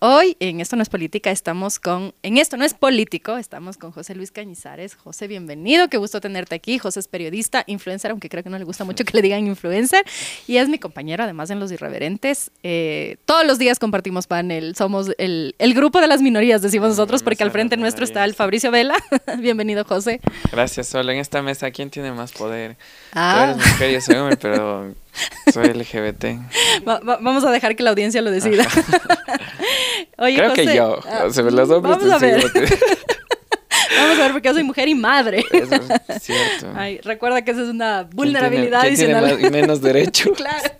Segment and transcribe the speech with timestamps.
[0.00, 3.76] Oh, Hoy en Esto no es política estamos con, en Esto no es político, estamos
[3.78, 4.96] con José Luis Cañizares.
[4.96, 6.76] José, bienvenido, qué gusto tenerte aquí.
[6.80, 10.04] José es periodista, influencer, aunque creo que no le gusta mucho que le digan influencer,
[10.48, 12.50] y es mi compañero además en Los Irreverentes.
[12.64, 17.22] Eh, todos los días compartimos panel, somos el, el, grupo de las minorías, decimos nosotros,
[17.22, 18.96] porque al frente nuestro está el Fabricio Vela.
[19.38, 20.20] bienvenido, José.
[20.50, 21.12] Gracias, Solo.
[21.12, 22.76] En esta mesa, ¿quién tiene más poder?
[23.12, 23.54] Ah.
[23.54, 24.94] Tú eres mujer, yo soy hombre, pero
[25.52, 26.24] soy LGBT.
[26.84, 28.66] vamos a dejar que la audiencia lo decida.
[30.18, 30.98] Oye, Creo que yo.
[31.06, 32.44] Ah, se los vamos a ver.
[33.96, 35.44] Vamos a ver, porque yo soy mujer y madre.
[35.50, 35.74] Eso
[36.08, 36.72] es cierto.
[36.74, 39.36] Ay, recuerda que esa es una vulnerabilidad adicional.
[39.38, 40.32] Tiene menos derecho.
[40.36, 40.70] claro.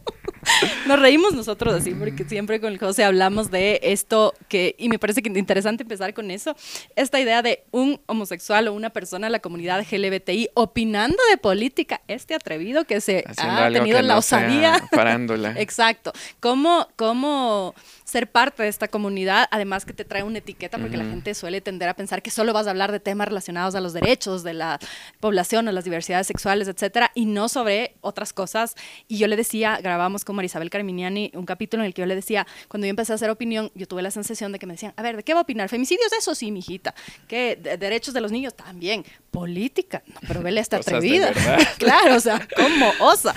[0.87, 4.99] Nos reímos nosotros así, porque siempre con el José hablamos de esto que, y me
[4.99, 6.57] parece que interesante empezar con eso,
[6.97, 12.01] esta idea de un homosexual o una persona de la comunidad LGBTI opinando de política,
[12.09, 14.89] este atrevido que se ha tenido la osadía.
[14.91, 15.53] Parándola.
[15.59, 16.13] Exacto.
[16.41, 17.75] ¿Cómo, cómo
[18.09, 21.61] ser parte de esta comunidad, además que te trae una etiqueta, porque la gente suele
[21.61, 24.55] tender a pensar que solo vas a hablar de temas relacionados a los derechos de
[24.55, 24.79] la
[25.21, 28.77] población o las diversidades sexuales, etcétera, y no sobre otras cosas.
[29.09, 32.15] Y yo le decía, grabamos con Marisabel Carminiani un capítulo en el que yo le
[32.15, 34.95] decía, cuando yo empecé a hacer opinión, yo tuve la sensación de que me decían,
[34.97, 35.69] a ver, ¿de qué va a opinar?
[35.69, 36.11] ¿Femicidios?
[36.19, 36.95] Eso sí, mijita.
[37.27, 37.57] ¿Qué?
[37.79, 38.55] ¿Derechos de los niños?
[38.55, 39.05] También.
[39.31, 40.03] ¿Política?
[40.07, 41.33] No, pero vele está atrevida.
[41.79, 43.35] claro, o sea, ¿cómo osa?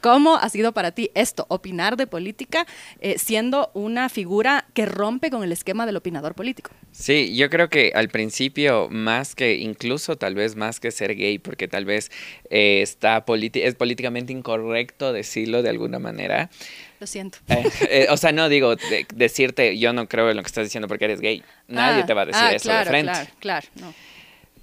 [0.00, 2.66] ¿Cómo ha sido para ti esto, opinar de política,
[3.00, 6.70] eh, siendo una figura que rompe con el esquema del opinador político?
[6.92, 11.38] Sí, yo creo que al principio, más que, incluso tal vez más que ser gay,
[11.38, 12.10] porque tal vez
[12.50, 16.50] eh, está es políticamente incorrecto decirlo de alguna manera.
[17.00, 17.38] Lo siento.
[17.90, 18.74] Eh, o sea, no digo
[19.14, 21.42] decirte, yo no creo en lo que estás diciendo porque eres gay.
[21.68, 23.12] Nadie ah, te va a decir ah, eso de frente.
[23.12, 23.94] Claro, claro, no.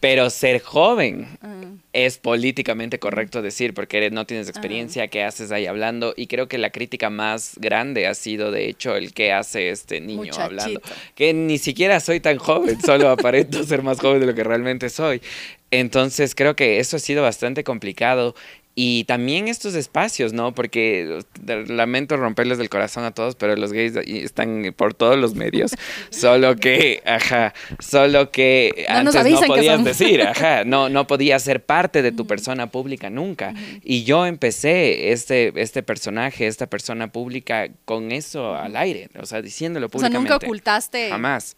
[0.05, 1.63] Pero ser joven ah.
[1.91, 6.13] es políticamente correcto decir, porque no tienes experiencia, qué haces ahí hablando.
[6.15, 10.01] Y creo que la crítica más grande ha sido, de hecho, el que hace este
[10.01, 10.79] niño hablando.
[11.15, 14.91] Que ni siquiera soy tan joven, solo aparento ser más joven de lo que realmente
[14.91, 15.23] soy.
[15.71, 18.35] Entonces creo que eso ha sido bastante complicado
[18.77, 20.53] y también estos espacios, ¿no?
[20.53, 21.19] Porque
[21.67, 25.71] lamento romperles del corazón a todos, pero los gays están por todos los medios.
[26.09, 32.01] solo que, ajá, solo que antes no podías decir, ajá, no, no podías ser parte
[32.01, 33.53] de tu persona pública nunca.
[33.81, 39.41] Y yo empecé este, este personaje, esta persona pública, con eso al aire, o sea,
[39.41, 40.17] diciéndolo públicamente.
[40.17, 41.09] O sea, nunca ocultaste.
[41.09, 41.55] Jamás.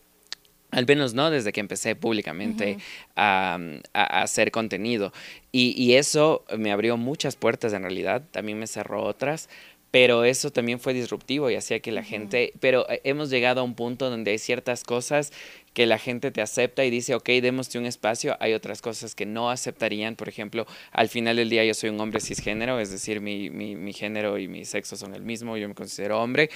[0.72, 2.78] Al menos no desde que empecé públicamente
[3.16, 3.58] a,
[3.94, 5.14] hacer contenido.
[5.52, 9.50] Y, eso me abrió muchas puertas en realidad, también me cerró otras,
[9.92, 13.64] pero eso también fue disruptivo y hacía que la gente, pero eh, hemos llegado a
[13.64, 15.32] un punto donde hay ciertas cosas
[15.74, 19.26] que la gente te acepta y dice, ok, démosle un espacio, hay otras cosas que
[19.26, 23.22] no aceptarían, por ejemplo, al final del día yo soy un hombre cisgénero, es decir,
[23.22, 26.50] mi, mi, mi género y mi sexo son el mismo, yo me considero hombre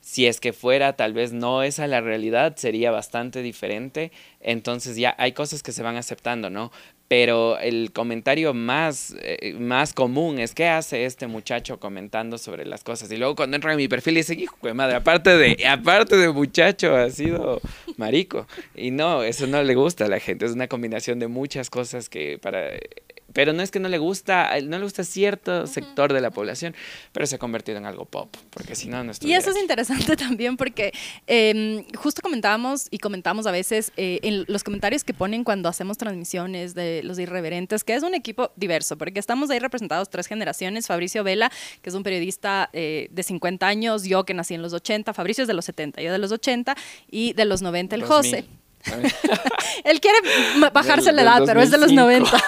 [0.00, 4.12] si es que fuera tal vez no esa la realidad, sería bastante diferente.
[4.40, 6.72] Entonces ya hay cosas que se van aceptando, ¿no?
[7.06, 12.84] Pero el comentario más, eh, más común es qué hace este muchacho comentando sobre las
[12.84, 13.10] cosas.
[13.10, 16.30] Y luego cuando entra en mi perfil dice, hijo de madre, aparte de, aparte de
[16.30, 17.60] muchacho, ha sido
[17.96, 18.46] marico.
[18.76, 20.46] Y no, eso no le gusta a la gente.
[20.46, 22.70] Es una combinación de muchas cosas que para
[23.32, 26.74] pero no es que no le gusta, no le gusta cierto sector de la población,
[27.12, 30.16] pero se ha convertido en algo pop, porque si no, no Y eso es interesante
[30.16, 30.92] también porque
[31.26, 35.98] em, justo comentábamos y comentamos a veces eh, en los comentarios que ponen cuando hacemos
[35.98, 40.86] transmisiones de los irreverentes, que es un equipo diverso, porque estamos ahí representados tres generaciones,
[40.86, 41.50] Fabricio Vela,
[41.82, 45.42] que es un periodista eh, de 50 años, yo que nací en los 80, Fabricio
[45.42, 46.76] es de los 70, yo de los 80,
[47.10, 48.44] y de los 90 el José.
[49.84, 50.18] Él quiere
[50.72, 52.30] bajarse la edad, pero es de los 90.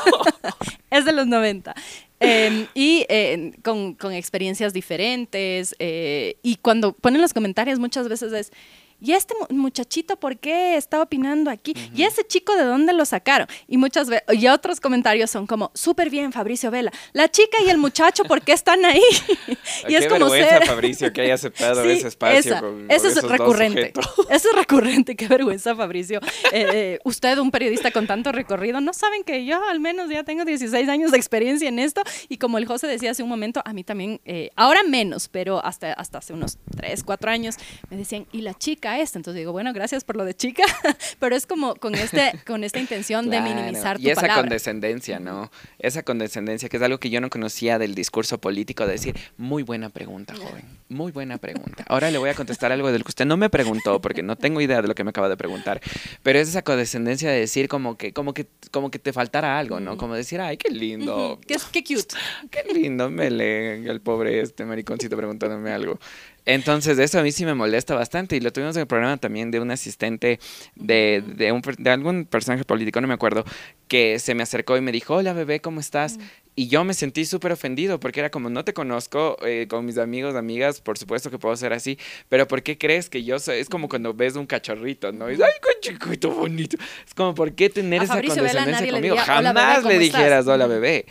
[0.91, 1.75] es de los 90.
[2.21, 5.75] Em, y eh, con, con, experiencias diferentes.
[5.79, 8.53] Eh, y cuando ponen los comentarios muchas veces es,
[9.03, 11.75] ¿y este muchachito por qué está opinando aquí?
[11.95, 13.49] ¿Y ese chico de dónde lo sacaron?
[13.67, 16.93] Y muchas veces, y otros comentarios son como, súper bien, Fabricio Vela.
[17.13, 19.03] La chica y el muchacho, ¿por qué están ahí?
[19.89, 20.65] y es como ser...
[20.67, 22.57] Fabricio, que haya aceptado ese espacio.
[22.89, 23.93] eso es recurrente.
[24.31, 26.21] Eso es recurrente, qué vergüenza, Fabricio.
[26.53, 30.23] Eh, eh, usted, un periodista con tanto recorrido, no saben que yo al menos ya
[30.23, 32.03] tengo 16 años de experiencia en esto.
[32.29, 35.65] Y como el José decía hace un momento, a mí también, eh, ahora menos, pero
[35.65, 37.57] hasta, hasta hace unos 3, 4 años,
[37.91, 38.92] me decían, ¿y la chica?
[38.99, 39.19] Esta.
[39.19, 40.65] Entonces digo, bueno, gracias por lo de chica,
[41.19, 44.43] pero es como con, este, con esta intención de minimizar tu Y esa palabra.
[44.43, 45.51] condescendencia, ¿no?
[45.79, 49.63] Esa condescendencia, que es algo que yo no conocía del discurso político, de decir, muy
[49.63, 51.85] buena pregunta, joven, muy buena pregunta.
[51.89, 54.61] Ahora le voy a contestar algo del que usted no me preguntó, porque no tengo
[54.61, 55.81] idea de lo que me acaba de preguntar,
[56.23, 59.81] pero es esa condescendencia de decir como que, como que, como que te faltara algo,
[59.81, 59.97] ¿no?
[59.97, 61.41] Como decir, ay, qué lindo.
[61.47, 62.15] qué, qué, cute.
[62.51, 65.99] Qué lindo, me lee el pobre este mariconcito preguntándome algo.
[66.45, 68.37] Entonces, eso a mí sí me molesta bastante.
[68.37, 70.41] Y lo tuvimos en el programa también de un asistente
[70.75, 73.45] de, de, un, de algún personaje político, no me acuerdo,
[73.89, 76.19] que se me acercó y me dijo, hola bebé, ¿cómo estás?
[76.55, 79.97] Y yo me sentí súper ofendido porque era como, no te conozco, eh, con mis
[79.97, 81.99] amigos, amigas, por supuesto que puedo ser así,
[82.29, 83.59] pero ¿por qué crees que yo soy?
[83.59, 85.29] Es como cuando ves un cachorrito, ¿no?
[85.29, 86.77] Y dices, ay, qué chiquito bonito.
[87.07, 89.17] Es como, ¿por qué tener esa condescendencia conmigo?
[89.17, 91.07] Jamás le dijeras, hola bebé.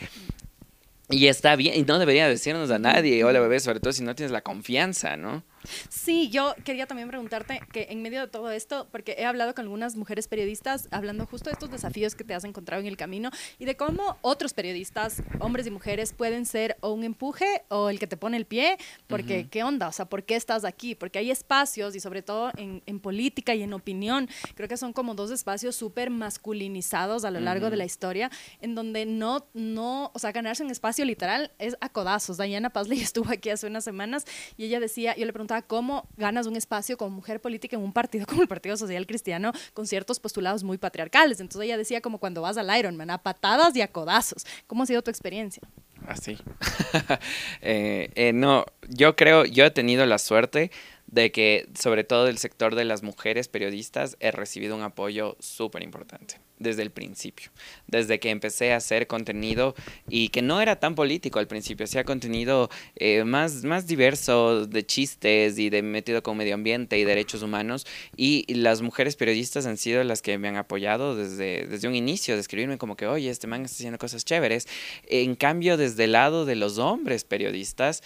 [1.12, 4.14] Y está bien, y no debería decirnos a nadie, hola bebé, sobre todo si no
[4.14, 5.44] tienes la confianza, ¿no?
[5.88, 9.62] Sí, yo quería también preguntarte que en medio de todo esto, porque he hablado con
[9.64, 13.30] algunas mujeres periodistas hablando justo de estos desafíos que te has encontrado en el camino
[13.58, 17.98] y de cómo otros periodistas, hombres y mujeres, pueden ser o un empuje o el
[17.98, 18.76] que te pone el pie,
[19.06, 19.88] porque ¿qué onda?
[19.88, 20.94] O sea, ¿por qué estás aquí?
[20.94, 24.92] Porque hay espacios y sobre todo en, en política y en opinión, creo que son
[24.92, 28.30] como dos espacios súper masculinizados a lo largo de la historia,
[28.60, 32.38] en donde no, no, o sea, ganarse un espacio literal es a codazos.
[32.38, 34.24] Diana Pazley estuvo aquí hace unas semanas
[34.56, 37.92] y ella decía, yo le preguntaba, cómo ganas un espacio como mujer política en un
[37.92, 41.40] partido como el Partido Social Cristiano con ciertos postulados muy patriarcales.
[41.40, 44.46] Entonces ella decía como cuando vas al Ironman, a patadas y a codazos.
[44.66, 45.62] ¿Cómo ha sido tu experiencia?
[46.06, 46.38] Así.
[47.64, 50.70] Eh, eh, no, yo creo, yo he tenido la suerte
[51.12, 55.84] de que sobre todo del sector de las mujeres periodistas he recibido un apoyo súper
[55.84, 57.50] importante desde el principio,
[57.86, 59.74] desde que empecé a hacer contenido
[60.08, 64.86] y que no era tan político al principio, hacía contenido eh, más, más diverso de
[64.86, 67.86] chistes y de metido con medio ambiente y derechos humanos
[68.16, 72.34] y las mujeres periodistas han sido las que me han apoyado desde, desde un inicio,
[72.34, 74.66] de escribirme como que, oye, este man está haciendo cosas chéveres.
[75.06, 78.02] En cambio, desde el lado de los hombres periodistas,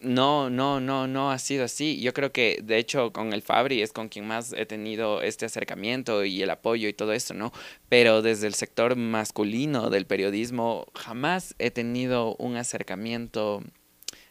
[0.00, 2.00] no, no, no, no ha sido así.
[2.00, 5.46] Yo creo que, de hecho, con el Fabri es con quien más he tenido este
[5.46, 7.52] acercamiento y el apoyo y todo eso, ¿no?
[7.88, 13.62] Pero desde el sector masculino del periodismo jamás he tenido un acercamiento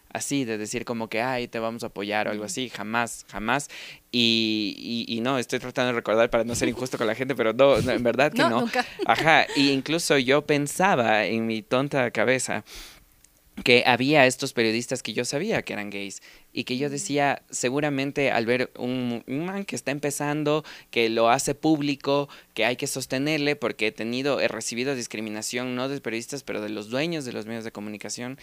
[0.10, 3.69] así, de decir como que, ay, te vamos a apoyar o algo así, jamás, jamás.
[4.12, 7.54] Y, y, no, estoy tratando de recordar para no ser injusto con la gente, pero
[7.54, 8.50] no, en verdad que no.
[8.50, 8.62] no.
[8.62, 8.86] Nunca.
[9.06, 12.64] Ajá, y incluso yo pensaba en mi tonta cabeza
[13.63, 16.21] que había estos periodistas que yo sabía que eran gays
[16.54, 21.56] y que yo decía, seguramente al ver un, man que está empezando, que lo hace
[21.56, 26.62] público, que hay que sostenerle, porque he tenido, he recibido discriminación, no de periodistas, pero
[26.62, 28.38] de los dueños de los medios de comunicación,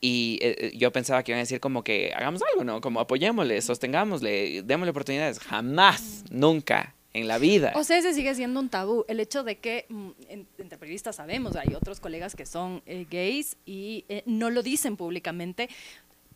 [0.00, 2.80] y eh, eh, yo pensaba que iban a decir como que hagamos algo, ¿no?
[2.80, 5.38] Como apoyémosle, sostengámosle, démosle oportunidades.
[5.38, 7.72] Jamás, nunca en la vida.
[7.76, 9.04] O sea, ese sigue siendo un tabú.
[9.08, 10.10] El hecho de que mm,
[10.58, 14.96] entre periodistas sabemos, hay otros colegas que son eh, gays y eh, no lo dicen
[14.96, 15.70] públicamente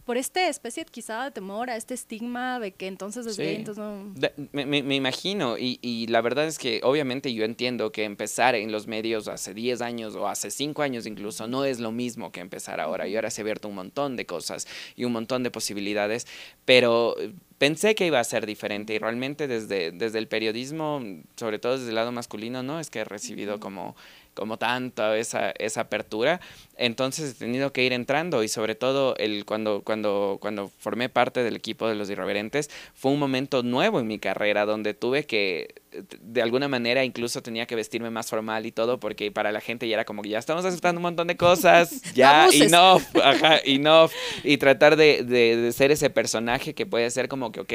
[0.08, 3.84] por esta especie quizá de temor a este estigma de que entonces es gay, entonces
[3.84, 4.14] no...
[4.52, 8.72] me, me, imagino, y, y, la verdad es que obviamente yo entiendo que empezar en
[8.72, 12.40] los medios hace 10 años o hace 5 años incluso no es lo mismo que
[12.40, 14.66] empezar ahora, y ahora se ha abierto un montón de cosas
[14.96, 16.26] y un montón de posibilidades,
[16.64, 17.14] pero
[17.58, 21.02] pensé que iba a ser diferente y realmente desde, desde el periodismo,
[21.36, 23.94] sobre todo desde el lado masculino, no es que he recibido como
[24.38, 26.40] como tanto esa, esa apertura.
[26.76, 31.42] Entonces he tenido que ir entrando y sobre todo el, cuando, cuando, cuando formé parte
[31.42, 35.74] del equipo de los irreverentes fue un momento nuevo en mi carrera donde tuve que
[36.20, 39.88] de alguna manera incluso tenía que vestirme más formal y todo porque para la gente
[39.88, 44.12] ya era como que ya estamos aceptando un montón de cosas, ya enough, ajá, enough
[44.44, 47.72] y tratar de, de, de ser ese personaje que puede ser como que, ok,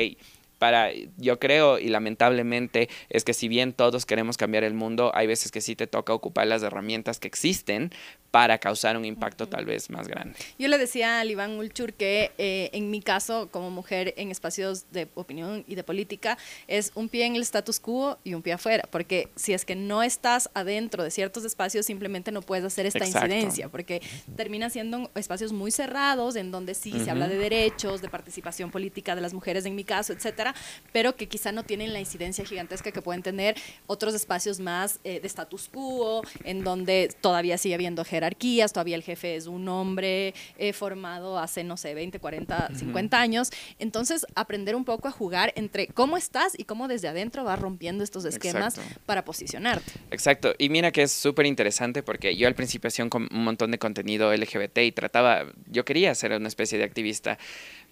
[0.64, 5.28] para, yo creo y lamentablemente es que si bien todos queremos cambiar el mundo, hay
[5.28, 7.92] veces que sí te toca ocupar las herramientas que existen
[8.34, 10.34] para causar un impacto tal vez más grande.
[10.58, 14.92] Yo le decía a Iván Ulchur que eh, en mi caso, como mujer en espacios
[14.92, 18.54] de opinión y de política, es un pie en el status quo y un pie
[18.54, 22.88] afuera, porque si es que no estás adentro de ciertos espacios, simplemente no puedes hacer
[22.88, 24.02] esta incidencia, porque
[24.36, 29.14] termina siendo espacios muy cerrados, en donde sí se habla de derechos, de participación política
[29.14, 30.56] de las mujeres en mi caso, etcétera,
[30.92, 33.54] pero que quizá no tienen la incidencia gigantesca que pueden tener
[33.86, 38.96] otros espacios más eh, de status quo, en donde todavía sigue habiendo jerarquía jerarquías, todavía
[38.96, 43.50] el jefe es un hombre eh, formado hace, no sé, 20, 40, 50 años.
[43.80, 48.04] Entonces, aprender un poco a jugar entre cómo estás y cómo desde adentro vas rompiendo
[48.04, 49.92] estos esquemas para posicionarte.
[50.12, 50.54] Exacto.
[50.58, 53.78] Y mira que es súper interesante porque yo al principio hacía un, un montón de
[53.78, 57.38] contenido LGBT y trataba, yo quería ser una especie de activista.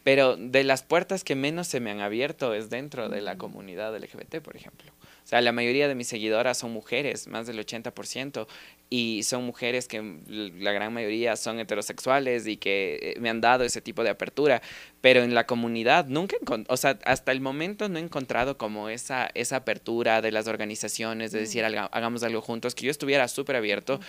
[0.04, 3.96] Pero de las puertas que menos se me han abierto es dentro de la comunidad
[3.96, 4.92] LGBT, por ejemplo.
[5.24, 8.48] O sea, la mayoría de mis seguidoras son mujeres, más del 80%,
[8.90, 13.64] y son mujeres que la gran mayoría son heterosexuales y que eh, me han dado
[13.64, 14.62] ese tipo de apertura,
[15.00, 16.36] pero en la comunidad nunca,
[16.68, 21.32] o sea, hasta el momento no he encontrado como esa, esa apertura de las organizaciones,
[21.32, 24.02] de decir, hagamos algo juntos, que yo estuviera súper abierto,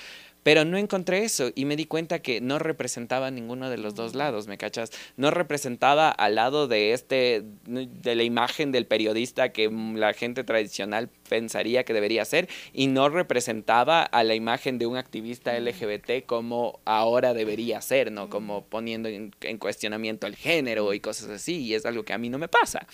[0.42, 4.14] pero no encontré eso y me di cuenta que no representaba ninguno de los dos
[4.14, 4.90] lados, ¿me cachas?
[5.16, 11.08] No representaba al lado de este, de la imagen del periodista que la gente tradicional
[11.28, 16.80] pensaría que debería ser y no representaba a la imagen de un activista LGBT como
[16.84, 18.28] ahora debería ser, ¿no?
[18.28, 22.18] Como poniendo en, en cuestionamiento el género y cosas así y es algo que a
[22.18, 22.86] mí no me pasa.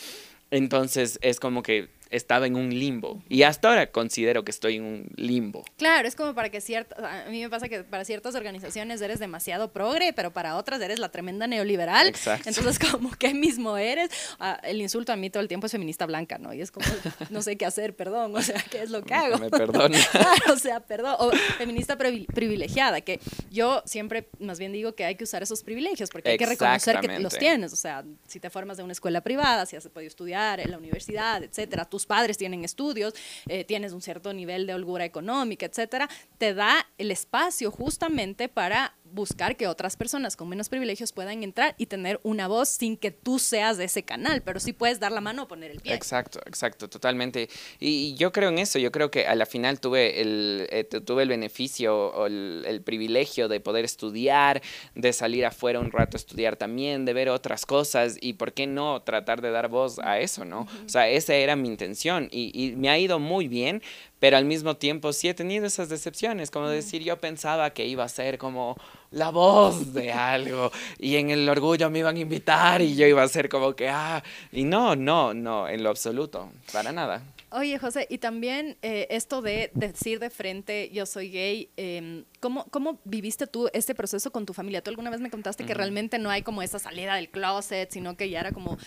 [0.50, 3.22] Entonces es como que estaba en un limbo.
[3.28, 5.64] Y hasta ahora considero que estoy en un limbo.
[5.76, 9.18] Claro, es como para que ciertas, a mí me pasa que para ciertas organizaciones eres
[9.18, 12.08] demasiado progre, pero para otras eres la tremenda neoliberal.
[12.08, 12.48] Exacto.
[12.48, 14.10] Entonces, como, ¿qué mismo eres?
[14.38, 16.54] Ah, el insulto a mí todo el tiempo es feminista blanca, ¿no?
[16.54, 16.86] Y es como,
[17.30, 19.38] no sé qué hacer, perdón, o sea, ¿qué es lo que hago?
[19.38, 19.98] Me perdona.
[20.52, 21.16] o sea, perdón.
[21.18, 26.10] O feminista privilegiada, que yo siempre más bien digo que hay que usar esos privilegios,
[26.10, 27.72] porque hay que reconocer que los tienes.
[27.72, 30.78] O sea, si te formas de una escuela privada, si has podido estudiar en la
[30.78, 33.12] universidad, etcétera, tú tus padres tienen estudios,
[33.48, 38.94] eh, tienes un cierto nivel de holgura económica, etcétera, te da el espacio justamente para
[39.12, 43.10] buscar que otras personas con menos privilegios puedan entrar y tener una voz sin que
[43.10, 45.94] tú seas de ese canal, pero sí puedes dar la mano o poner el pie.
[45.94, 47.48] Exacto, exacto, totalmente.
[47.78, 51.22] Y yo creo en eso, yo creo que a la final tuve el, eh, tuve
[51.22, 54.62] el beneficio o el, privilegio de poder estudiar,
[54.94, 58.66] de salir afuera un rato a estudiar también, de ver otras cosas y por qué
[58.66, 60.66] no tratar de dar voz a eso, ¿no?
[60.86, 63.82] O sea, esa era mi intención y, y me ha ido muy bien,
[64.20, 68.04] pero al mismo tiempo sí he tenido esas decepciones, como decir, yo pensaba que iba
[68.04, 68.76] a ser como
[69.10, 73.22] la voz de algo y en el orgullo me iban a invitar y yo iba
[73.22, 74.22] a ser como que, ah,
[74.52, 77.22] y no, no, no, en lo absoluto, para nada.
[77.50, 82.66] Oye, José, y también eh, esto de decir de frente, yo soy gay, eh, ¿Cómo,
[82.70, 84.82] ¿Cómo viviste tú este proceso con tu familia?
[84.82, 88.16] Tú alguna vez me contaste que realmente no hay como esa salida del closet, sino
[88.16, 88.78] que ya era como,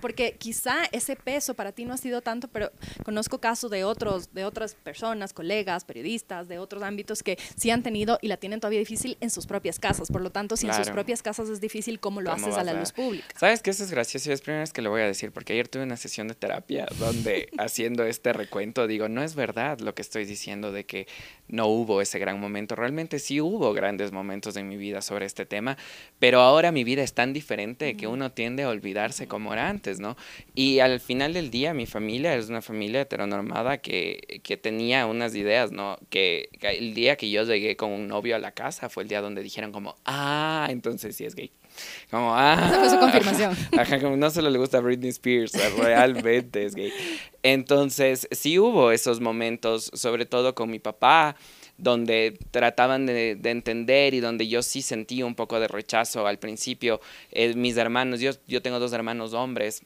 [0.00, 2.72] porque quizá ese peso para ti no ha sido tanto, pero
[3.04, 7.82] conozco casos de otros, de otras personas, colegas, periodistas, de otros ámbitos que sí han
[7.82, 10.08] tenido y la tienen todavía difícil en sus propias casas.
[10.08, 12.72] Por lo tanto, si en sus propias casas es difícil, ¿cómo lo haces a la
[12.72, 13.26] luz pública?
[13.38, 15.52] Sabes que eso es gracioso, es la primera vez que lo voy a decir, porque
[15.52, 19.94] ayer tuve una sesión de terapia donde haciendo este recuento digo, no es verdad lo
[19.94, 21.06] que estoy diciendo de que
[21.48, 22.74] no hubo ese gran momento.
[22.74, 25.76] Realmente sí hubo grandes momentos en mi vida sobre este tema,
[26.18, 30.00] pero ahora mi vida es tan diferente que uno tiende a olvidarse como era antes,
[30.00, 30.16] ¿no?
[30.54, 35.34] Y al final del día mi familia es una familia heteronormada que, que tenía unas
[35.34, 35.98] ideas, ¿no?
[36.10, 39.20] Que, el día que yo llegué con un novio a la casa fue el día
[39.20, 41.50] donde dijeron como, ah, entonces sí es gay.
[42.10, 42.54] Como, ah.
[42.68, 43.56] Esa fue su confirmación.
[43.78, 46.92] Ajá, como no solo le gusta Britney Spears, realmente es gay.
[47.42, 51.36] Entonces, sí hubo esos momentos, sobre todo con mi papá,
[51.78, 57.00] donde trataban de, entender y donde yo sí sentí un poco de rechazo al principio.
[57.30, 59.82] Eh, mis hermanos, yo, yo tengo dos hermanos hombres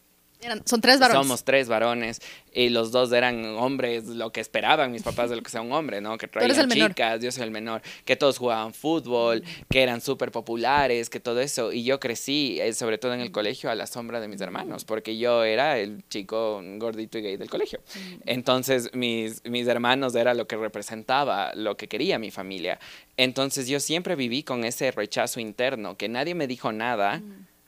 [0.64, 1.26] son tres varones.
[1.26, 2.20] Somos tres varones
[2.52, 5.72] y los dos eran hombres, lo que esperaban mis papás de lo que sea un
[5.72, 6.18] hombre, ¿no?
[6.18, 11.10] Que traían chicas, yo soy el menor, que todos jugaban fútbol, que eran súper populares,
[11.10, 11.72] que todo eso.
[11.72, 14.84] Y yo crecí, eh, sobre todo en el colegio, a la sombra de mis hermanos,
[14.84, 17.80] porque yo era el chico gordito y gay del colegio.
[18.26, 22.78] Entonces mis, mis hermanos era lo que representaba, lo que quería mi familia.
[23.16, 27.20] Entonces yo siempre viví con ese rechazo interno, que nadie me dijo nada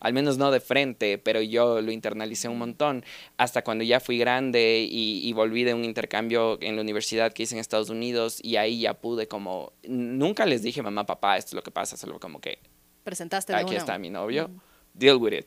[0.02, 3.04] al menos no de frente, pero yo lo internalicé un montón
[3.36, 7.54] hasta cuando ya fui grande y, volví de un intercambio en la universidad que hice
[7.54, 11.54] en Estados Unidos y ahí ya pude como, nunca les dije mamá, papá, esto es
[11.54, 12.58] lo que pasa, solo como que...
[13.04, 13.54] Presentaste.
[13.54, 14.50] Aquí está mi novio,
[14.92, 15.46] deal with it.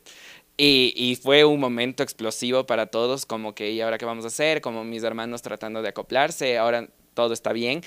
[0.56, 4.28] Y, y, fue un momento explosivo para todos, como que, ¿y ahora qué vamos a
[4.28, 4.62] hacer?
[4.62, 7.82] Como mis hermanos tratando de acoplarse, ahora todo está bien,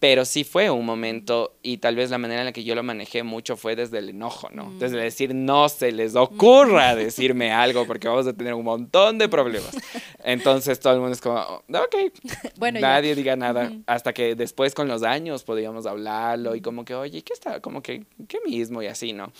[0.00, 2.82] pero sí fue un momento y tal vez la manera en la que yo lo
[2.82, 4.64] manejé mucho fue desde el enojo, ¿no?
[4.64, 4.78] Mm.
[4.78, 9.28] Desde decir, no se les ocurra decirme algo porque vamos a tener un montón de
[9.28, 9.76] problemas.
[10.24, 11.96] Entonces todo el mundo es como, ok,
[12.56, 13.70] bueno, nadie diga nada.
[13.86, 17.60] Hasta que después con los años podíamos hablarlo y como que, oye, ¿qué está?
[17.60, 18.82] Como que, ¿qué mismo?
[18.82, 19.30] Y así, ¿no?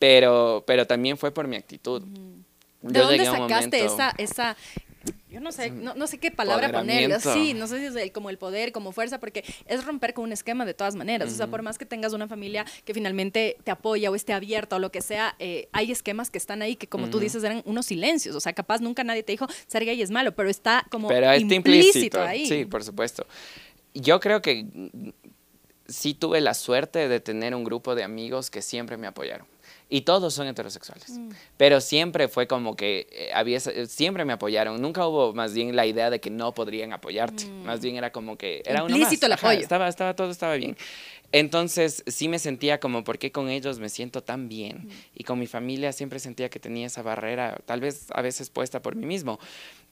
[0.00, 2.02] Pero, pero también fue por mi actitud.
[2.82, 4.56] ¿De dónde sacaste esa, esa,
[5.30, 7.20] yo no sé, no, no sé qué palabra ponerle.
[7.20, 10.24] Sí, no sé si es el, como el poder, como fuerza, porque es romper con
[10.24, 11.32] un esquema de todas maneras.
[11.32, 14.76] O sea, por más que tengas una familia que finalmente te apoya o esté abierta
[14.76, 17.62] o lo que sea, eh, hay esquemas que están ahí que, como tú dices, eran
[17.64, 18.34] unos silencios.
[18.34, 21.34] O sea, capaz nunca nadie te dijo ser gay es malo, pero está como pero
[21.34, 22.46] implícito, ahí.
[22.46, 23.26] Sí, por supuesto.
[23.94, 24.66] Yo creo que
[25.88, 29.46] sí tuve la suerte de tener un grupo de amigos que siempre me apoyaron.
[29.92, 31.10] Y todos son heterosexuales.
[31.10, 31.30] Mm.
[31.56, 34.80] Pero siempre fue como que eh, había, siempre me apoyaron.
[34.80, 37.46] Nunca hubo más bien la idea de que no podrían apoyarte.
[37.46, 37.64] Mm.
[37.64, 39.58] Más bien era como que era Implícito el apoyo.
[39.58, 40.76] estaba, estaba, todo estaba bien.
[41.32, 44.84] Entonces sí me sentía como, ¿por qué con ellos me siento tan bien?
[44.84, 44.90] Mm.
[45.16, 48.80] Y con mi familia siempre sentía que tenía esa barrera, tal vez a veces puesta
[48.82, 49.40] por mí mismo.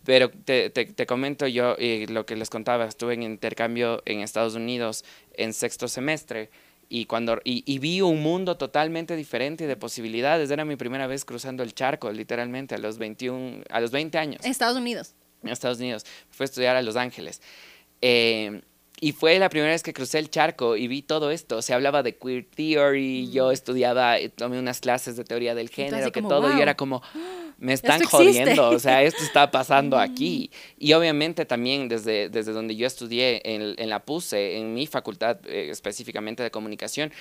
[0.04, 4.20] Pero te, te, te comento yo y lo que les contaba, estuve en intercambio en
[4.20, 6.50] Estados Unidos en sexto semestre
[6.88, 10.50] y, cuando, y, vi un mundo totalmente diferente de posibilidades.
[10.50, 14.40] Era mi primera vez cruzando el charco, literalmente, a los, 21, a los 20 años.
[14.45, 15.14] Estados Unidos.
[15.42, 16.07] Estados Unidos.
[16.30, 17.42] Fui a estudiar a Los Ángeles.
[18.00, 18.62] Eh,
[19.00, 21.62] y fue la primera vez que crucé el charco y vi todo esto.
[21.62, 26.23] Se hablaba de queer theory, yo estudiaba, tomé unas clases de teoría del género, que
[26.23, 27.02] todo, y era como,
[27.58, 30.50] me están jodiendo, o sea, esto está pasando aquí.
[30.78, 35.38] Y obviamente también desde, desde donde yo estudié en, en la PUSE, en mi facultad
[35.46, 37.12] eh, específicamente de comunicación,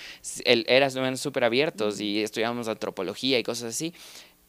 [0.45, 3.93] el, eran súper abiertos y estudiábamos antropología y cosas así.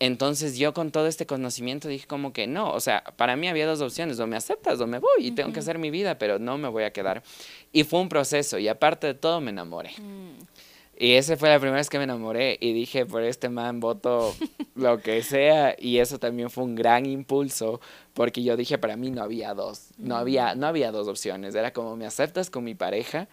[0.01, 3.67] Entonces yo con todo este conocimiento dije como que no, o sea, para mí había
[3.67, 6.39] dos opciones, o me aceptas o me voy y tengo que hacer mi vida, pero
[6.39, 7.25] no me voy a quedar.
[7.73, 9.91] Y fue un proceso y aparte de todo me enamoré.
[9.99, 10.39] Mm.
[11.01, 14.35] Y esa fue la primera vez que me enamoré y dije, por este man voto
[14.75, 15.77] lo que sea.
[15.79, 17.81] Y eso también fue un gran impulso
[18.15, 21.55] porque yo dije, para mí no había dos, no había, no había dos opciones.
[21.55, 23.29] Era como, ¿me aceptas con mi pareja?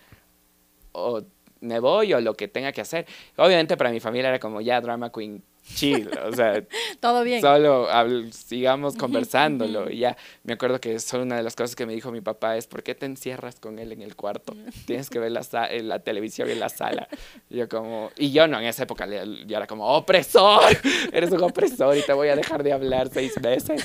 [0.92, 1.24] O
[1.60, 3.08] me voy o lo que tenga que hacer.
[3.36, 5.44] Obviamente para mi familia era como, ya, drama queen,
[5.74, 6.64] chill, o sea,
[7.00, 7.42] todo bien.
[7.42, 7.88] Solo
[8.32, 9.90] sigamos conversándolo.
[9.90, 12.58] y ya, me acuerdo que solo una de las cosas que me dijo mi papá
[12.58, 14.56] es, ¿por qué te encierras con él en el cuarto?
[14.86, 17.08] Tienes que ver la, eh, la televisión en la sala.
[17.50, 20.64] Y yo como, y yo no, en esa época yo era como, opresor,
[21.12, 23.84] eres un opresor y te voy a dejar de hablar seis meses.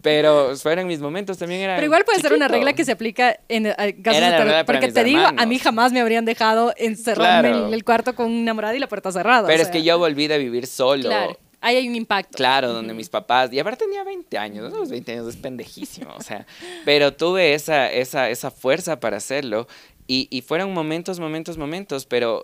[0.00, 3.38] Pero fueron mis momentos, también era Pero igual puede ser una regla que se aplica
[3.48, 7.84] en casos de Porque te digo, a mí jamás me habrían dejado encerrarme en el
[7.84, 9.46] cuarto con una enamorada y la puerta cerrada.
[9.46, 11.38] Pero es que yo volví de vivir solo Claro.
[11.64, 12.36] Ahí hay un impacto.
[12.36, 16.20] Claro, donde mis papás, y aparte tenía 20 años, los 20 años es pendejísimo, o
[16.20, 16.44] sea,
[16.84, 19.68] pero tuve esa, esa, esa fuerza para hacerlo
[20.06, 22.42] y, y, fueron momentos, momentos, momentos, pero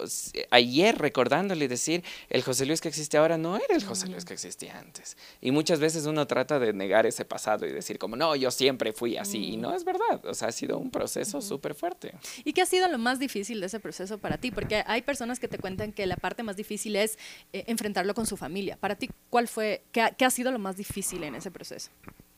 [0.50, 4.34] ayer recordándole decir, el José Luis que existe ahora no era el José Luis que
[4.34, 5.16] existía antes.
[5.40, 8.92] Y muchas veces uno trata de negar ese pasado y decir como, no, yo siempre
[8.92, 9.52] fui así.
[9.52, 12.14] Y no es verdad, o sea, ha sido un proceso súper fuerte.
[12.44, 14.50] ¿Y qué ha sido lo más difícil de ese proceso para ti?
[14.50, 17.18] Porque hay personas que te cuentan que la parte más difícil es
[17.52, 18.76] eh, enfrentarlo con su familia.
[18.76, 21.90] Para ti, ¿cuál fue, qué qué ha sido lo más difícil en ese proceso?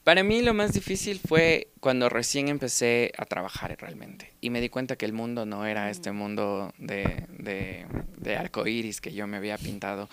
[0.05, 4.71] Para mí lo más difícil fue cuando recién empecé a trabajar realmente y me di
[4.71, 7.85] cuenta que el mundo no era este mundo de, de,
[8.17, 10.09] de arcoíris que yo me había pintado.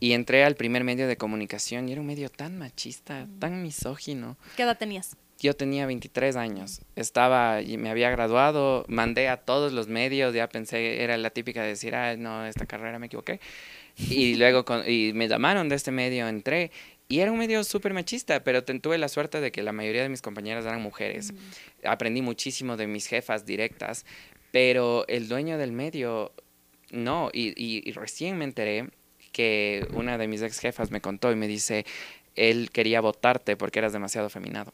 [0.00, 4.36] Y entré al primer medio de comunicación y era un medio tan machista, tan misógino.
[4.56, 5.16] ¿Qué edad tenías?
[5.38, 10.48] Yo tenía 23 años, estaba y me había graduado, mandé a todos los medios, ya
[10.48, 13.40] pensé, era la típica de decir, ah, no, esta carrera me equivoqué.
[13.96, 16.70] Y luego y me llamaron de este medio, entré
[17.12, 20.08] y era un medio súper machista, pero tuve la suerte de que la mayoría de
[20.08, 21.34] mis compañeras eran mujeres.
[21.84, 24.06] Aprendí muchísimo de mis jefas directas,
[24.50, 26.32] pero el dueño del medio
[26.90, 27.28] no.
[27.30, 28.88] Y, y, recién me enteré
[29.30, 31.84] que una de mis ex jefas me contó y me dice,
[32.34, 34.72] él quería votarte porque eras demasiado feminado.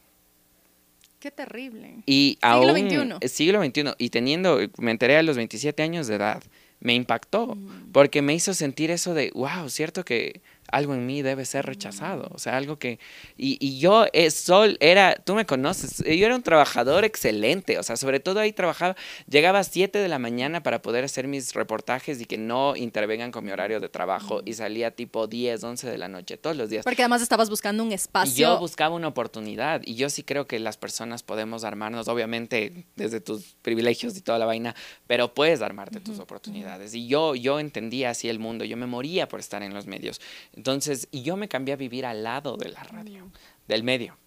[1.19, 1.95] Qué terrible.
[2.05, 3.27] Y siglo XXI.
[3.27, 3.83] Siglo XXI.
[3.97, 6.41] Y teniendo, me enteré a los 27 años de edad,
[6.79, 7.57] me impactó,
[7.91, 10.39] porque me hizo sentir eso de, wow, cierto que
[10.71, 12.29] algo en mí debe ser rechazado.
[12.31, 12.99] O sea, algo que...
[13.37, 17.77] Y, y yo, es eh, Sol, era, tú me conoces, yo era un trabajador excelente.
[17.79, 18.95] O sea, sobre todo ahí trabajaba,
[19.27, 23.31] llegaba a 7 de la mañana para poder hacer mis reportajes y que no intervengan
[23.31, 26.69] con mi horario de trabajo y salía tipo 10, 11 de la noche todos los
[26.69, 26.83] días.
[26.83, 28.33] Porque además estabas buscando un espacio.
[28.33, 32.85] Y yo buscaba una oportunidad y yo sí creo que las personas podemos armarnos, obviamente
[32.95, 34.75] desde tus privilegios y toda la vaina,
[35.07, 36.93] pero puedes armarte tus oportunidades.
[36.93, 40.21] Y yo, yo entendía así el mundo, yo me moría por estar en los medios.
[40.59, 43.31] Entonces, y yo me cambié a vivir al lado de la radio,
[43.69, 44.17] del medio,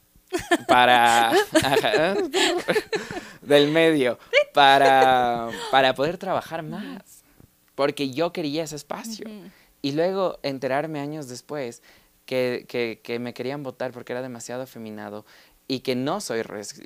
[0.66, 1.30] para...
[3.42, 4.18] del medio,
[4.54, 7.22] para, para poder trabajar más,
[7.74, 9.26] porque yo quería ese espacio.
[9.82, 11.82] Y luego enterarme años después
[12.24, 15.26] que, que, que, me querían votar porque era demasiado afeminado
[15.68, 16.40] y que no soy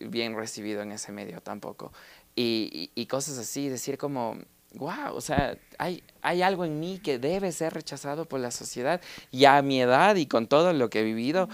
[0.09, 1.93] bien recibido en ese medio tampoco.
[2.35, 4.39] Y, y, y, cosas así, decir como,
[4.77, 9.01] wow, o sea, hay, hay algo en mí que debe ser rechazado por la sociedad
[9.31, 11.49] y a mi edad y con todo lo que he vivido,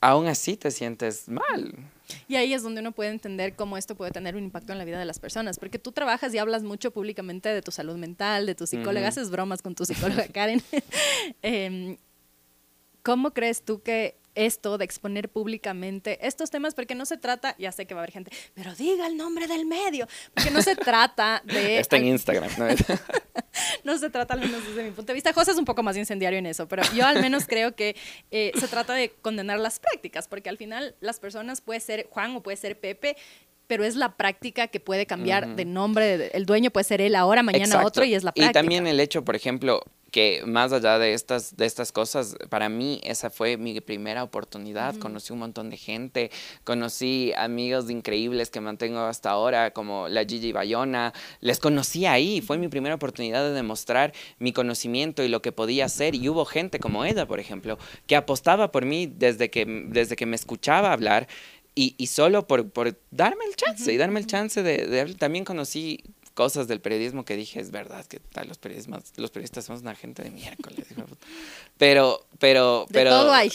[0.00, 1.74] aún así te sientes mal.
[2.28, 4.84] Y ahí es donde uno puede entender cómo esto puede tener un impacto en la
[4.84, 8.46] vida de las personas, porque tú trabajas y hablas mucho públicamente de tu salud mental,
[8.46, 10.62] de tu psicóloga, haces bromas con tu psicóloga Karen.
[11.42, 11.96] Em,
[13.02, 17.72] ¿Cómo crees tú que esto de exponer públicamente estos temas, porque no se trata, ya
[17.72, 20.76] sé que va a haber gente, pero diga el nombre del medio, porque no se
[20.76, 21.78] trata de...
[21.80, 22.66] Está en Instagram, ¿no?
[23.84, 25.96] no se trata, al menos desde mi punto de vista, José es un poco más
[25.96, 27.96] incendiario en eso, pero yo al menos creo que
[28.30, 32.36] eh, se trata de condenar las prácticas, porque al final las personas puede ser Juan
[32.36, 33.16] o puede ser Pepe,
[33.66, 36.30] pero es la práctica que puede cambiar de nombre.
[36.32, 38.50] El dueño puede ser él ahora, mañana otro, y es la práctica.
[38.50, 39.82] Y también el hecho, por ejemplo,
[40.16, 44.94] que más allá de estas, de estas cosas, para mí esa fue mi primera oportunidad.
[44.96, 46.30] Conocí un montón de gente,
[46.64, 51.12] conocí amigos increíbles que mantengo hasta ahora, como la Gigi Bayona.
[51.40, 55.84] Les conocí ahí, fue mi primera oportunidad de demostrar mi conocimiento y lo que podía
[55.84, 56.14] hacer.
[56.14, 57.76] Y hubo gente como ella, por ejemplo,
[58.06, 61.28] que apostaba por mí desde que, desde que me escuchaba hablar.
[61.78, 65.44] Y, y solo por, por darme el chance y darme el chance de, de También
[65.44, 66.02] conocí
[66.36, 70.22] cosas del periodismo que dije, es verdad que los, periodistas, los periodistas somos una gente
[70.22, 70.86] de miércoles.
[71.78, 73.10] pero, pero, pero...
[73.10, 73.50] De todo hay.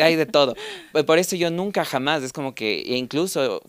[0.00, 0.16] hay.
[0.16, 0.56] de todo.
[1.06, 3.62] Por eso yo nunca jamás, es como que incluso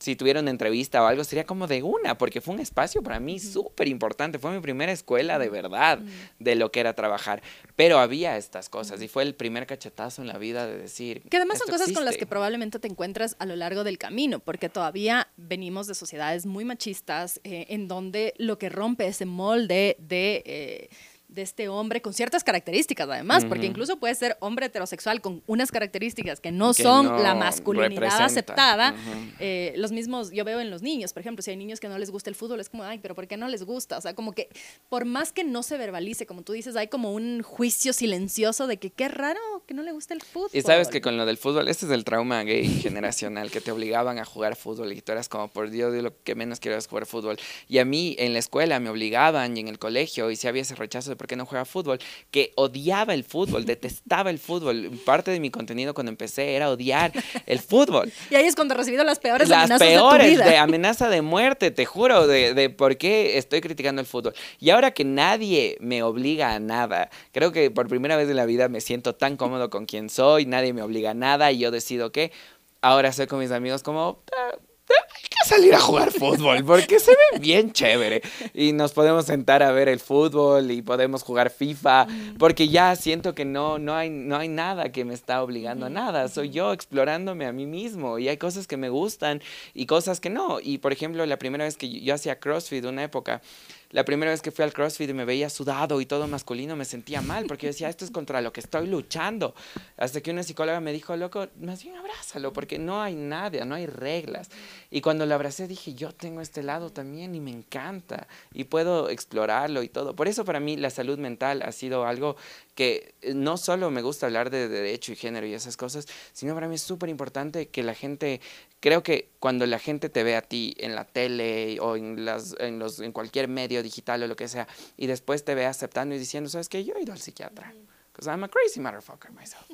[0.00, 3.20] si tuviera una entrevista o algo, sería como de una, porque fue un espacio para
[3.20, 4.38] mí súper importante.
[4.38, 6.00] Fue mi primera escuela de verdad
[6.38, 7.42] de lo que era trabajar.
[7.76, 11.22] Pero había estas cosas y fue el primer cachetazo en la vida de decir.
[11.28, 14.40] Que además son cosas con las que probablemente te encuentras a lo largo del camino,
[14.40, 19.96] porque todavía venimos de sociedades muy machistas eh, en donde lo que rompe ese molde
[19.98, 20.42] de.
[20.46, 20.90] Eh,
[21.30, 25.70] de este hombre con ciertas características además, porque incluso puede ser hombre heterosexual con unas
[25.70, 28.94] características que no son la masculinidad aceptada.
[29.38, 31.98] Eh, los mismos, yo veo en los niños, por ejemplo, si hay niños que no
[31.98, 33.98] les gusta el fútbol, es como, ay, pero ¿por qué no les gusta?
[33.98, 34.48] O sea, como que
[34.88, 38.78] por más que no se verbalice, como tú dices, hay como un juicio silencioso de
[38.78, 40.50] que qué raro que no le guste el fútbol.
[40.52, 43.70] Y sabes que con lo del fútbol, este es el trauma gay generacional, que te
[43.70, 46.76] obligaban a jugar fútbol y tú eras como, por Dios, de lo que menos quiero
[46.76, 47.38] es jugar fútbol.
[47.68, 50.62] Y a mí en la escuela me obligaban y en el colegio, y si había
[50.62, 51.98] ese rechazo de por qué no juega fútbol,
[52.30, 54.90] que odiaba el fútbol, detestaba el fútbol.
[55.04, 57.12] Parte de mi contenido cuando empecé era odiar
[57.44, 58.10] el fútbol.
[58.30, 60.50] Y ahí es cuando he recibido las peores las amenazas peores, de, tu vida.
[60.50, 64.32] de amenaza de muerte, te juro, de, de por qué estoy criticando el fútbol.
[64.60, 68.46] Y ahora que nadie me obliga a nada, creo que por primera vez en la
[68.46, 71.70] vida me siento tan cómodo con quien soy, nadie me obliga a nada y yo
[71.70, 72.32] decido que
[72.80, 74.22] ahora soy con mis amigos como...
[74.34, 74.56] Ah,
[74.94, 78.22] hay que salir a jugar fútbol porque se ve bien chévere.
[78.54, 82.06] Y nos podemos sentar a ver el fútbol y podemos jugar FIFA
[82.38, 85.90] porque ya siento que no, no, hay, no hay nada que me está obligando a
[85.90, 89.42] nada, soy yo explorándome a mí mismo y hay cosas que me gustan
[89.74, 90.60] y cosas que no.
[90.60, 93.42] Y por ejemplo la primera vez que yo hacía CrossFit una época
[93.90, 96.84] la primera vez que fui al CrossFit y me veía sudado y todo masculino, me
[96.84, 99.54] sentía mal porque yo decía, esto es contra lo que estoy luchando.
[99.96, 103.74] Hasta que una psicóloga me dijo, loco, más bien abrázalo porque no hay nada, no
[103.74, 104.50] hay reglas.
[104.90, 109.08] Y cuando lo abracé dije, yo tengo este lado también y me encanta y puedo
[109.08, 110.14] explorarlo y todo.
[110.14, 112.36] Por eso para mí la salud mental ha sido algo
[112.80, 116.54] que eh, no solo me gusta hablar de derecho y género y esas cosas, sino
[116.54, 118.40] para mí es súper importante que la gente,
[118.80, 122.56] creo que cuando la gente te ve a ti en la tele o en, las,
[122.58, 124.66] en, los, en cualquier medio digital o lo que sea,
[124.96, 127.74] y después te ve aceptando y diciendo, sabes que yo he ido al psiquiatra,
[128.14, 129.68] because I'm a crazy motherfucker myself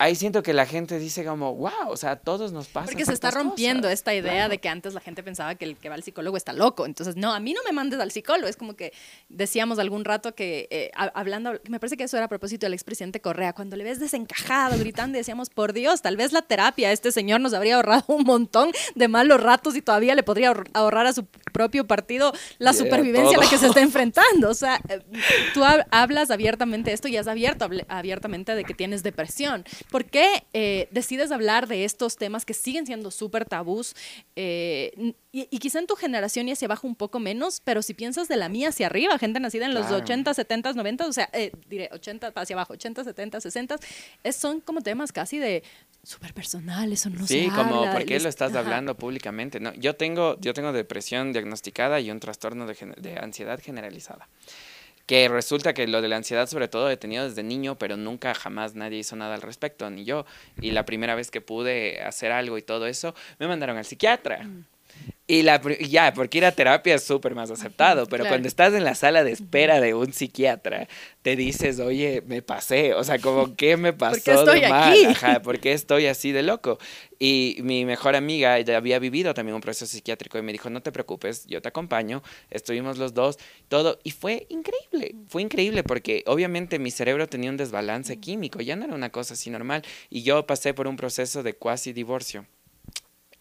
[0.00, 2.86] ahí siento que la gente dice como, wow, o sea, a todos nos pasa.
[2.86, 5.90] Porque se está rompiendo esta idea de que antes la gente pensaba que el que
[5.90, 6.86] va al psicólogo está loco.
[6.86, 8.48] Entonces, no, a mí no me mandes al psicólogo.
[8.48, 8.94] Es como que
[9.28, 13.20] decíamos algún rato que, eh, hablando, me parece que eso era a propósito del expresidente
[13.20, 17.12] Correa, cuando le ves desencajado, gritando, decíamos, por Dios, tal vez la terapia a este
[17.12, 21.12] señor nos habría ahorrado un montón de malos ratos y todavía le podría ahorrar a
[21.12, 24.48] su propio partido la supervivencia a la que se está enfrentando.
[24.48, 25.02] O sea, eh,
[25.52, 29.64] tú hablas abiertamente de esto y has abierto abiertamente de que tienes depresión.
[29.90, 33.94] ¿Por qué eh, decides hablar de estos temas que siguen siendo súper tabús?
[34.36, 38.28] Eh, y, quizá en tu generación y hacia abajo un poco menos, pero si piensas
[38.28, 41.52] de la mía hacia arriba, gente nacida en los 80, 70, 90, o sea, eh,
[41.68, 43.76] diré 80 hacia abajo, 80, 70, 60,
[44.24, 45.62] es, son como temas casi de
[46.02, 49.60] súper personales o no Sí, como, ¿por qué lo estás hablando públicamente?
[49.60, 54.28] No, yo tengo, yo tengo depresión diagnosticada y un trastorno de, de ansiedad generalizada
[55.10, 58.32] que resulta que lo de la ansiedad sobre todo he tenido desde niño, pero nunca
[58.32, 60.24] jamás nadie hizo nada al respecto, ni yo.
[60.60, 64.44] Y la primera vez que pude hacer algo y todo eso, me mandaron al psiquiatra.
[64.44, 64.66] Mm.
[65.30, 68.82] Y la, ya, porque ir a terapia es súper más aceptado, pero cuando estás en
[68.82, 70.88] la sala de espera de un psiquiatra,
[71.22, 75.04] te dices, oye, me pasé, o sea, como, ¿qué me pasó ¿Por qué estoy Aquí?
[75.04, 76.80] Ajá, ¿por qué estoy así de loco?
[77.20, 80.82] Y mi mejor amiga, ella había vivido también un proceso psiquiátrico y me dijo, no
[80.82, 86.24] te preocupes, yo te acompaño, estuvimos los dos, todo, y fue increíble, fue increíble porque
[86.26, 90.24] obviamente mi cerebro tenía un desbalance químico, ya no era una cosa así normal, y
[90.24, 92.46] yo pasé por un proceso de cuasi divorcio.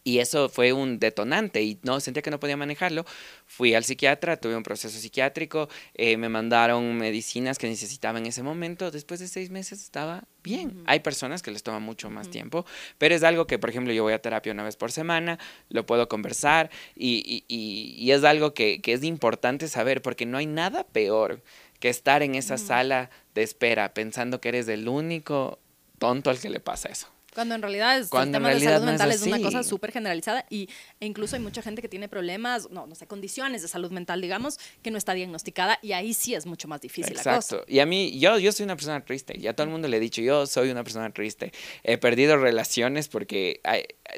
[0.09, 3.05] Y eso fue un detonante y no sentía que no podía manejarlo.
[3.45, 8.41] Fui al psiquiatra, tuve un proceso psiquiátrico, eh, me mandaron medicinas que necesitaba en ese
[8.41, 8.89] momento.
[8.89, 10.81] Después de seis meses estaba bien.
[10.87, 12.65] Hay personas que les toma mucho más tiempo,
[12.97, 15.37] pero es algo que, por ejemplo, yo voy a terapia una vez por semana,
[15.69, 20.39] lo puedo conversar y, y, y, es algo que, que, es importante saber porque no
[20.39, 21.43] hay nada peor
[21.79, 25.59] que estar en esa sala de espera pensando que eres el único
[25.99, 27.09] tonto al que le pasa eso.
[27.33, 30.69] Cuando en realidad es, el tema de salud mental es, una cosa súper generalizada y,
[30.99, 34.21] e incluso hay mucha gente que tiene problemas, no, no sé, condiciones de salud mental,
[34.21, 37.57] digamos, que no está diagnosticada y ahí sí es mucho más difícil Exacto.
[37.57, 37.71] La cosa.
[37.71, 39.97] Y a mí, yo, yo soy una persona triste y a todo el mundo le
[39.97, 41.51] he dicho, yo soy una persona triste.
[41.83, 43.61] He perdido relaciones porque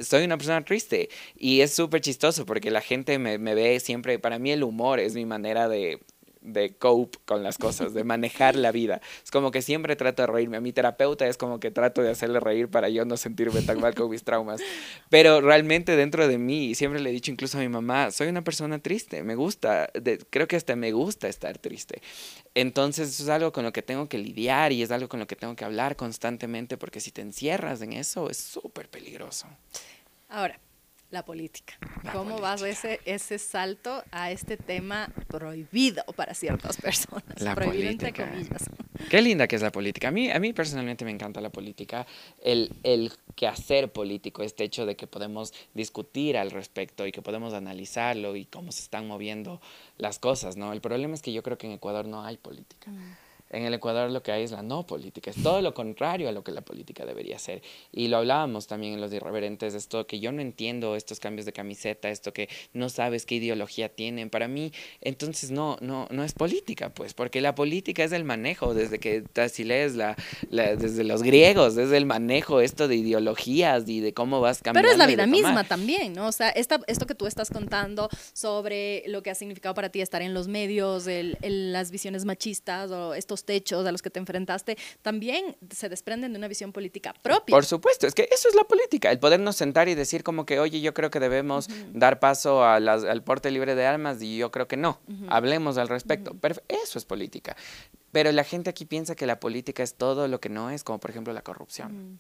[0.02, 4.20] soy una persona triste y es súper chistoso porque la gente me, me ve siempre,
[4.20, 6.00] para mí el humor es mi manera de
[6.42, 9.02] de cope con las cosas, de manejar la vida.
[9.24, 10.58] Es como que siempre trato de reírme.
[10.58, 13.80] A mi terapeuta es como que trato de hacerle reír para yo no sentirme tan
[13.80, 14.62] mal con mis traumas.
[15.10, 18.44] Pero realmente dentro de mí, siempre le he dicho incluso a mi mamá, soy una
[18.44, 19.90] persona triste, me gusta,
[20.30, 22.02] creo que hasta me gusta estar triste.
[22.56, 25.28] Entonces eso es algo con lo que tengo que lidiar y es algo con lo
[25.28, 29.48] que tengo que hablar constantemente porque si te encierras en eso es súper peligroso.
[30.30, 30.60] Ahora,
[31.12, 31.78] la política.
[32.12, 37.40] ¿Cómo vas ese, ese salto a este tema prohibido para ciertas personas?
[37.40, 38.32] La política.
[39.10, 40.08] Qué linda que es la política.
[40.08, 42.08] A mí, a mí personalmente me encanta la política.
[42.42, 47.54] El, el quehacer político, este hecho de que podemos discutir al respecto y que podemos
[47.54, 49.62] analizarlo y cómo se están moviendo
[49.98, 50.72] las cosas, ¿no?
[50.72, 52.90] El problema es que yo creo que en Ecuador no hay política.
[52.90, 53.16] Mm.
[53.52, 56.32] En el Ecuador lo que hay es la no política, es todo lo contrario a
[56.32, 57.62] lo que la política debería ser.
[57.92, 61.54] Y lo hablábamos también en los irreverentes, esto que yo no entiendo estos cambios de
[61.54, 64.30] camiseta, esto que no sabes qué ideología tienen.
[64.30, 68.74] Para mí, entonces no, no, no es política, pues, porque la política es el manejo,
[68.74, 70.16] desde que si lees la,
[70.50, 74.88] desde los griegos, desde el manejo esto de ideologías y de cómo vas cambiando.
[74.88, 76.28] Pero es la vida misma también, ¿no?
[76.28, 80.02] O sea, esta, esto que tú estás contando sobre lo que ha significado para ti
[80.02, 84.20] estar en los medios, el, las visiones machistas o estos techos a los que te
[84.20, 87.54] enfrentaste, también se desprenden de una visión política propia.
[87.54, 90.60] Por supuesto, es que eso es la política, el podernos sentar y decir como que,
[90.60, 94.68] oye, yo creo que debemos dar paso al porte libre de armas y yo creo
[94.68, 95.00] que no,
[95.30, 96.36] hablemos al respecto.
[96.68, 97.56] eso es política.
[98.12, 101.00] Pero la gente aquí piensa que la política es todo lo que no es, como
[101.00, 102.20] por ejemplo la corrupción.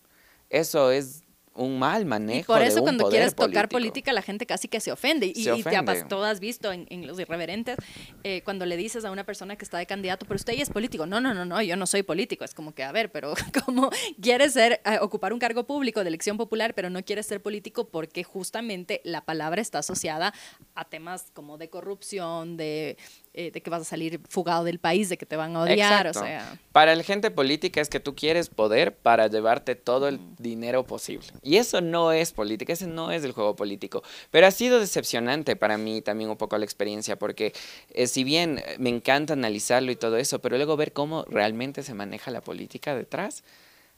[0.49, 2.39] Eso es un mal manejo.
[2.39, 5.27] Y por eso cuando quieres tocar política la gente casi que se ofende.
[5.27, 7.77] Y, te has, todo has visto en, los irreverentes,
[8.23, 10.69] eh, cuando le dices a una persona que está de candidato, pero usted ya es
[10.69, 11.05] político.
[11.05, 12.45] No, no, no, no, yo no soy político.
[12.45, 13.33] Es como que, a ver, pero
[13.65, 13.89] como
[14.21, 17.89] quieres ser, eh, ocupar un cargo público de elección popular, pero no quieres ser político
[17.89, 20.33] porque justamente la palabra está asociada
[20.75, 22.97] a temas como de corrupción, de
[23.33, 26.07] eh, de que vas a salir fugado del país, de que te van a odiar,
[26.07, 26.59] o sea.
[26.73, 31.27] Para la gente política es que tú quieres poder para llevarte todo el dinero posible.
[31.41, 34.03] Y eso no es política, ese no es el juego político.
[34.31, 37.53] Pero ha sido decepcionante para mí también un poco la experiencia, porque
[37.93, 41.93] eh, si bien me encanta analizarlo y todo eso, pero luego ver cómo realmente se
[41.93, 43.45] maneja la política detrás,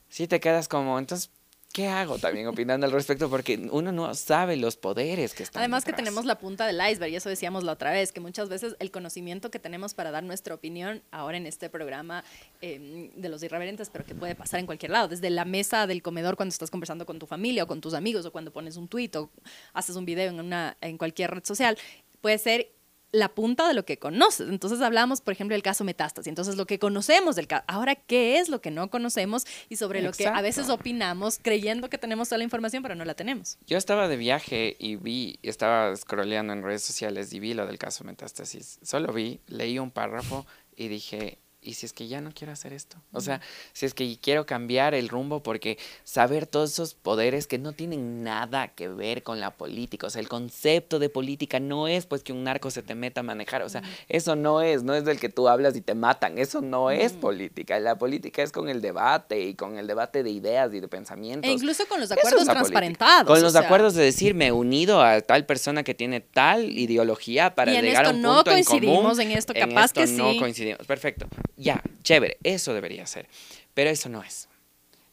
[0.09, 1.31] sí te quedas como, entonces,
[1.73, 3.29] ¿qué hago también opinando al respecto?
[3.29, 5.59] Porque uno no sabe los poderes que están.
[5.59, 8.47] Además que tenemos la punta del iceberg, y eso decíamos la otra vez, que muchas
[8.47, 12.23] veces el conocimiento que tenemos para dar nuestra opinión ahora en este programa
[12.61, 16.03] em, de los irreverentes, pero que puede pasar en cualquier lado, desde la mesa del
[16.03, 18.87] comedor cuando estás conversando con tu familia o con tus amigos o cuando pones un
[18.87, 19.31] tuit o
[19.73, 21.75] haces un video en, una, en cualquier red social,
[22.21, 22.71] puede ser
[23.13, 24.49] la punta de lo que conoces.
[24.49, 26.27] Entonces hablamos, por ejemplo, del caso metástasis.
[26.27, 27.63] Entonces, lo que conocemos del caso.
[27.67, 31.89] Ahora, ¿qué es lo que no conocemos y sobre lo que a veces opinamos creyendo
[31.89, 33.59] que tenemos toda la información, pero no la tenemos?
[33.67, 37.77] Yo estaba de viaje y vi, estaba scrolleando en redes sociales y vi lo del
[37.77, 38.79] caso metástasis.
[38.81, 42.73] Solo vi, leí un párrafo y dije, ¿y si es que ya no quiero hacer
[42.73, 42.97] esto?
[43.11, 43.41] O sea,
[43.73, 48.23] si es que quiero cambiar el rumbo porque saber todos esos poderes que no tienen
[48.23, 52.23] nada que ver con la política, o sea, el concepto de política no es pues
[52.23, 55.05] que un narco se te meta a manejar, o sea, eso no es, no es
[55.05, 58.69] del que tú hablas y te matan, eso no es política, la política es con
[58.69, 61.49] el debate y con el debate de ideas y de pensamientos.
[61.49, 63.27] E incluso con los acuerdos transparentados.
[63.27, 67.55] Con los acuerdos de decir, me he unido a tal persona que tiene tal ideología
[67.55, 69.03] para llegar a un punto en común.
[69.03, 70.17] no en esto, capaz que sí.
[70.17, 73.27] no coincidimos, perfecto ya, chévere, eso debería ser.
[73.73, 74.47] Pero eso no es.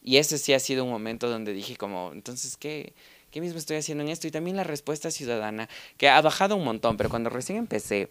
[0.02, 2.94] Y ese sí ha sido un momento donde dije como, entonces, ¿qué,
[3.30, 4.26] qué mismo estoy haciendo en esto?
[4.26, 8.10] Y también la respuesta ciudadana, que ha bajado un montón, pero cuando recién empecé,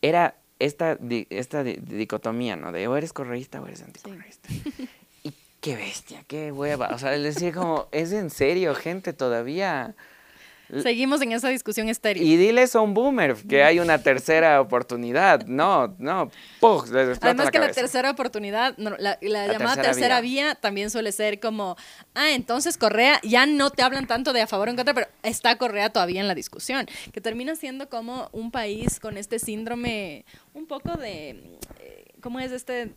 [0.00, 0.98] era esta,
[1.30, 2.72] esta dicotomía, ¿no?
[2.72, 4.48] De o eres correísta o eres anticorreísta.
[5.24, 6.90] Y qué bestia, qué hueva.
[6.94, 9.12] O sea, decir como, ¿es en serio, gente?
[9.12, 9.94] Todavía
[10.80, 12.22] Seguimos en esa discusión estéril.
[12.22, 15.44] Y diles a un boomer que hay una tercera oportunidad.
[15.46, 16.30] No, no.
[17.20, 20.54] Además que la tercera oportunidad, la, llamada tercera, vía.
[20.54, 21.76] también suele ser como,
[22.14, 25.08] ah, entonces Correa, ya no te hablan tanto de a favor o en contra, pero
[25.22, 26.86] está Correa todavía en la discusión.
[27.12, 31.30] Que termina siendo como un país con este síndrome un poco de,
[31.80, 32.92] eh, ¿cómo es este?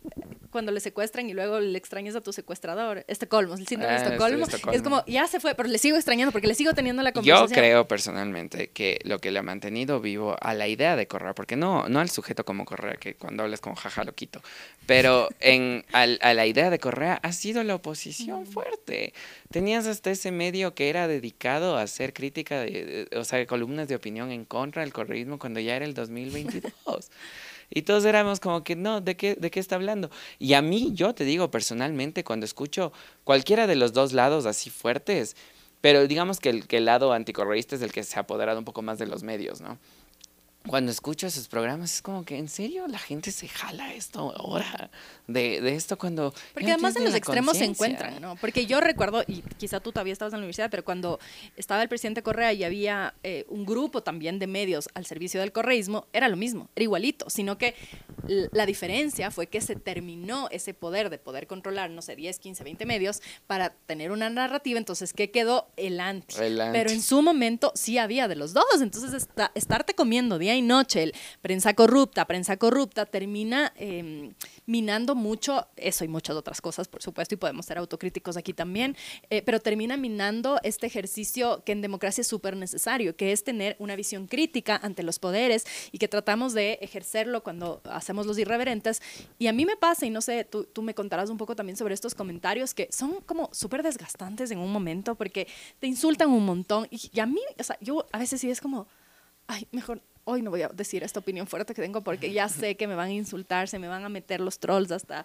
[0.56, 3.04] Cuando le secuestran y luego le extrañas a tu secuestrador.
[3.08, 4.44] Este colmo, el síndrome de Ah, Estocolmo.
[4.46, 4.72] Estocolmo.
[4.74, 7.48] Es como, ya se fue, pero le sigo extrañando porque le sigo teniendo la conversación.
[7.50, 11.34] Yo creo personalmente que lo que le ha mantenido vivo a la idea de Correa,
[11.34, 14.40] porque no, no al sujeto como Correa, que cuando hablas con jaja lo quito,
[14.86, 19.12] pero en, al- a la idea de Correa ha sido la oposición fuerte.
[19.50, 23.88] Tenías hasta ese medio que era dedicado a hacer crítica, de, de- o sea, columnas
[23.88, 26.72] de opinión en contra del correísmo cuando ya era el 2022.
[27.70, 30.10] Y todos éramos como que, no, ¿de qué, ¿de qué está hablando?
[30.38, 32.92] Y a mí, yo te digo personalmente, cuando escucho
[33.24, 35.36] cualquiera de los dos lados así fuertes,
[35.80, 38.64] pero digamos que el, que el lado anticorreísta es el que se ha apoderado un
[38.64, 39.78] poco más de los medios, ¿no?
[40.68, 44.90] Cuando escucho esos programas es como que, ¿en serio la gente se jala esto ahora?
[45.26, 46.32] De, de esto cuando...
[46.54, 48.36] Porque además en los extremos se encuentran, ¿no?
[48.36, 51.18] Porque yo recuerdo, y quizá tú todavía estabas en la universidad, pero cuando
[51.56, 55.52] estaba el presidente Correa y había eh, un grupo también de medios al servicio del
[55.52, 57.74] correísmo, era lo mismo, era igualito, sino que
[58.26, 62.64] la diferencia fue que se terminó ese poder de poder controlar, no sé, 10, 15,
[62.64, 65.68] 20 medios para tener una narrativa, entonces, ¿qué quedó?
[65.76, 66.34] El anti.
[66.40, 66.76] El anti.
[66.78, 70.62] Pero en su momento sí había de los dos, entonces esta- estarte comiendo día y
[70.62, 74.32] noche el prensa corrupta, prensa corrupta, termina eh,
[74.66, 78.96] minando mucho eso y muchas otras cosas, por supuesto, y podemos ser autocríticos aquí también,
[79.30, 83.76] eh, pero termina minando este ejercicio que en democracia es súper necesario, que es tener
[83.78, 89.02] una visión crítica ante los poderes y que tratamos de ejercerlo cuando hacemos los irreverentes.
[89.38, 91.76] Y a mí me pasa, y no sé, tú, tú me contarás un poco también
[91.76, 95.46] sobre estos comentarios que son como súper desgastantes en un momento porque
[95.78, 96.86] te insultan un montón.
[96.90, 98.88] Y, y a mí, o sea, yo a veces sí es como,
[99.46, 102.76] ay, mejor hoy no voy a decir esta opinión fuerte que tengo porque ya sé
[102.76, 105.24] que me van a insultar, se me van a meter los trolls hasta...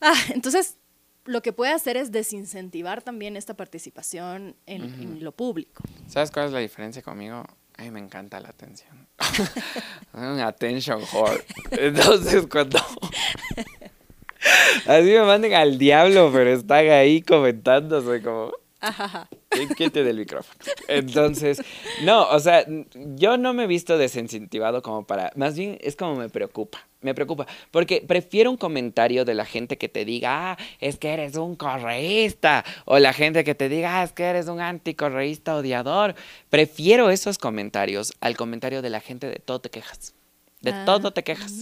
[0.00, 0.78] Ah, entonces,
[1.24, 5.84] lo que puede hacer es desincentivar también esta participación en, en lo público.
[6.08, 7.44] ¿Sabes cuál es la diferencia conmigo?
[7.76, 9.06] A mí me encanta la atención.
[10.14, 11.44] Un attention whore.
[11.70, 12.78] Entonces, cuando...
[14.86, 18.52] Así me manden al diablo, pero están ahí comentando, soy como...
[18.80, 19.28] Ajaja.
[19.52, 20.58] "Sí, Quítate el micrófono.
[20.86, 21.60] Entonces,
[22.04, 22.64] no, o sea,
[22.94, 27.14] yo no me he visto desincentivado como para, más bien es como me preocupa, me
[27.14, 31.36] preocupa, porque prefiero un comentario de la gente que te diga, ah, es que eres
[31.36, 36.14] un correísta, o la gente que te diga, ah, es que eres un anticorreísta odiador.
[36.50, 40.14] Prefiero esos comentarios al comentario de la gente de todo te quejas.
[40.60, 40.84] De Ah.
[40.84, 41.52] todo te quejas.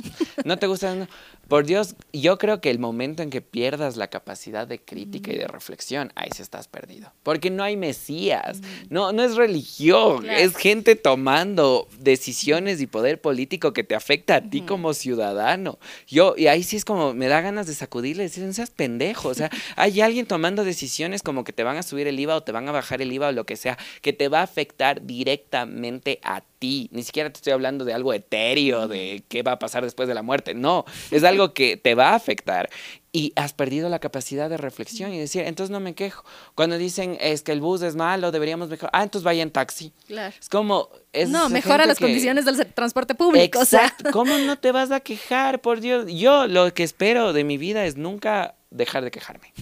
[0.45, 0.95] No te gusta.
[0.95, 1.07] no.
[1.49, 5.37] Por Dios, yo creo que el momento en que pierdas la capacidad de crítica y
[5.37, 7.13] de reflexión, ahí sí estás perdido.
[7.23, 8.61] Porque no hay mesías.
[8.91, 10.23] No, no es religión.
[10.23, 10.39] Claro.
[10.39, 15.79] Es gente tomando decisiones y poder político que te afecta a ti como ciudadano.
[16.09, 18.71] Yo, y ahí sí es como, me da ganas de sacudirle y decir, no seas
[18.71, 19.29] pendejo.
[19.29, 22.43] O sea, hay alguien tomando decisiones como que te van a subir el IVA o
[22.43, 25.05] te van a bajar el IVA o lo que sea, que te va a afectar
[25.07, 26.56] directamente a ti.
[26.91, 30.15] Ni siquiera te estoy hablando de algo etéreo, de qué va a pasar después de
[30.15, 30.55] la muerte.
[30.55, 32.69] No, es algo que te va a afectar.
[33.13, 36.23] Y has perdido la capacidad de reflexión y decir, entonces no me quejo.
[36.55, 38.91] Cuando dicen, es que el bus es malo, deberíamos mejor.
[38.93, 39.93] Ah, entonces vaya en taxi.
[40.07, 40.35] Claro.
[40.39, 40.91] Es como...
[41.15, 43.61] Es no, mejora las que- condiciones del transporte público.
[43.61, 43.85] o sea.
[43.87, 44.11] Exacto.
[44.13, 45.63] ¿Cómo no te vas a quejar?
[45.63, 46.13] Por Dios.
[46.13, 49.53] Yo lo que espero de mi vida es nunca dejar de quejarme.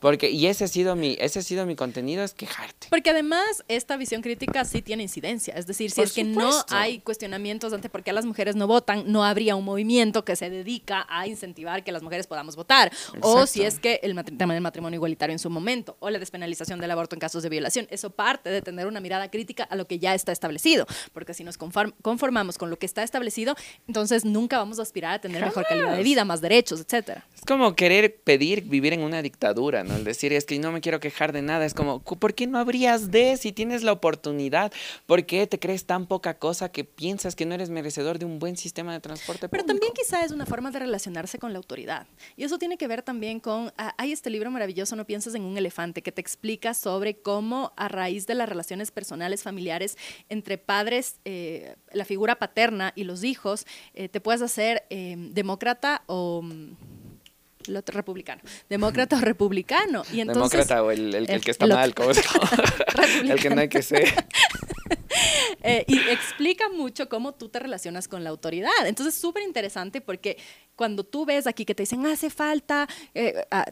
[0.00, 2.88] Porque, y ese ha sido mi, ese ha sido mi contenido, es quejarte.
[2.90, 5.54] Porque además esta visión crítica sí tiene incidencia.
[5.54, 6.66] Es decir, si Por es que supuesto.
[6.70, 10.36] no hay cuestionamientos ante por qué las mujeres no votan, no habría un movimiento que
[10.36, 12.92] se dedica a incentivar que las mujeres podamos votar.
[13.20, 13.46] O Exacto.
[13.46, 16.90] si es que el tema del matrimonio igualitario en su momento, o la despenalización del
[16.90, 17.86] aborto en casos de violación.
[17.90, 20.86] Eso parte de tener una mirada crítica a lo que ya está establecido.
[21.12, 23.54] Porque si nos conform- conformamos con lo que está establecido,
[23.86, 26.04] entonces nunca vamos a aspirar a tener mejor calidad de Jamás.
[26.04, 27.26] vida, más derechos, etcétera.
[27.34, 29.96] Es como querer pedir vivir en una dictadura, ¿no?
[29.96, 31.64] El decir, es que no me quiero quejar de nada.
[31.64, 34.72] Es como, "Cu- ¿por qué no habrías de si tienes la oportunidad?
[35.06, 38.38] ¿Por qué te crees tan poca cosa que piensas que no eres merecedor de un
[38.38, 39.66] buen sistema de transporte Pero público?
[39.66, 42.06] también quizá es una forma de relacionarse con la autoridad.
[42.36, 45.42] Y eso tiene que ver también con, ah, hay este libro maravilloso, No piensas en
[45.42, 49.96] un elefante, que te explica sobre cómo a raíz de las relaciones personales, familiares,
[50.28, 56.02] entre padres, eh, la figura paterna y los hijos, eh, te puedes hacer eh, demócrata
[56.06, 56.42] o...
[57.66, 58.42] lo republicano.
[58.68, 60.02] Demócrata o republicano.
[60.12, 61.80] Y entonces, Demócrata o el, el, el que está el otro.
[61.80, 62.10] mal, ¿cómo
[63.32, 64.12] el que no hay que ser.
[65.66, 68.70] Eh, y explica mucho cómo tú te relacionas con la autoridad.
[68.84, 70.36] Entonces, súper interesante porque
[70.76, 73.64] cuando tú ves aquí que te dicen, hace falta, eh, ah,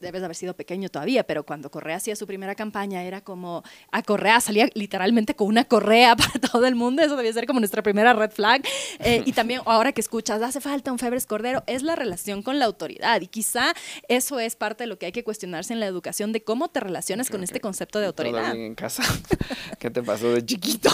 [0.00, 4.02] debes haber sido pequeño todavía, pero cuando Correa hacía su primera campaña era como, a
[4.02, 7.82] Correa salía literalmente con una correa para todo el mundo, eso debía ser como nuestra
[7.82, 8.62] primera red flag.
[9.00, 12.58] Eh, y también ahora que escuchas, hace falta un Febres Cordero, es la relación con
[12.58, 13.20] la autoridad.
[13.20, 13.72] Y quizá
[14.08, 16.80] eso es parte de lo que hay que cuestionarse en la educación, de cómo te
[16.80, 18.54] relacionas con este concepto de autoridad.
[18.54, 19.02] en casa?
[19.78, 20.90] ¿Qué te pasó de chiquito?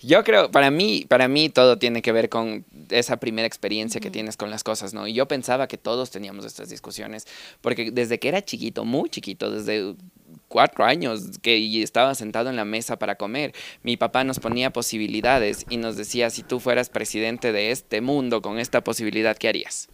[0.00, 4.10] Yo creo, para mí, para mí todo tiene que ver con esa primera experiencia que
[4.10, 5.06] tienes con las cosas, ¿no?
[5.06, 7.26] Y yo pensaba que todos teníamos estas discusiones,
[7.60, 9.94] porque desde que era chiquito, muy chiquito, desde
[10.48, 15.66] cuatro años que estaba sentado en la mesa para comer, mi papá nos ponía posibilidades
[15.68, 19.88] y nos decía, si tú fueras presidente de este mundo con esta posibilidad, ¿qué harías?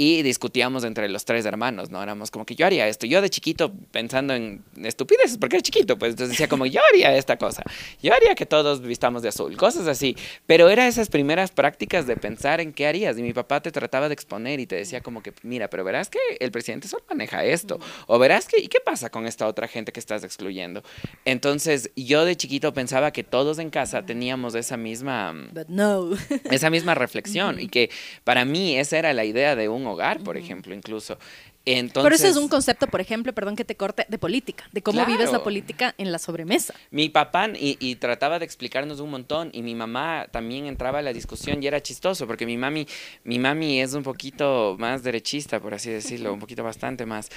[0.00, 2.02] Y discutíamos entre los tres hermanos, ¿no?
[2.02, 3.04] Éramos como que yo haría esto.
[3.04, 7.14] Yo de chiquito pensando en estupideces, porque era chiquito, pues entonces decía como yo haría
[7.14, 7.62] esta cosa.
[8.02, 10.16] Yo haría que todos vistamos de azul, cosas así.
[10.46, 13.18] Pero era esas primeras prácticas de pensar en qué harías.
[13.18, 16.08] Y mi papá te trataba de exponer y te decía como que, mira, pero verás
[16.08, 17.78] que el presidente solo maneja esto.
[18.06, 20.82] O verás que, ¿y qué pasa con esta otra gente que estás excluyendo?
[21.26, 25.34] Entonces yo de chiquito pensaba que todos en casa teníamos esa misma...
[25.68, 26.12] no.
[26.50, 27.60] esa misma reflexión.
[27.60, 27.90] Y que
[28.24, 31.18] para mí esa era la idea de un hogar, por ejemplo, incluso.
[31.66, 34.82] Entonces, Pero ese es un concepto, por ejemplo, perdón que te corte, de política, de
[34.82, 36.74] cómo vives la política en la sobremesa.
[36.90, 41.12] Mi papá y, trataba de explicarnos un montón y mi mamá también entraba a la
[41.12, 42.86] discusión y era chistoso porque mi mami,
[43.24, 47.28] mi mami es un poquito más derechista, por así decirlo, un poquito bastante más.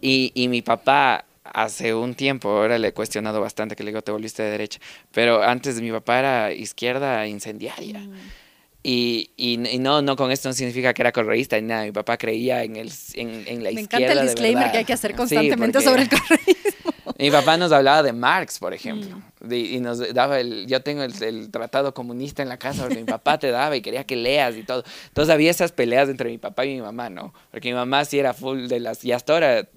[0.00, 4.02] Y, y mi papá hace un tiempo, ahora le he cuestionado bastante que le digo
[4.02, 4.80] te volviste de derecha,
[5.12, 8.00] pero antes mi papá era izquierda incendiaria.
[8.00, 8.49] Mm.
[8.82, 11.84] Y, y, no, no, con esto no significa que era correísta ni nada.
[11.84, 13.74] Mi papá creía en, el, en, en la izquierda.
[13.74, 17.14] Me encanta el disclaimer que hay que hacer constantemente sobre el correísmo.
[17.18, 19.16] Mi papá nos hablaba de Marx, por ejemplo.
[19.16, 23.04] Mm y nos daba el, yo tengo el, tratado comunista en la casa porque mi
[23.04, 24.84] papá te daba y quería que leas y todo.
[25.08, 27.32] Entonces había esas peleas entre mi papá y mi mamá, ¿no?
[27.50, 29.68] Porque mi mamá sí era full de las, y hasta ahora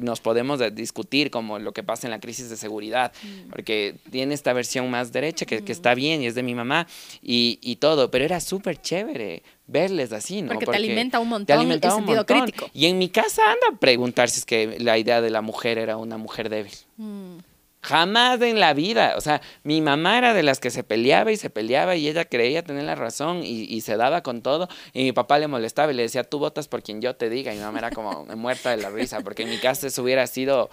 [0.00, 3.50] nos podemos discutir como lo que pasa en la crisis de seguridad, mm.
[3.50, 6.86] porque tiene esta versión más derecha que, que, está bien y es de mi mamá
[7.22, 10.52] y, y todo, pero era súper chévere verles así, ¿no?
[10.52, 12.70] Porque, te alimenta un montón te el sentido crítico.
[12.74, 15.78] Y en mi casa anda a preguntar si es que la idea de la mujer
[15.78, 16.72] era una mujer débil.
[16.96, 17.38] Mm.
[17.82, 19.14] Jamás en la vida.
[19.16, 22.24] O sea, mi mamá era de las que se peleaba y se peleaba y ella
[22.24, 24.68] creía tener la razón y, se daba con todo.
[24.92, 27.52] Y mi papá le molestaba y le decía, tú votas por quien yo te diga.
[27.52, 30.28] Y mi mamá era como muerta de la risa porque en mi casa eso hubiera
[30.28, 30.70] sido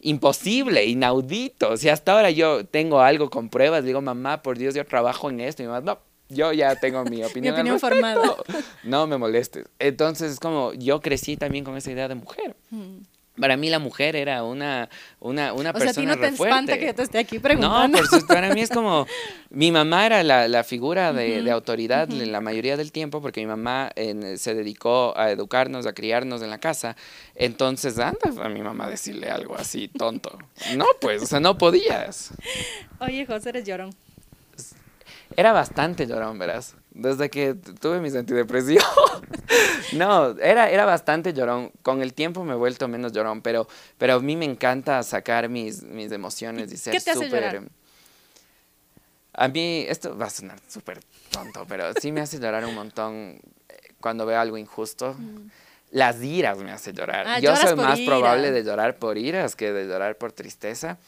[0.00, 1.70] imposible, inaudito.
[1.70, 3.84] O sea, hasta ahora yo tengo algo con pruebas.
[3.84, 5.62] Digo, mamá, por Dios, yo trabajo en esto.
[5.62, 5.98] Y mi mamá, no,
[6.28, 7.54] yo ya tengo mi opinión.
[7.56, 8.36] mi opinión formada.
[8.84, 9.66] No me molestes.
[9.80, 12.54] Entonces, es como yo crecí también con esa idea de mujer.
[12.70, 12.98] Mm.
[13.38, 16.78] Para mí la mujer era una, una, una persona sea, ¿a ti no te espanta
[16.78, 18.00] que yo te esté aquí preguntando?
[18.00, 19.06] No, por para mí es como,
[19.50, 23.46] mi mamá era la, la figura de, de autoridad la mayoría del tiempo porque mi
[23.46, 23.90] mamá
[24.36, 26.96] se dedicó a educarnos, a criarnos en la casa.
[27.34, 30.38] Entonces, anda a mi mamá decirle algo así tonto.
[30.76, 32.32] No, pues, o sea, no podías.
[33.00, 33.94] Oye, José, eres llorón.
[35.36, 36.76] Era bastante llorón, verás.
[36.94, 38.84] Desde que tuve mis antidepresivos.
[39.94, 41.72] no, era, era bastante llorón.
[41.82, 43.66] Con el tiempo me he vuelto menos llorón, pero,
[43.98, 47.68] pero a mí me encanta sacar mis, mis emociones y ser súper...
[49.36, 53.40] A mí, esto va a sonar súper tonto, pero sí me hace llorar un montón
[53.68, 55.14] eh, cuando veo algo injusto.
[55.18, 55.50] Mm.
[55.90, 57.26] Las iras me hace llorar.
[57.26, 60.98] Ah, Yo soy más probable de llorar por iras que de llorar por tristeza.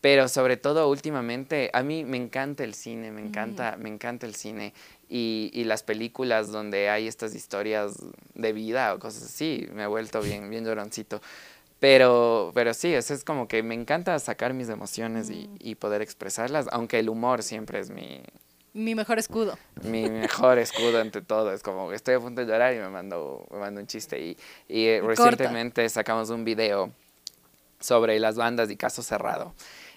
[0.00, 4.34] Pero sobre todo últimamente, a mí me encanta el cine, me encanta, me encanta el
[4.36, 4.72] cine
[5.08, 7.96] y, y, las películas donde hay estas historias
[8.34, 11.20] de vida o cosas así, me he vuelto bien, bien lloroncito.
[11.80, 16.02] Pero, pero sí, eso es como que me encanta sacar mis emociones y, y, poder
[16.02, 18.22] expresarlas, aunque el humor siempre es mi...
[18.74, 19.58] Mi mejor escudo.
[19.82, 21.52] Mi mejor escudo ante todo.
[21.52, 24.20] Es como estoy a punto de llorar y me mando, me mando un chiste.
[24.20, 24.36] Y,
[24.68, 26.92] y recientemente sacamos un video
[27.80, 29.54] sobre las bandas y caso cerrado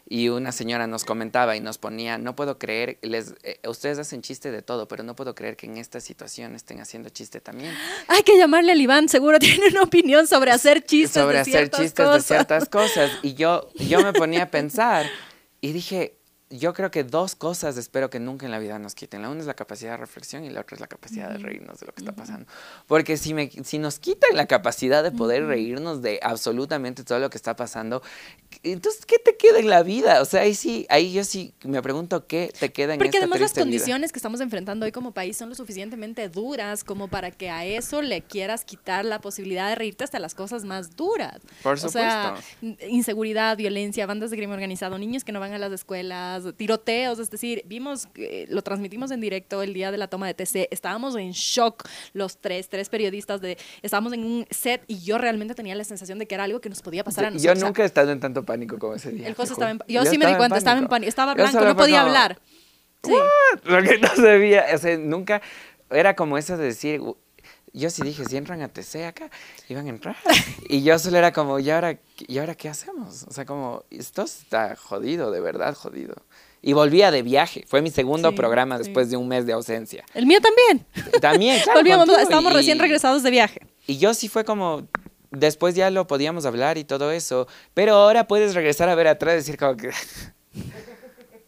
[0.07, 4.21] y una señora nos comentaba y nos ponía, no puedo creer, les, eh, ustedes hacen
[4.21, 7.73] chiste de todo, pero no puedo creer que en esta situación estén haciendo chiste también.
[8.07, 11.69] Hay que llamarle al Iván, seguro tiene una opinión sobre hacer chistes sobre de hacer
[11.69, 13.11] chistes de ciertas cosas.
[13.21, 15.07] Y yo, yo me ponía a pensar
[15.61, 16.20] y dije,
[16.51, 19.21] yo creo que dos cosas espero que nunca en la vida nos quiten.
[19.21, 21.79] La una es la capacidad de reflexión y la otra es la capacidad de reírnos
[21.79, 22.45] de lo que está pasando.
[22.87, 27.29] Porque si, me, si nos quitan la capacidad de poder reírnos de absolutamente todo lo
[27.29, 28.01] que está pasando,
[28.63, 30.21] entonces, ¿qué te queda en la vida?
[30.21, 33.19] O sea, ahí sí, ahí yo sí me pregunto qué te queda en Porque esta
[33.19, 37.31] además las condiciones que estamos enfrentando hoy como país son lo suficientemente duras como para
[37.31, 41.39] que a eso le quieras quitar la posibilidad de reírte hasta las cosas más duras.
[41.63, 41.87] Por supuesto.
[41.87, 42.35] O sea,
[42.87, 47.19] inseguridad, violencia, bandas de crimen organizado, niños que no van a las escuelas, bombas, tiroteos,
[47.19, 50.67] es decir, vimos, eh, lo transmitimos en directo el día de la toma de TC,
[50.71, 55.55] estábamos en shock los tres, tres periodistas, de, estábamos en un set y yo realmente
[55.55, 57.59] tenía la sensación de que era algo que nos podía pasar a nosotros.
[57.59, 59.27] Yo nunca he estado en tanto pánico como ese día.
[59.27, 61.75] El José estaba en, yo, sí me di cuenta, estaba en pánico, estaba blanco, no
[61.75, 62.39] podía hablar.
[63.03, 63.13] Sí.
[63.63, 65.41] Lo que no sabía, o sea, nunca,
[65.89, 67.01] era como eso de decir,
[67.73, 69.29] yo sí dije, si entran a TC acá,
[69.69, 70.15] iban a entrar.
[70.67, 73.23] Y yo solo era como, ¿y ahora, ¿y ahora qué hacemos?
[73.27, 76.15] O sea, como, esto está jodido, de verdad jodido.
[76.61, 77.63] Y volvía de viaje.
[77.67, 80.05] Fue mi segundo programa después de un mes de ausencia.
[80.13, 80.85] El mío también.
[81.19, 81.79] También, claro.
[81.79, 83.61] Volvíamos, estábamos recién regresados de viaje.
[83.87, 84.87] Y yo sí fue como,
[85.31, 87.47] después ya lo podíamos hablar y todo eso.
[87.73, 89.89] Pero ahora puedes regresar a ver atrás y decir como que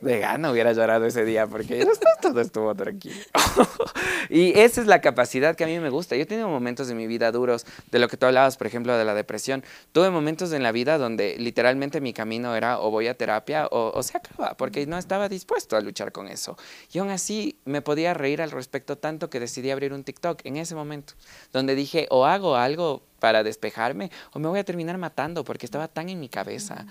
[0.03, 1.85] de gana hubiera llorado ese día porque
[2.21, 3.15] todo estuvo tranquilo.
[4.29, 6.15] y esa es la capacidad que a mí me gusta.
[6.15, 8.97] Yo he tenido momentos de mi vida duros, de lo que tú hablabas, por ejemplo,
[8.97, 9.63] de la depresión.
[9.91, 14.01] Tuve momentos en la vida donde literalmente mi camino era o voy a terapia o,
[14.03, 16.57] se acaba, porque no estaba dispuesto a luchar con eso.
[16.91, 20.57] Y aún así me podía reír al respecto tanto que decidí abrir un TikTok en
[20.57, 21.13] ese momento,
[21.51, 25.87] donde dije, o hago algo para despejarme o me voy a terminar matando porque estaba
[25.87, 26.85] tan en mi cabeza.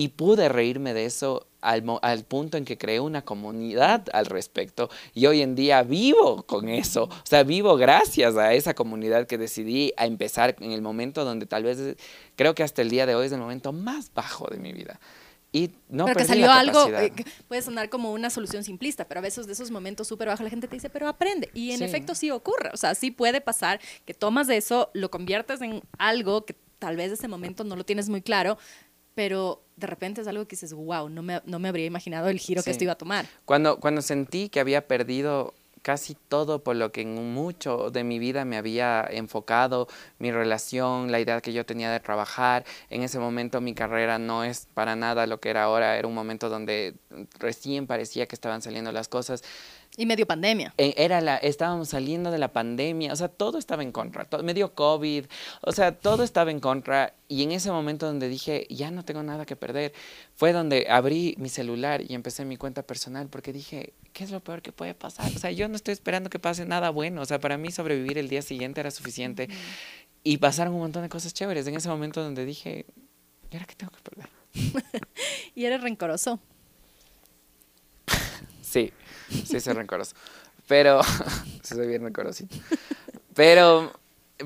[0.00, 4.88] Y pude reírme de eso al, al, punto en que creé una comunidad al respecto
[5.12, 9.36] y hoy en día vivo con eso, o sea, vivo gracias a esa comunidad que
[9.36, 11.98] decidí a empezar en el momento donde tal vez
[12.34, 14.98] creo que hasta el día de hoy es el momento más bajo de mi vida.
[15.52, 17.12] Y no pero que salió algo, eh,
[17.46, 20.48] puede sonar como una solución simplista, pero a veces de esos momentos súper bajos la
[20.48, 21.50] gente te dice, pero aprende.
[21.52, 25.10] Y en efecto sí ocurre, o sea, sí puede pasar que tomas de eso, lo
[25.10, 28.58] conviertes en algo que tal vez ese momento no lo tienes muy claro,
[29.14, 32.38] pero de repente es algo que dices, wow, no me, no me habría imaginado el
[32.38, 33.26] giro que esto iba a tomar.
[33.44, 38.18] Cuando, cuando sentí que había perdido casi todo por lo que en mucho de mi
[38.18, 39.88] vida me había enfocado,
[40.18, 42.64] mi relación, la idea que yo tenía de trabajar.
[42.90, 46.14] En ese momento mi carrera no es para nada lo que era ahora, era un
[46.14, 46.94] momento donde
[47.38, 49.42] recién parecía que estaban saliendo las cosas.
[49.96, 50.72] Y medio pandemia.
[50.78, 54.42] E, era la, estábamos saliendo de la pandemia, o sea, todo estaba en contra, todo,
[54.42, 55.26] medio COVID,
[55.62, 57.14] o sea, todo estaba en contra.
[57.28, 59.92] Y en ese momento donde dije, ya no tengo nada que perder,
[60.36, 64.40] fue donde abrí mi celular y empecé mi cuenta personal, porque dije, ¿qué es lo
[64.40, 65.30] peor que puede pasar?
[65.34, 68.16] O sea, yo no estoy esperando que pase nada bueno, o sea, para mí sobrevivir
[68.16, 69.48] el día siguiente era suficiente.
[70.22, 72.86] Y pasaron un montón de cosas chéveres en ese momento donde dije,
[73.50, 74.28] ¿y ahora qué tengo que perder?
[75.54, 76.40] y eres rencoroso.
[78.70, 78.92] Sí.
[79.44, 80.14] Sí, soy rencoroso.
[80.66, 82.56] Pero, sí, soy bien rencorosito.
[83.34, 83.92] Pero,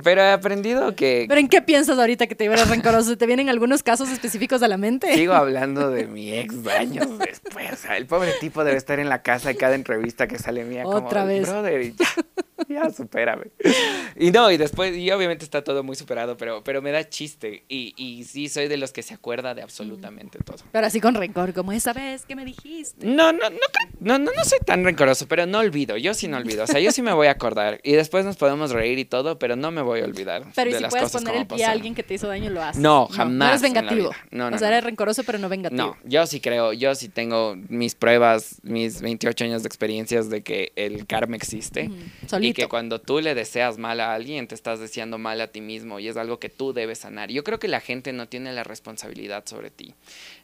[0.03, 1.27] pero he aprendido que...
[1.29, 3.17] ¿Pero en qué piensas ahorita que te eres rencoroso?
[3.17, 5.15] ¿Te vienen algunos casos específicos a la mente?
[5.15, 7.73] Sigo hablando de mi ex años después.
[7.73, 10.65] O sea, el pobre tipo debe estar en la casa de cada entrevista que sale
[10.65, 10.87] mía.
[10.87, 11.49] Otra como, vez.
[11.49, 12.07] Brother, ya,
[12.97, 13.51] supérame.
[14.17, 17.65] Y no, y después, y obviamente está todo muy superado, pero, pero me da chiste.
[17.69, 20.59] Y, y sí, soy de los que se acuerda de absolutamente todo.
[20.73, 23.07] Pero así con rencor, como esa vez que me dijiste.
[23.07, 23.57] No, no, no,
[24.01, 25.97] no, no, no soy tan rencoroso, pero no olvido.
[25.97, 26.65] Yo sí no olvido.
[26.65, 27.81] O sea, yo sí me voy a acordar.
[27.83, 30.45] Y después nos podemos reír y todo, pero no me voy a olvidar.
[30.55, 32.51] Pero de si las puedes cosas poner el pie a alguien que te hizo daño,
[32.51, 32.81] lo haces.
[32.81, 33.49] No, jamás.
[33.49, 34.11] No, es vengativo.
[34.31, 35.83] No, no, o sea, eres rencoroso, pero no vengativo.
[35.83, 40.43] No, yo sí creo, yo sí tengo mis pruebas, mis 28 años de experiencias de
[40.43, 41.91] que el karma existe.
[42.27, 42.51] Solito.
[42.51, 45.61] Y que cuando tú le deseas mal a alguien, te estás deseando mal a ti
[45.61, 47.31] mismo y es algo que tú debes sanar.
[47.31, 49.95] Yo creo que la gente no tiene la responsabilidad sobre ti.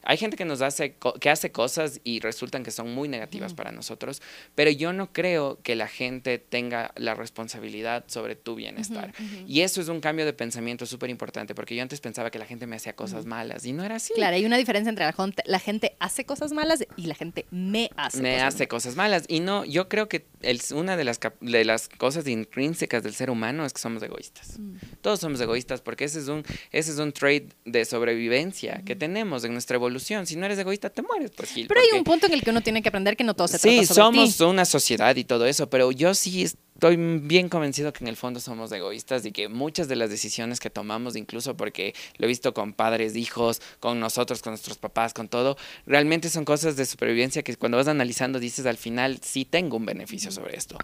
[0.03, 3.73] Hay gente que nos hace, que hace cosas y resultan que son muy negativas para
[3.73, 4.23] nosotros,
[4.55, 9.13] pero yo no creo que la gente tenga la responsabilidad sobre tu bienestar.
[9.47, 12.47] Y eso es un cambio de pensamiento súper importante, porque yo antes pensaba que la
[12.47, 14.15] gente me hacía cosas malas y no era así.
[14.15, 17.47] Claro, hay una diferencia entre la gente, la gente hace cosas malas y la gente
[17.51, 19.25] me hace me cosas hace cosas malas.
[19.29, 23.31] Y no, yo creo que el, una de las, de las cosas intrínsecas del ser
[23.31, 24.59] humano es que somos egoístas.
[25.03, 29.45] Todos somos egoístas porque ese es un, ese es un trait de sobrevivencia que tenemos
[29.45, 31.67] en nuestra evolución si no eres egoísta, te mueres, pues Gil.
[31.67, 33.59] Pero hay un punto en el que uno tiene que aprender que no todo se
[33.59, 37.93] sí, trata sobre somos una sociedad y todo eso, pero yo sí estoy bien convencido
[37.93, 41.57] que en el fondo somos egoístas y que muchas de las decisiones que tomamos, incluso
[41.57, 46.31] porque lo he visto con padres, hijos, con nosotros, con nuestros papás, con todo, realmente
[46.31, 50.31] son cosas de supervivencia que cuando vas analizando dices al final sí tengo un beneficio
[50.31, 50.79] sobre esto.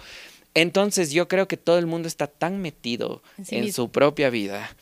[0.54, 4.74] Entonces yo creo que todo el mundo está tan metido en su propia vida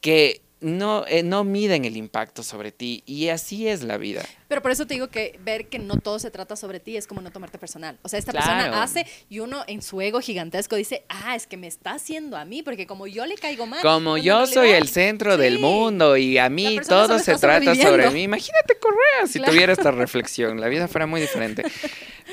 [0.00, 4.22] que no, eh, no miden el impacto sobre ti y así es la vida.
[4.48, 7.06] Pero por eso te digo que ver que no todo se trata sobre ti es
[7.06, 7.98] como no tomarte personal.
[8.02, 11.56] O sea, esta persona hace y uno en su ego gigantesco dice, ah, es que
[11.56, 13.82] me está haciendo a mí, porque como yo le caigo mal.
[13.82, 18.22] Como yo soy el centro del mundo y a mí todo se trata sobre mí.
[18.22, 21.62] Imagínate Correa si tuviera esta reflexión, la vida fuera muy diferente.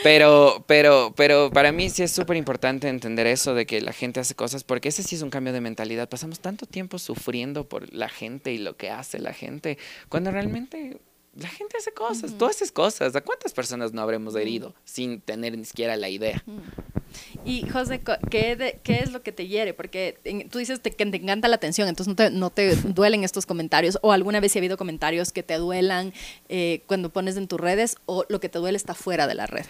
[0.03, 4.19] Pero, pero, pero para mí sí es súper importante entender eso de que la gente
[4.19, 6.07] hace cosas, porque ese sí es un cambio de mentalidad.
[6.09, 9.77] Pasamos tanto tiempo sufriendo por la gente y lo que hace la gente,
[10.09, 10.99] cuando realmente
[11.35, 13.15] la gente hace cosas, tú haces cosas.
[13.15, 16.43] ¿A cuántas personas no habremos herido sin tener ni siquiera la idea?
[17.45, 19.73] Y José, ¿qué, ¿qué, es lo que te hiere?
[19.73, 20.17] Porque
[20.49, 23.97] tú dices que te encanta la atención, entonces no te, no te duelen estos comentarios.
[24.01, 26.13] ¿O alguna vez ha habido comentarios que te duelan
[26.49, 29.47] eh, cuando pones en tus redes o lo que te duele está fuera de la
[29.47, 29.65] red?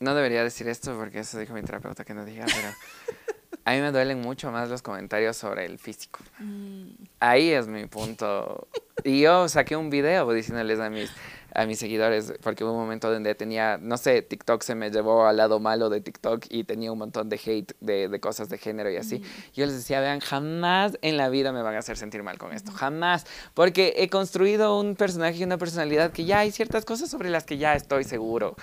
[0.00, 2.68] No debería decir esto porque eso dijo mi terapeuta que no diga, pero
[3.64, 6.20] a mí me duelen mucho más los comentarios sobre el físico.
[6.38, 6.88] Mm.
[7.20, 8.68] Ahí es mi punto.
[9.04, 11.10] Y yo saqué un video diciéndoles a mis
[11.54, 15.26] a mis seguidores, porque hubo un momento donde tenía, no sé, TikTok se me llevó
[15.26, 18.58] al lado malo de TikTok y tenía un montón de hate de, de cosas de
[18.58, 19.22] género y así.
[19.54, 22.52] Yo les decía, vean, jamás en la vida me van a hacer sentir mal con
[22.52, 27.10] esto, jamás, porque he construido un personaje y una personalidad que ya hay ciertas cosas
[27.10, 28.56] sobre las que ya estoy seguro,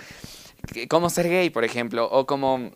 [0.90, 2.72] como ser gay, por ejemplo, o como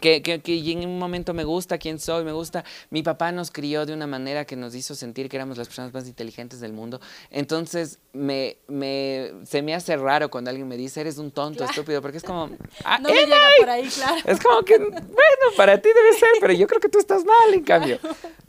[0.00, 2.64] que, que, que, en un momento me gusta quién soy, me gusta.
[2.90, 5.92] Mi papá nos crió de una manera que nos hizo sentir que éramos las personas
[5.92, 7.00] más inteligentes del mundo.
[7.30, 12.02] Entonces, me, me, se me hace raro cuando alguien me dice, eres un tonto, estúpido,
[12.02, 12.50] porque es como.
[12.84, 14.20] Ah, no me llega por ahí, claro.
[14.24, 17.54] Es como que, bueno, para ti debe ser, pero yo creo que tú estás mal,
[17.54, 17.98] en cambio.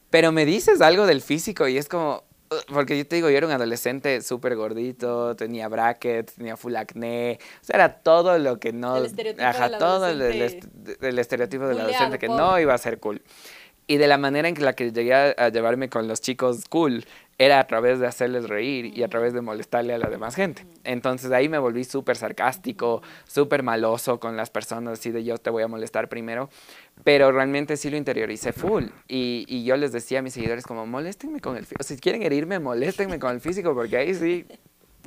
[0.09, 2.23] Pero me dices algo del físico y es como,
[2.67, 7.39] porque yo te digo, yo era un adolescente súper gordito, tenía brackets, tenía full acné,
[7.61, 8.97] o sea, era todo lo que no...
[8.97, 13.21] El estereotipo ajá, todo el, el, estereotipo del adolescente que no iba a ser cool.
[13.89, 17.05] Y de la manera en que la que llegué a, llevarme con los chicos cool
[17.37, 20.65] era a través de hacerles reír y a través de molestarle a la demás gente.
[20.83, 25.49] Entonces ahí me volví súper sarcástico, súper maloso con las personas, así de yo te
[25.49, 26.49] voy a molestar primero,
[27.03, 28.85] pero realmente sí lo interioricé full.
[29.07, 32.23] Y, y yo les decía a mis seguidores como, moléstenme con el físico, si quieren
[32.23, 34.45] herirme, moléstenme con el físico, porque ahí sí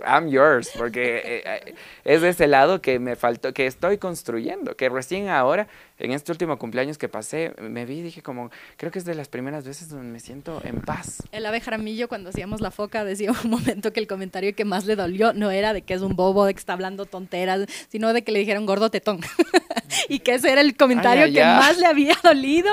[0.07, 1.75] I'm yours, porque eh, eh,
[2.05, 5.69] es de ese lado que me faltó, que estoy construyendo, que recién ahora,
[6.01, 9.15] en este último cumpleaños que pasé, me vi y dije como, creo que es de
[9.15, 11.23] las primeras veces donde me siento en paz.
[11.33, 14.87] El ave Jaramillo, cuando hacíamos la foca, decía un momento que el comentario que más
[14.87, 18.13] le dolió no era de que es un bobo, de que está hablando tonteras, sino
[18.13, 19.21] de que le dijeron gordo tetón.
[20.09, 22.73] y que ese era el comentario que más le había dolido.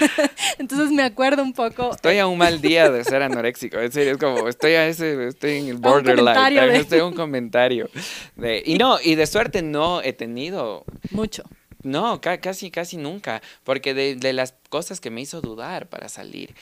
[0.58, 1.90] Entonces me acuerdo un poco.
[1.90, 5.28] Estoy a un mal día de ser anoréxico, en serio, es como, estoy a ese,
[5.28, 7.02] estoy en el borderline de...
[7.02, 7.88] un comentario.
[8.36, 10.84] De, y no, y de suerte no he tenido...
[11.10, 11.44] Mucho.
[11.82, 16.54] No, casi, casi nunca, porque de, de, las cosas que me hizo dudar para salir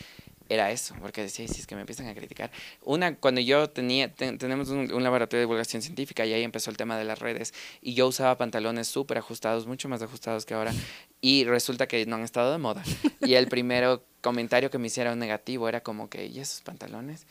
[0.48, 2.52] era eso, porque decía, si es que me empiezan a criticar.
[2.82, 6.76] Una, cuando yo tenía, tenemos un, un, laboratorio de divulgación científica y ahí empezó el
[6.76, 10.72] tema de las redes y yo usaba pantalones súper ajustados, mucho más ajustados que ahora,
[11.20, 12.84] y resulta que no han estado de moda.
[13.22, 17.26] Y el primero comentario que me hicieron negativo era como que, ¿y esos pantalones?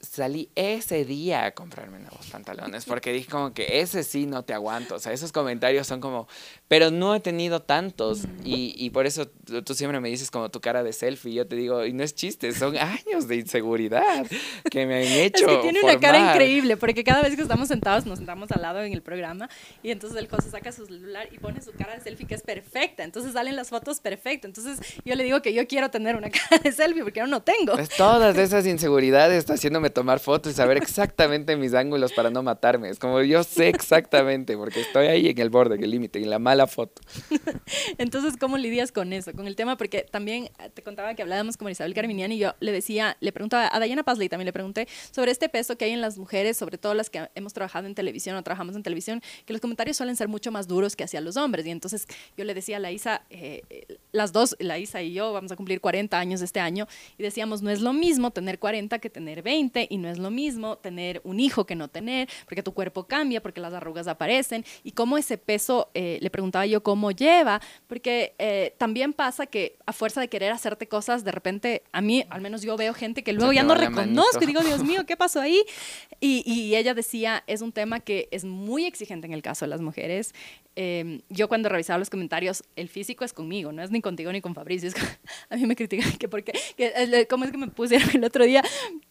[0.00, 4.54] Salí ese día a comprarme nuevos pantalones porque dije como que ese sí no te
[4.54, 6.28] aguanto, o sea, esos comentarios son como,
[6.68, 10.60] pero no he tenido tantos y, y por eso tú siempre me dices como tu
[10.60, 14.24] cara de selfie, yo te digo, y no es chiste, son años de inseguridad
[14.70, 15.48] que me han hecho.
[15.48, 18.62] Es que tiene una cara increíble porque cada vez que estamos sentados nos sentamos al
[18.62, 19.48] lado en el programa
[19.82, 22.42] y entonces el José saca su celular y pone su cara de selfie que es
[22.42, 26.30] perfecta, entonces salen las fotos perfectas, entonces yo le digo que yo quiero tener una
[26.30, 27.72] cara de selfie porque yo no tengo.
[27.72, 32.42] Pues todas esas inseguridades está haciéndome tomar fotos y saber exactamente mis ángulos para no
[32.42, 32.90] matarme.
[32.90, 36.30] Es como yo sé exactamente, porque estoy ahí en el borde, en el límite, en
[36.30, 37.02] la mala foto.
[37.98, 39.32] Entonces, ¿cómo lidias con eso?
[39.32, 42.54] Con el tema, porque también eh, te contaba que hablábamos con Isabel Carminiani y yo
[42.60, 45.92] le decía, le preguntaba a Diana Pazley, también le pregunté sobre este peso que hay
[45.92, 49.22] en las mujeres, sobre todo las que hemos trabajado en televisión o trabajamos en televisión,
[49.44, 51.66] que los comentarios suelen ser mucho más duros que hacia los hombres.
[51.66, 55.12] Y entonces yo le decía a la Isa, eh, eh, las dos, la Isa y
[55.12, 56.86] yo, vamos a cumplir 40 años este año,
[57.16, 60.30] y decíamos, no es lo mismo tener 40 que tener 20, y no es lo
[60.30, 64.64] mismo tener un hijo que no tener, porque tu cuerpo cambia, porque las arrugas aparecen,
[64.82, 69.76] y cómo ese peso, eh, le preguntaba yo cómo lleva, porque eh, también pasa que
[69.86, 73.22] a fuerza de querer hacerte cosas, de repente, a mí, al menos yo veo gente
[73.22, 75.62] que luego ya no reconozco y digo, Dios mío, ¿qué pasó ahí?
[76.20, 79.68] Y, y ella decía, es un tema que es muy exigente en el caso de
[79.68, 80.34] las mujeres,
[80.80, 84.40] Em, yo cuando revisaba los comentarios, el físico es conmigo, no es ni contigo ni
[84.40, 84.88] con Fabricio.
[85.50, 88.62] a mí me critican que porque, que, ¿cómo es que me pusieron el otro día?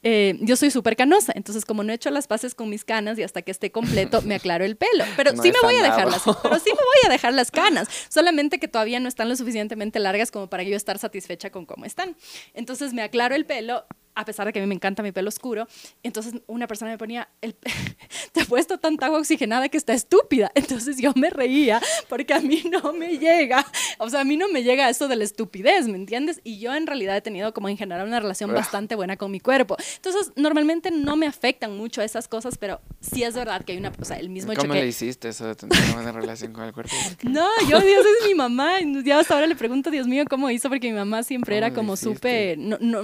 [0.02, 3.20] Eh, yo soy súper canosa, entonces como no he hecho las paces con mis canas
[3.20, 5.04] y hasta que esté completo me aclaro el pelo.
[5.18, 7.90] Pero sí me voy a dejar las, pero sí me voy a dejar las canas,
[8.08, 11.84] solamente que todavía no están lo suficientemente largas como para yo estar satisfecha con cómo
[11.84, 12.16] están.
[12.54, 13.84] Entonces me aclaro el pelo
[14.18, 15.68] a pesar de que a mí me encanta mi pelo oscuro.
[16.04, 17.54] Entonces una persona me ponía, el,
[18.34, 20.52] te he puesto tanta agua oxigenada que está estúpida.
[20.56, 23.66] Entonces yo me reía porque a mí no me llega,
[24.00, 26.42] o sea, a mí no me llega eso de la estupidez, ¿me entiendes?
[26.44, 29.40] Y yo en realidad he tenido como en general una relación bastante buena con mi
[29.40, 29.78] cuerpo.
[29.96, 33.92] Entonces normalmente no me afectan mucho esas cosas, pero sí es verdad que hay una,
[34.00, 36.64] o sea, el mismo hecho ¿Cómo le hiciste eso de tener una buena relación con
[36.66, 36.96] el cuerpo?
[37.24, 38.82] No, yo, Dios es mi mamá.
[38.82, 40.70] Y hasta ahora le pregunto, Dios mío, ¿cómo hizo?
[40.70, 43.04] Porque mi mamá siempre era como súper, no, no,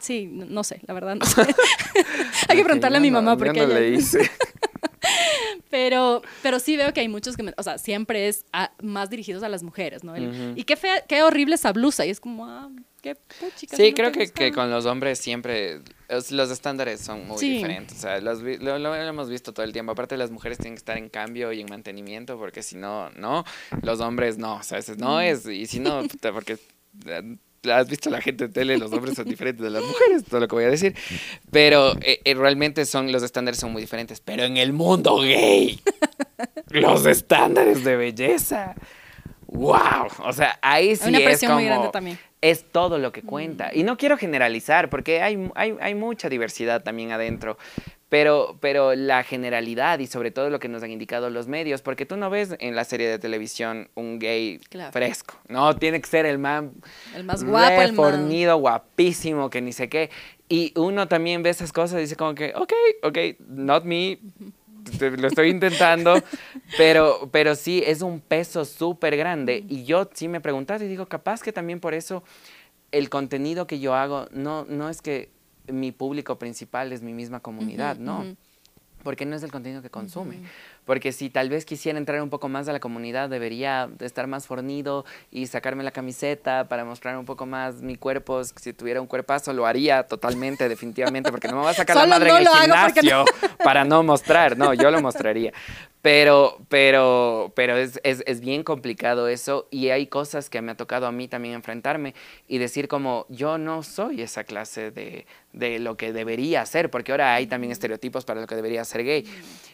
[0.00, 1.42] sí, no sé, la verdad no sé.
[2.48, 3.80] hay que preguntarle a mi mamá porque no ella...
[3.80, 4.30] le hice.
[5.70, 9.10] Pero, pero sí veo que hay muchos que, me- o sea, siempre es a- más
[9.10, 10.16] dirigidos a las mujeres, ¿no?
[10.16, 12.06] El- Y qué fea, qué horrible esa blusa.
[12.06, 12.70] Y es como, ah,
[13.02, 13.76] qué puchica.
[13.76, 17.50] Sí, no creo que, que con los hombres siempre los estándares son muy Sí.
[17.56, 17.98] diferentes.
[17.98, 19.92] O sea, los lo, lo hemos visto todo el tiempo.
[19.92, 23.44] Aparte, las mujeres tienen que estar en cambio y en mantenimiento porque si no, no.
[23.82, 24.54] Los hombres no.
[24.56, 25.46] O sea, no es.
[25.46, 26.58] Y si no, porque
[27.06, 27.36] eh,
[27.70, 30.48] has visto la gente en tele, los hombres son diferentes de las mujeres, todo lo
[30.48, 30.94] que voy a decir.
[31.50, 34.20] Pero eh, eh, realmente son los estándares son muy diferentes.
[34.20, 35.80] Pero en el mundo gay,
[36.70, 38.74] los estándares de belleza.
[39.46, 40.08] ¡Wow!
[40.24, 42.18] O sea, ahí sí una es presión como muy grande también.
[42.42, 43.70] es todo lo que cuenta.
[43.72, 47.56] Y no quiero generalizar, porque hay, hay, hay mucha diversidad también adentro.
[48.08, 52.06] Pero, pero la generalidad y sobre todo lo que nos han indicado los medios, porque
[52.06, 54.92] tú no ves en la serie de televisión un gay Claro.
[54.92, 56.72] fresco, no, tiene que ser el man
[57.14, 57.96] El más guapo, el más...
[57.96, 60.10] fornido, guapísimo, que ni sé qué.
[60.48, 64.18] Y uno también ve esas cosas y dice como que, ok, ok, not me,
[65.00, 66.14] lo estoy intentando,
[66.78, 69.64] pero, pero sí es un peso súper grande.
[69.68, 72.22] Y yo sí me preguntaba y digo, capaz que también por eso
[72.90, 75.28] el contenido que yo hago no, no es que
[75.68, 78.24] mi público principal es mi misma comunidad, no.
[79.02, 80.40] Porque no es el contenido que consume.
[80.84, 84.26] Porque si tal vez quisiera entrar un poco más a la comunidad, debería de estar
[84.26, 88.42] más fornido y sacarme la camiseta para mostrar un poco más mi cuerpo.
[88.42, 92.06] Si tuviera un cuerpazo, lo haría totalmente, definitivamente, porque no me va a sacar la
[92.06, 93.24] madre no en el gimnasio
[93.64, 94.56] para no mostrar.
[94.58, 95.52] No, yo lo mostraría.
[96.00, 100.76] Pero, pero, pero es, es, es bien complicado eso y hay cosas que me ha
[100.76, 102.14] tocado a mí también enfrentarme
[102.46, 107.12] y decir como yo no soy esa clase de, de lo que debería ser, porque
[107.12, 109.24] ahora hay también estereotipos para lo que debería ser gay.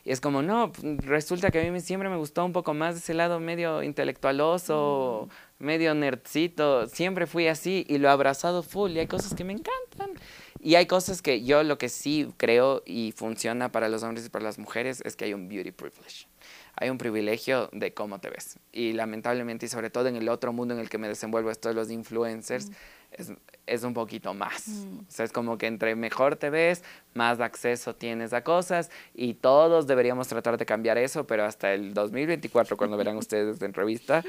[0.04, 3.12] Y es como, no, resulta que a mí siempre me gustó un poco más ese
[3.12, 9.06] lado medio intelectualoso, medio nerdcito, siempre fui así y lo he abrazado full y hay
[9.06, 10.10] cosas que me encantan.
[10.64, 14.30] Y hay cosas que yo lo que sí creo y funciona para los hombres y
[14.30, 16.26] para las mujeres es que hay un beauty privilege.
[16.76, 18.58] Hay un privilegio de cómo te ves.
[18.72, 21.68] Y lamentablemente, y sobre todo en el otro mundo en el que me desenvuelvo, esto
[21.68, 22.70] de los influencers,
[23.12, 23.30] es,
[23.66, 24.68] es un poquito más.
[24.68, 29.34] O sea, es como que entre mejor te ves, más acceso tienes a cosas y
[29.34, 34.24] todos deberíamos tratar de cambiar eso, pero hasta el 2024, cuando verán ustedes esta entrevista,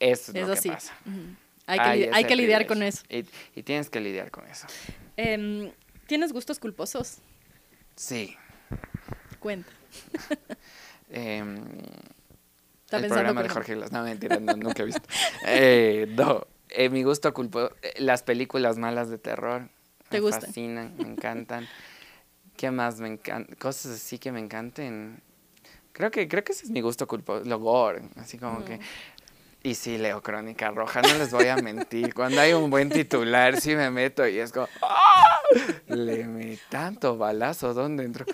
[0.00, 0.68] eso es lo Eso que sí.
[0.70, 0.92] pasa.
[1.06, 1.20] Ujú.
[1.68, 3.02] Hay que, li- hay que lidiar con eso.
[3.08, 4.66] Y, y tienes que lidiar con eso.
[5.16, 5.72] Em,
[6.06, 7.18] ¿Tienes gustos culposos?
[7.96, 8.36] Sí.
[9.40, 9.70] Cuenta.
[12.84, 13.92] Está el programa de Jorge Glass.
[13.92, 15.02] No, mentira, no, nunca he visto.
[15.46, 17.70] Eh, no, eh, mi gusto culpo.
[17.82, 19.68] eh, Las películas malas de terror.
[20.08, 20.40] ¿Te me gustan?
[20.42, 21.68] fascinan, me encantan.
[22.56, 23.56] ¿Qué más me encantan?
[23.56, 25.22] Cosas así que me encanten.
[25.92, 27.44] Creo que, creo que ese es mi gusto culposo.
[27.44, 28.78] Lo gore, así como que.
[29.64, 32.14] Y sí, leo Crónica Roja, no les voy a mentir.
[32.14, 34.68] Cuando hay un buen titular, sí me meto y es como.
[34.82, 35.38] ¡ah!
[35.86, 38.24] Le metí tanto balazo, ¿dónde entro?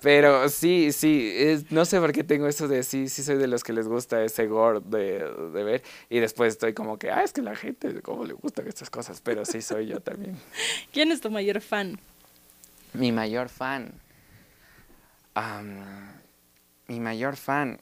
[0.00, 3.48] Pero sí, sí, es- no sé por qué tengo eso de sí, sí soy de
[3.48, 5.82] los que les gusta ese gore de, de ver.
[6.08, 9.20] Y después estoy como que, ah, es que la gente, ¿cómo le gustan estas cosas?
[9.20, 10.38] Pero sí soy yo también.
[10.92, 12.00] ¿Quién es tu mayor fan?
[12.94, 13.92] Mi mayor fan.
[15.34, 16.12] Am,
[16.86, 17.80] mi mayor fan.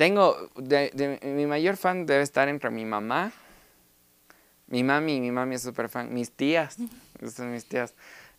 [0.00, 0.48] Tengo.
[0.56, 3.32] de- de- mi mayor fan debe estar entre mi mamá.
[4.68, 6.14] Mi mami, mi mami es súper fan.
[6.14, 6.78] Mis tías.
[7.20, 7.92] Esas son mis tías.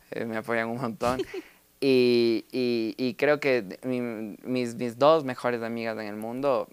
[0.09, 1.21] eh, me apoyan un montón.
[1.83, 6.67] Y, y- y creo que mi- mis, mis dos mejores amigas en el mundo,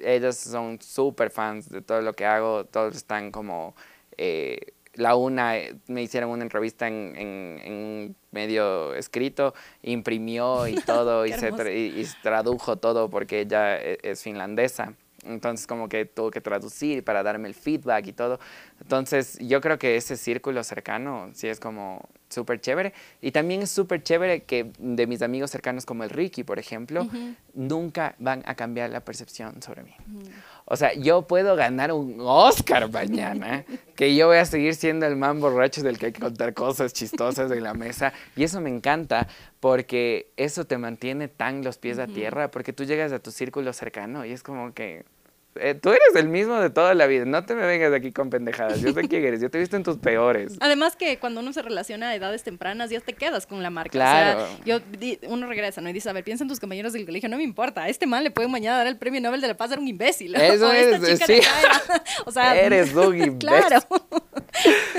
[0.00, 2.64] ellas son súper fans de todo lo que hago.
[2.64, 3.74] Todos están como.
[4.16, 4.58] eh,
[4.94, 11.32] la una eh, me hicieron una entrevista en, en, medio escrito, imprimió y todo, y,
[11.32, 14.94] se tra- y, y tradujo todo porque ella e- es finlandesa.
[15.24, 18.40] Entonces como que tuvo que traducir para darme el feedback y todo.
[18.80, 22.92] Entonces yo creo que ese círculo cercano sí es como súper chévere.
[23.20, 27.06] Y también es súper chévere que de mis amigos cercanos como el Ricky, por ejemplo,
[27.54, 29.94] nunca van a cambiar la percepción sobre mí.
[30.72, 35.16] O sea, yo puedo ganar un Oscar mañana, que yo voy a seguir siendo el
[35.16, 38.14] man borracho del que hay que contar cosas chistosas en la mesa.
[38.36, 39.28] Y eso me encanta
[39.60, 43.74] porque eso te mantiene tan los pies a tierra, porque tú llegas a tu círculo
[43.74, 45.04] cercano y es como que
[45.56, 47.24] eh, tú eres el mismo de toda la vida.
[47.26, 48.80] No te me vengas de aquí con pendejadas.
[48.80, 49.40] Yo sé quién eres.
[49.40, 50.56] Yo te he visto en tus peores.
[50.60, 53.90] Además que cuando uno se relaciona a edades tempranas ya te quedas con la marca.
[53.90, 54.44] Claro.
[54.44, 54.80] O sea, yo,
[55.28, 55.90] uno regresa, ¿no?
[55.90, 58.06] Y dice, a ver, piensa en tus compañeros del colegio, no me importa, a este
[58.06, 60.34] man le pueden mañana dar el premio Nobel de la Paz, era un imbécil.
[60.42, 61.40] Eso o esta es, chica sí.
[62.24, 63.38] o sea, Eres un imbécil.
[63.38, 63.78] Claro.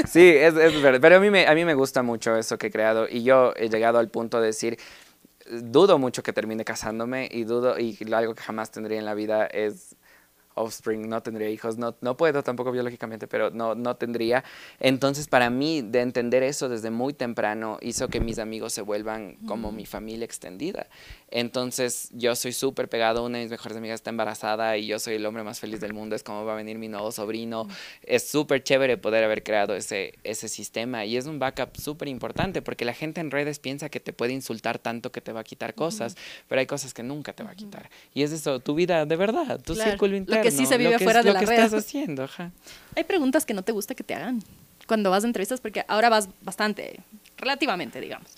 [0.08, 1.00] Sí, es, es verdad.
[1.02, 3.08] Pero a mí, me, a mí me gusta mucho eso que he creado.
[3.10, 4.78] Y yo he llegado al punto de decir,
[5.50, 9.46] dudo mucho que termine casándome y dudo, y algo que jamás tendría en la vida
[9.46, 9.96] es
[10.56, 14.44] offspring, no tendría hijos, no, no puedo tampoco biológicamente, pero no, no tendría.
[14.80, 19.36] Entonces, para mí, de entender eso desde muy temprano hizo que mis amigos se vuelvan
[19.48, 20.88] como mi familia extendida.
[21.30, 25.16] Entonces, yo soy súper pegado, una de mis mejores amigas está embarazada y yo soy
[25.16, 27.68] el hombre más feliz del mundo, es como va a venir mi nuevo sobrino.
[28.04, 32.62] Es súper chévere poder haber creado ese, ese sistema y es un backup súper importante
[32.62, 35.44] porque la gente en redes piensa que te puede insultar tanto que te va a
[35.44, 36.16] quitar cosas,
[36.48, 37.90] pero hay cosas que nunca te va a quitar.
[38.14, 41.24] Y es eso, tu vida de verdad, tu círculo interno que sí se vive fuera
[41.24, 41.52] de la red.
[41.52, 42.28] estás haciendo,
[42.96, 44.44] Hay preguntas que no te gusta que te hagan
[44.86, 47.00] cuando vas a entrevistas, porque ahora vas bastante,
[47.38, 48.30] relativamente, digamos.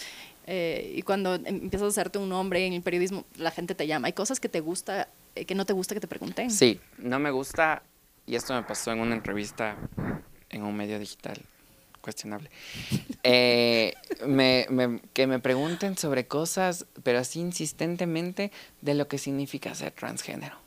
[0.48, 3.88] Eh, y cuando em, empiezas a hacerte un nombre en el periodismo, la gente te
[3.88, 4.08] llama.
[4.08, 6.52] ¿Hay cosas que te gusta, eh, que no te gusta que te pregunten?
[6.52, 7.82] Sí, no me gusta,
[8.28, 9.76] y esto me pasó en una entrevista
[10.50, 11.42] en un medio digital
[12.02, 12.50] cuestionable.
[13.28, 13.96] Eh,
[15.14, 18.52] que me pregunten sobre cosas, pero así insistentemente,
[18.82, 20.65] de lo que significa ser transgénero.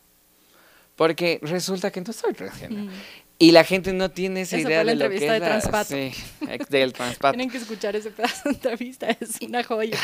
[0.99, 2.83] Porque resulta que no soy transgénero.
[2.83, 2.91] Mm.
[3.39, 5.95] Y la gente no tiene esa idea de lo que es de Transpato.
[5.95, 6.13] Sí,
[6.71, 7.35] del Transpato.
[7.35, 9.97] Tienen que escuchar ese pedazo de entrevista, es una joya.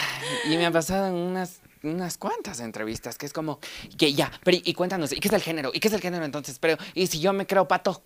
[0.49, 3.59] Y me han pasado en unas, unas cuantas entrevistas, que es como,
[3.99, 5.73] que ya, pero y cuéntanos, ¿y qué es el género?
[5.75, 6.61] ¿Y qué es el género entonces?
[6.61, 8.01] Pero, ¿y si yo me creo pato?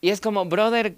[0.00, 0.96] Y es como, brother,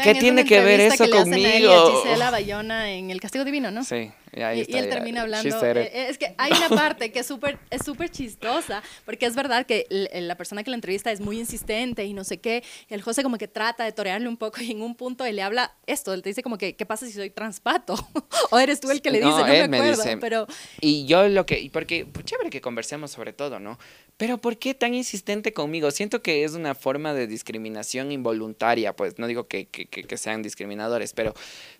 [0.00, 1.42] ¿qué tiene que ver eso que conmigo?
[1.42, 3.82] Le hacen a Gisela Bayona en El Castigo Divino, ¿no?
[3.82, 5.64] Sí, y, ahí está, y él termina hablando.
[5.64, 9.86] Eh, es que hay una parte que es súper es chistosa, porque es verdad que
[10.12, 12.62] la persona que la entrevista es muy insistente y no sé qué.
[12.88, 15.36] Y el José como que trata de torearle un poco y en un punto él
[15.36, 17.94] le habla esto, él te dice como que, ¿qué pasa si soy transpato?
[18.50, 20.46] o eres tú el que le dice, no, me acuerdo, pero...
[20.80, 23.78] Y yo lo que, porque, pues, chévere que conversemos sobre todo, ¿no?
[24.16, 25.90] Pero ¿por qué tan insistente conmigo?
[25.92, 30.42] Siento que es una forma de discriminación involuntaria, pues no digo que, que, que sean
[30.42, 31.34] discriminadores, pero,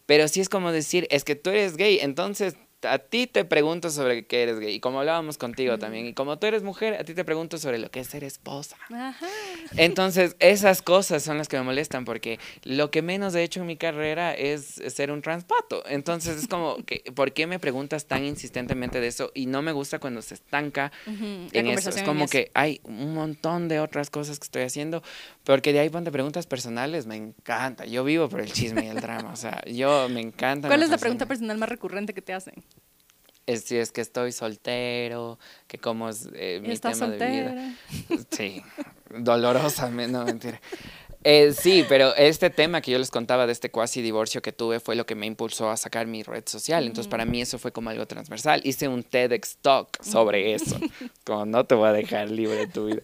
[0.09, 3.91] pero sí es como decir, es que tú eres gay, entonces a ti te pregunto
[3.91, 4.75] sobre qué eres gay.
[4.75, 7.79] Y como hablábamos contigo también, y como tú eres mujer, a ti te pregunto sobre
[7.79, 8.77] lo que es ser esposa.
[9.77, 13.67] Entonces, esas cosas son las que me molestan, porque lo que menos he hecho en
[13.67, 15.83] mi carrera es ser un transpato.
[15.89, 19.33] Entonces, es como, que, ¿por qué me preguntas tan insistentemente de eso?
[19.35, 21.91] Y no me gusta cuando se estanca en eso.
[21.91, 25.03] Es como que hay un montón de otras cosas que estoy haciendo,
[25.45, 27.87] porque de ahí cuando preguntas personales, me encanta.
[27.87, 29.33] Yo vivo por el chisme y el drama.
[29.33, 30.69] O sea, yo me encanta.
[30.69, 32.55] ¿Cuál es la pregunta personal más recurrente que te hacen?
[33.49, 37.75] Es si es que estoy soltero, que cómo es eh, mi tema de vida.
[38.31, 38.63] Sí,
[39.11, 40.61] dolorosamente, no mentira.
[41.25, 44.81] Eh, sí, pero este tema que yo les contaba de este cuasi divorcio que tuve
[44.81, 46.87] fue lo que me impulsó a sacar mi red social.
[46.87, 48.61] Entonces, para mí eso fue como algo transversal.
[48.65, 50.79] Hice un TEDx Talk sobre eso.
[51.25, 53.03] como no te voy a dejar libre tu vida.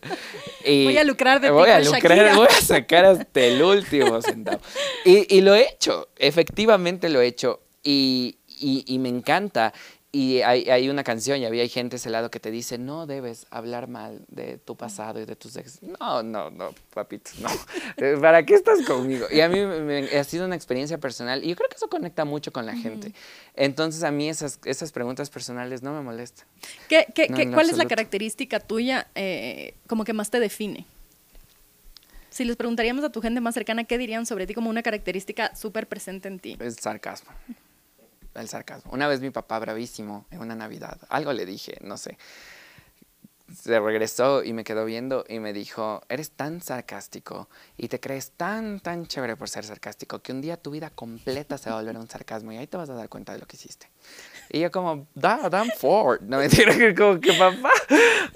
[0.65, 4.61] Y voy a lucrar de Voy a lucrar, voy a sacar hasta el último centavo.
[5.05, 7.61] Y, y, lo he hecho, efectivamente lo he hecho.
[7.83, 9.73] Y, y, y me encanta
[10.15, 13.49] y hay, hay, una canción y había gente ese lado que te dice, no debes
[13.51, 15.83] hablar mal de tu pasado y de tus ex.
[15.83, 17.49] No, no, no, papito, no.
[17.97, 19.27] Eh, ¿Para qué estás conmigo?
[19.31, 22.25] Y a mí me, ha sido una experiencia personal y yo creo que eso conecta
[22.25, 23.13] mucho con la gente.
[23.57, 26.47] Entonces a mí esas, esas preguntas personales no me molestan.
[26.89, 30.87] ¿Qué, qué, ¿Cuál es la característica tuya eh, como que más te define?
[32.31, 35.55] Si les preguntaríamos a tu gente más cercana, ¿qué dirían sobre ti como una característica
[35.57, 36.57] súper presente en ti?
[36.61, 37.33] Es sarcasmo
[38.35, 38.91] el sarcasmo.
[38.93, 42.19] Una vez mi papá bravísimo en una Navidad, algo le dije, no sé.
[43.55, 48.33] Se regresó y me quedó viendo y me dijo, eres tan sarcástico y te crees
[48.33, 51.79] tan, tan chévere por ser sarcástico que un día tu vida completa se va a
[51.81, 53.91] volver un sarcasmo y ahí te vas a dar cuenta de lo que hiciste.
[54.51, 56.23] Y yo como, da, damn Ford.
[56.23, 57.71] No me que como que papá,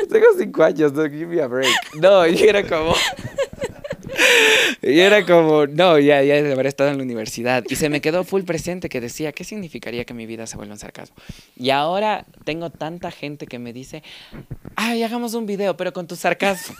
[0.09, 1.95] tengo cinco años, no give me a break.
[1.95, 2.95] No, y era como...
[4.83, 7.65] Y era como, no, ya, ya de haber estado en la universidad.
[7.69, 10.75] Y se me quedó full presente que decía, ¿qué significaría que mi vida se vuelva
[10.75, 11.17] un sarcasmo?
[11.57, 14.03] Y ahora tengo tanta gente que me dice,
[14.77, 16.77] ay, hagamos un video, pero con tu sarcasmo.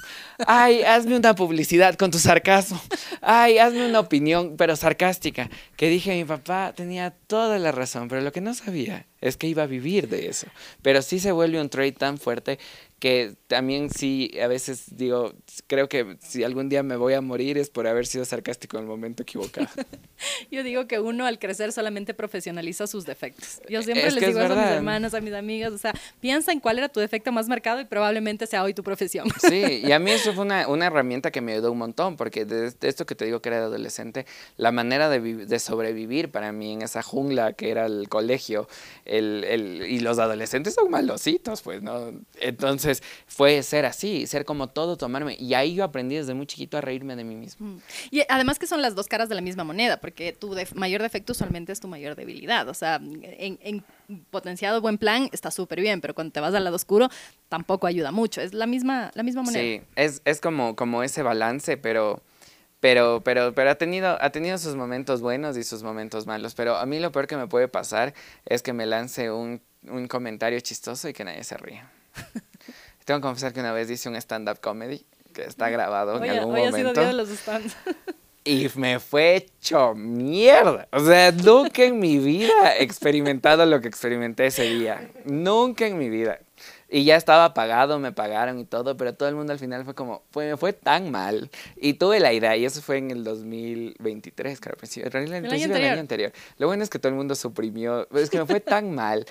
[0.47, 2.81] Ay, hazme una publicidad con tu sarcasmo.
[3.21, 5.51] Ay, hazme una opinión, pero sarcástica.
[5.77, 9.47] Que dije, mi papá tenía toda la razón, pero lo que no sabía es que
[9.47, 10.47] iba a vivir de eso.
[10.83, 12.59] Pero sí se vuelve un trade tan fuerte
[12.99, 15.33] que también sí, a veces digo,
[15.69, 18.85] creo que si algún día me voy a morir es por haber sido sarcástico en
[18.85, 19.69] el momento equivocado.
[20.51, 23.61] Yo digo que uno al crecer solamente profesionaliza sus defectos.
[23.69, 26.79] Yo siempre les digo a mis hermanos, a mis amigas, o sea, piensa en cuál
[26.79, 29.29] era tu defecto más marcado y probablemente sea hoy tu profesión.
[29.49, 32.45] Sí, y a mí eso fue una, una herramienta que me ayudó un montón, porque
[32.45, 36.53] de, esto que te digo que era de adolescente, la manera de, de sobrevivir para
[36.53, 38.69] mí en esa jungla que era el colegio,
[39.09, 42.13] el, el, y los adolescentes son malositos, pues, ¿no?
[42.41, 45.37] Entonces fue ser así, ser como todo, tomarme.
[45.39, 47.67] Y ahí yo aprendí desde muy chiquito a reírme de mí mismo.
[47.67, 47.81] Mm.
[48.11, 51.33] Y además que son las dos caras de la misma moneda, porque tu mayor defecto
[51.33, 52.69] usualmente es tu mayor debilidad.
[52.69, 53.85] O sea, en, en
[54.31, 57.09] potenciado buen plan está súper bien, pero cuando te vas al lado oscuro
[57.49, 58.41] tampoco ayuda mucho.
[58.41, 59.63] Es la misma, la misma moneda.
[59.63, 62.23] Sí, es, es como, como ese balance, pero
[62.81, 66.55] pero, pero, pero ha tenido, ha tenido sus momentos buenos y sus momentos malos.
[66.55, 68.15] Pero a mí lo peor que me puede pasar
[68.47, 71.83] es que me lance un, un comentario chistoso y que nadie se ríe.
[73.05, 76.55] Tengo que confesar que una vez hice un stand-up comedy que está grabado en algún
[76.55, 77.01] momento.
[77.01, 77.29] de los
[78.49, 80.89] y me fue hecho mierda.
[80.91, 85.11] O sea, nunca en mi vida he experimentado lo que experimenté ese día.
[85.27, 86.41] Nunca en mi vida.
[86.91, 89.95] Y ya estaba pagado, me pagaron y todo, pero todo el mundo al final fue
[89.95, 91.51] como, fue, me fue tan mal.
[91.77, 95.53] Y tuve la idea, y eso fue en el 2023, claro, pues, en realidad, el,
[95.53, 96.33] año año anterior.
[96.57, 99.27] Lo bueno es que todo el mundo suprimió, es que me fue tan mal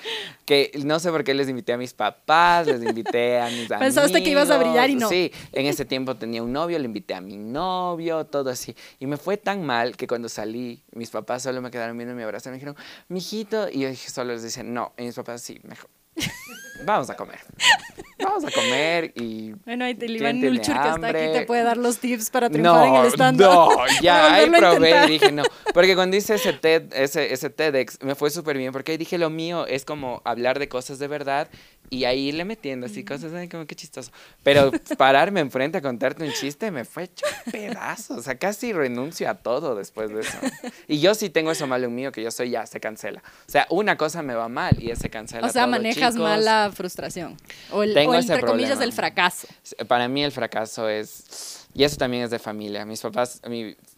[0.45, 3.79] que no sé por qué les invité a mis papás, les invité a mis amigos.
[3.79, 5.09] Pensaste que ibas a brillar y no.
[5.09, 8.75] Sí, en ese tiempo tenía un novio, le invité a mi novio, todo así.
[8.99, 12.21] Y me fue tan mal que cuando salí, mis papás solo me quedaron viendo mi
[12.21, 12.75] abrazo y me dijeron,
[13.07, 15.89] mijito, y yo dije, solo les dije, no, y mis papás sí, mejor
[16.83, 17.39] vamos a comer.
[18.19, 19.53] Vamos a comer y.
[19.65, 22.87] Bueno, ahí te Iván Nulchur que está aquí te puede dar los tips para triunfar
[22.87, 23.69] en el stand No,
[24.01, 25.43] ya, ahí probé y dije no.
[25.73, 29.17] Porque cuando hice ese, TED, ese, ese TEDx me fue súper bien porque ahí dije
[29.17, 31.47] lo mío es como hablar de cosas de verdad
[31.89, 34.11] y ahí irle metiendo así cosas, ay, como que chistoso.
[34.43, 38.17] Pero pararme enfrente a contarte un chiste me fue hecho pedazos.
[38.17, 40.37] O sea, casi renuncio a todo después de eso.
[40.87, 43.23] Y yo sí tengo eso malo mío, que yo soy ya, se cancela.
[43.47, 45.47] O sea, una cosa me va mal y se cancela.
[45.47, 47.37] O sea, manejas mal la frustración.
[47.71, 49.47] O, el, tengo entre comillas, el fracaso.
[49.87, 51.67] Para mí el fracaso es.
[51.73, 52.85] Y eso también es de familia.
[52.85, 53.41] Mis papás,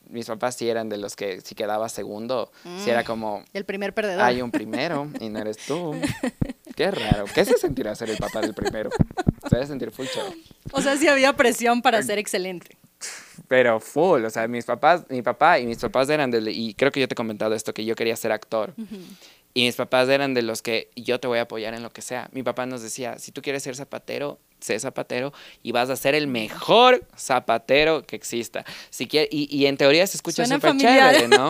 [0.09, 2.51] mis papás sí eran de los que si quedaba segundo,
[2.83, 3.05] si era mm.
[3.05, 3.45] como...
[3.53, 4.21] El primer perdedor.
[4.21, 5.95] Hay un primero y no eres tú.
[6.75, 7.25] Qué raro.
[7.33, 8.89] ¿Qué se sentirá ser el papá del primero?
[9.49, 10.07] Se debe sentir full
[10.71, 12.77] O sea, sí había presión para ser excelente.
[13.47, 16.91] Pero full, o sea, mis papás, mi papá y mis papás eran de, y creo
[16.91, 18.73] que yo te he comentado esto, que yo quería ser actor.
[19.53, 22.01] Y mis papás eran de los que yo te voy a apoyar en lo que
[22.01, 22.29] sea.
[22.31, 25.33] Mi papá nos decía, si tú quieres ser zapatero, sé zapatero
[25.63, 28.65] y vas a ser el mejor zapatero que exista.
[28.89, 31.49] Si y, y en teoría se escucha súper chévere, ¿no?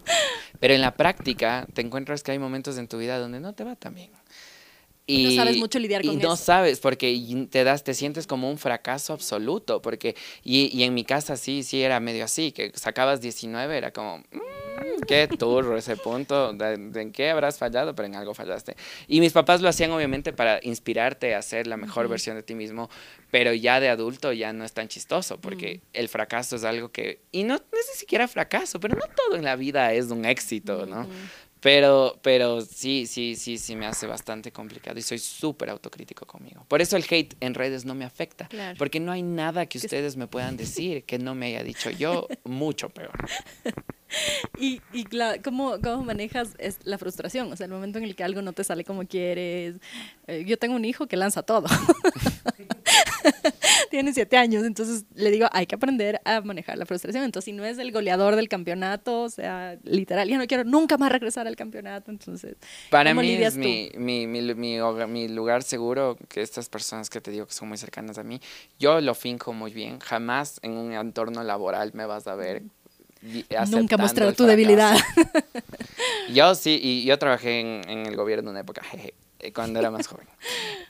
[0.60, 3.64] Pero en la práctica te encuentras que hay momentos en tu vida donde no te
[3.64, 4.10] va tan bien.
[5.06, 8.48] Y, no sabes mucho lidiar con y no sabes, porque te das, te sientes como
[8.50, 12.70] un fracaso absoluto, porque, y, y en mi casa sí, sí era medio así, que
[12.74, 18.06] sacabas 19, era como, mmm, qué turro ese punto, de, en qué habrás fallado, pero
[18.06, 18.76] en algo fallaste.
[19.08, 22.54] Y mis papás lo hacían obviamente para inspirarte a ser la mejor versión de ti
[22.54, 22.88] mismo,
[23.30, 27.20] pero ya de adulto ya no es tan chistoso, porque el fracaso es algo que,
[27.32, 30.24] y no, no es ni siquiera fracaso, pero no todo en la vida es un
[30.24, 31.06] éxito, ¿no?
[31.60, 36.64] Pero, pero sí, sí, sí, sí me hace bastante complicado y soy súper autocrítico conmigo.
[36.68, 38.48] Por eso el hate en redes no me afecta,
[38.78, 42.26] porque no hay nada que ustedes me puedan decir que no me haya dicho yo,
[42.44, 43.12] mucho peor.
[44.58, 45.04] y, y
[45.44, 47.52] ¿cómo, ¿cómo, manejas es la frustración?
[47.52, 49.76] O sea, el momento en el que algo no te sale como quieres.
[50.26, 51.66] Eh, yo tengo un hijo que lanza todo.
[53.90, 57.24] Tiene siete años, entonces le digo, hay que aprender a manejar la frustración.
[57.24, 60.96] Entonces, si no es el goleador del campeonato, o sea, literal, ya no quiero nunca
[60.96, 62.56] más regresar al campeonato, entonces...
[62.88, 67.46] Para mí es mi, mi, mi, mi, lugar seguro, que estas personas que te digo
[67.46, 68.40] que son muy cercanas a mí,
[68.78, 72.62] yo lo finco muy bien, jamás en un entorno laboral me vas a ver
[73.70, 74.96] Nunca mostrar tu debilidad.
[76.32, 79.12] Yo sí, y yo trabajé en, en el gobierno una época, jeje,
[79.54, 80.28] cuando era más joven.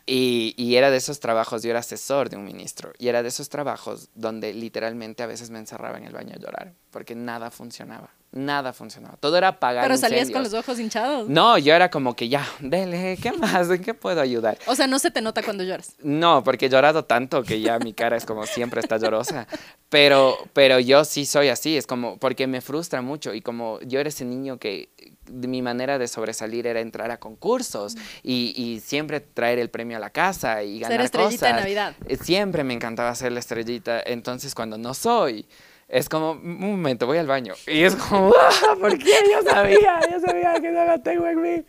[0.07, 3.28] Y, y, era de esos trabajos, yo era asesor de un ministro, y era de
[3.28, 7.51] esos trabajos donde literalmente a veces me encerraba en el baño a llorar, porque nada
[7.51, 8.11] funcionaba.
[8.32, 9.16] Nada funcionaba.
[9.16, 9.84] Todo era apagar.
[9.84, 11.28] Pero salías con los ojos hinchados.
[11.28, 13.68] No, yo era como que ya, dele, ¿qué más?
[13.68, 14.56] ¿En qué puedo ayudar?
[14.66, 15.96] O sea, no se te nota cuando lloras.
[16.00, 19.48] No, porque he llorado tanto que ya mi cara es como siempre está llorosa.
[19.88, 23.98] Pero, pero yo sí soy así, es como, porque me frustra mucho y como yo
[23.98, 24.90] era ese niño que
[25.28, 30.00] mi manera de sobresalir era entrar a concursos y, y, siempre traer el premio a
[30.00, 31.94] la casa y ganar ser estrellita de Navidad.
[32.06, 34.00] Eh, siempre me encantaba ser la estrellita.
[34.04, 35.46] Entonces, cuando no soy,
[35.91, 37.55] es como, un momento, voy al baño.
[37.66, 39.12] Y es como, ah, ¿por qué?
[39.30, 41.64] Yo sabía, yo sabía que no lo tengo en mí.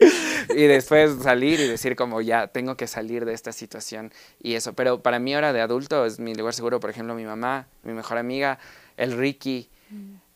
[0.55, 4.73] Y después salir y decir como, ya, tengo que salir de esta situación y eso.
[4.73, 7.93] Pero para mí ahora de adulto es mi lugar seguro, por ejemplo, mi mamá, mi
[7.93, 8.59] mejor amiga,
[8.95, 9.69] el Ricky.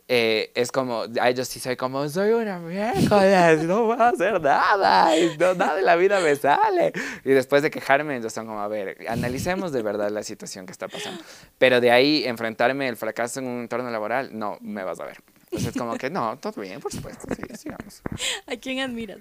[0.07, 4.39] Eh, es como, a ellos sí soy como, soy una mierda, no voy a hacer
[4.39, 6.93] nada, y no, nada de la vida me sale.
[7.23, 10.73] Y después de quejarme, ellos son como, a ver, analicemos de verdad la situación que
[10.73, 11.23] está pasando.
[11.57, 15.17] Pero de ahí, enfrentarme el fracaso en un entorno laboral, no, me vas a ver.
[15.45, 18.03] Entonces es como que, no, todo bien, por supuesto, sí, sigamos.
[18.47, 19.19] ¿A quién admiras?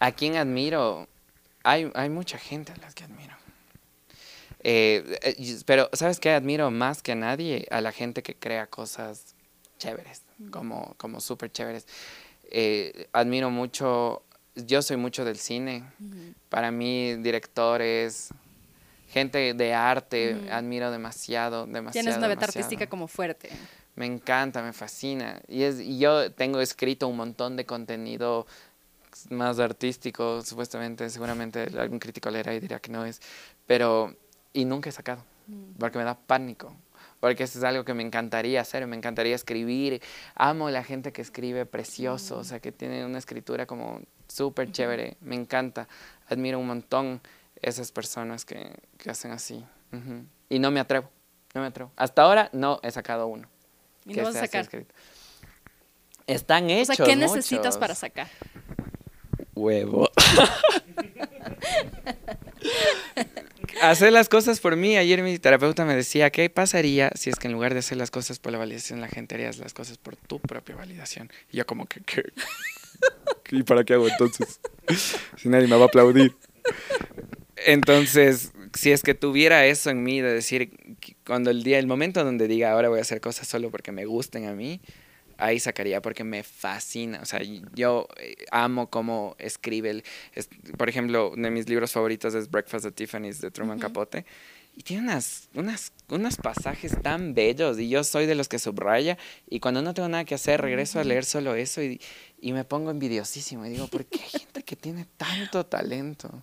[0.00, 1.06] ¿A quién admiro?
[1.62, 3.36] Hay, hay mucha gente a las que admiro.
[4.68, 6.30] Eh, eh, pero, ¿sabes qué?
[6.30, 9.35] Admiro más que a nadie a la gente que crea cosas
[9.78, 11.86] chéveres, como, como súper chéveres.
[12.44, 14.22] Eh, admiro mucho,
[14.54, 15.84] yo soy mucho del cine.
[16.48, 18.30] Para mí, directores,
[19.10, 22.04] gente de arte, admiro demasiado, demasiado.
[22.04, 23.50] Tienes una beta artística como fuerte.
[23.94, 25.40] Me encanta, me fascina.
[25.48, 28.46] Y, es, y yo tengo escrito un montón de contenido
[29.30, 33.20] más artístico, supuestamente, seguramente algún crítico leerá y dirá que no es,
[33.66, 34.14] pero,
[34.52, 35.24] y nunca he sacado,
[35.78, 36.76] porque me da pánico,
[37.20, 40.02] porque eso es algo que me encantaría hacer, me encantaría escribir,
[40.34, 45.16] amo la gente que escribe precioso, o sea, que tiene una escritura como súper chévere,
[45.20, 45.88] me encanta,
[46.28, 47.20] admiro un montón
[47.62, 49.64] esas personas que, que hacen así,
[50.48, 51.08] y no me atrevo,
[51.54, 53.48] no me atrevo, hasta ahora no he sacado uno.
[54.04, 54.68] ¿Y no vas a sacar?
[56.28, 56.90] Están hechos.
[56.90, 58.28] O sea, ¿qué necesitas para sacar?
[59.56, 60.10] huevo.
[63.82, 64.96] hacer las cosas por mí.
[64.96, 68.10] Ayer mi terapeuta me decía, ¿qué pasaría si es que en lugar de hacer las
[68.10, 71.30] cosas por la validación, la gente haría las cosas por tu propia validación?
[71.52, 72.24] Y yo como que, ¿qué?
[73.50, 74.60] ¿Y para qué hago entonces?
[75.36, 76.34] Si nadie me va a aplaudir.
[77.56, 80.70] Entonces, si es que tuviera eso en mí de decir,
[81.26, 84.04] cuando el día, el momento donde diga, ahora voy a hacer cosas solo porque me
[84.04, 84.80] gusten a mí,
[85.38, 87.20] ahí sacaría porque me fascina.
[87.22, 87.40] O sea,
[87.74, 89.90] yo eh, amo cómo escribe.
[89.90, 90.04] El,
[90.76, 94.24] por ejemplo, uno de mis libros favoritos es Breakfast at Tiffany's de Truman Capote.
[94.78, 99.16] Y tiene unas, unas, unos pasajes tan bellos y yo soy de los que subraya
[99.48, 101.98] y cuando no tengo nada que hacer regreso a leer solo eso y,
[102.38, 106.42] y me pongo envidiosísimo y digo, ¿por qué hay gente que tiene tanto talento?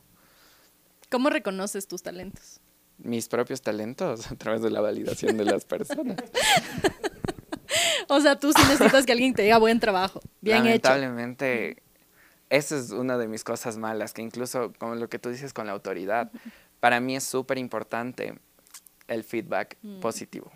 [1.12, 2.60] ¿Cómo reconoces tus talentos?
[2.98, 6.18] Mis propios talentos a través de la validación de las personas.
[8.08, 11.82] o sea, tú sí necesitas que alguien te diga buen trabajo, bien Lamentablemente, hecho.
[12.50, 15.68] esa es una de mis cosas malas, que incluso como lo que tú dices con
[15.68, 16.32] la autoridad,
[16.80, 18.36] para mí es súper importante
[19.08, 20.00] el feedback mm.
[20.00, 20.52] positivo.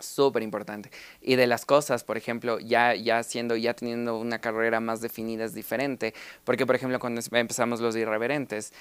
[0.00, 0.90] Súper importante.
[1.20, 5.44] Y de las cosas, por ejemplo, ya, ya siendo, ya teniendo una carrera más definida
[5.44, 6.14] es diferente.
[6.44, 8.72] Porque, por ejemplo, cuando empezamos los irreverentes,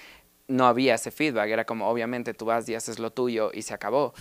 [0.48, 1.50] no había ese feedback.
[1.50, 4.14] Era como, obviamente, tú vas y haces lo tuyo y se acabó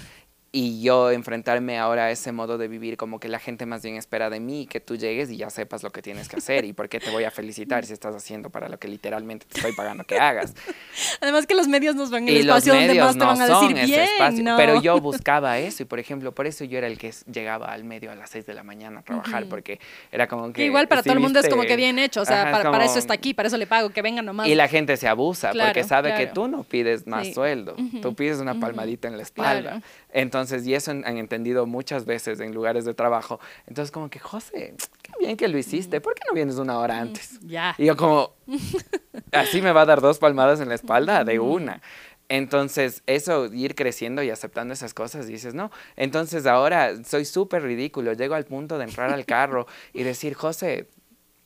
[0.56, 3.96] y yo enfrentarme ahora a ese modo de vivir como que la gente más bien
[3.96, 6.72] espera de mí que tú llegues y ya sepas lo que tienes que hacer y
[6.72, 9.74] por qué te voy a felicitar si estás haciendo para lo que literalmente te estoy
[9.74, 10.54] pagando que hagas.
[11.20, 14.08] Además que los medios nos van el espacio donde más te van a decir bien,
[14.56, 17.84] pero yo buscaba eso y por ejemplo, por eso yo era el que llegaba al
[17.84, 19.78] medio a las 6 de la mañana a trabajar porque
[20.10, 22.50] era como que igual para todo el mundo es como que bien hecho, o sea,
[22.50, 24.48] para, eso está aquí, para eso le pago, que venga nomás.
[24.48, 28.38] Y la gente se abusa porque sabe que tú no pides más sueldo, tú pides
[28.38, 29.82] una palmadita en la espalda.
[30.16, 33.38] Entonces, y eso han, entendido muchas veces en lugares de trabajo.
[33.66, 36.98] Entonces, como que, José, qué bien que lo hiciste, ¿por qué no vienes una hora
[36.98, 37.38] antes?
[37.42, 37.74] Ya.
[37.76, 38.32] Y yo como,
[39.32, 41.82] así me va a dar dos palmadas en la espalda de una.
[42.30, 45.70] Entonces, eso, ir creciendo y aceptando esas cosas, dices, no.
[45.96, 48.14] Entonces, ahora soy súper ridículo.
[48.14, 50.88] Llego al punto de entrar al carro y decir, José,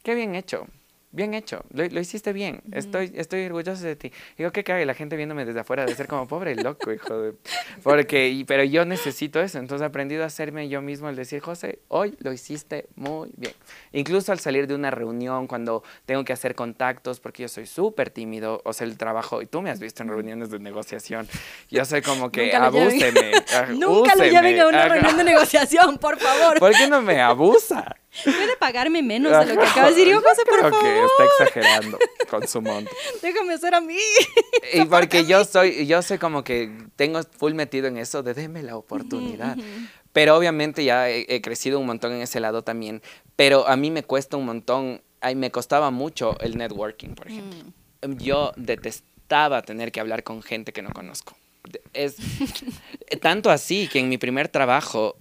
[0.05, 0.69] qué bien hecho
[1.13, 4.13] bien hecho, lo, hiciste bien, estoy, estoy orgulloso de ti.
[4.39, 4.87] Digo, ¿qué cae?
[4.87, 7.35] La gente viéndome desde afuera de ser como pobre loco, hijo de...
[7.83, 11.81] Porque, pero yo necesito eso, entonces he aprendido a hacerme yo mismo el decir, José,
[11.89, 13.55] hoy lo hiciste muy bien.
[13.93, 18.11] Incluso al salir de una reunión, cuando tengo que hacer contactos, porque yo soy súper
[18.11, 21.29] tímido, o sea, el trabajo, y tú me has visto en reuniones de negociación,
[21.71, 23.33] yo soy como que abúseme.
[23.77, 26.59] Nunca lo lleven a una reunión de negociación, por favor.
[26.59, 27.97] ¿Por qué no me abusa?
[28.25, 30.13] Puede pagarme menos de lo que acabas de decir.
[30.13, 30.83] Yo, José, por favor.
[30.83, 31.99] que está exagerando
[32.29, 32.91] con su monto.
[33.23, 33.97] Déjame ser a mí.
[34.73, 38.63] Y porque yo soy, yo sé como que tengo full metido en eso de déme
[38.63, 39.57] la oportunidad.
[40.13, 43.01] Pero obviamente ya he, crecido un montón en ese lado también.
[43.37, 47.59] Pero a mí me cuesta un montón, ay, me costaba mucho el networking, por ejemplo.
[48.03, 48.17] Mm.
[48.19, 51.37] Yo detestaba tener que hablar con gente que no conozco.
[51.93, 52.17] Es
[53.21, 55.17] tanto así que en mi primer trabajo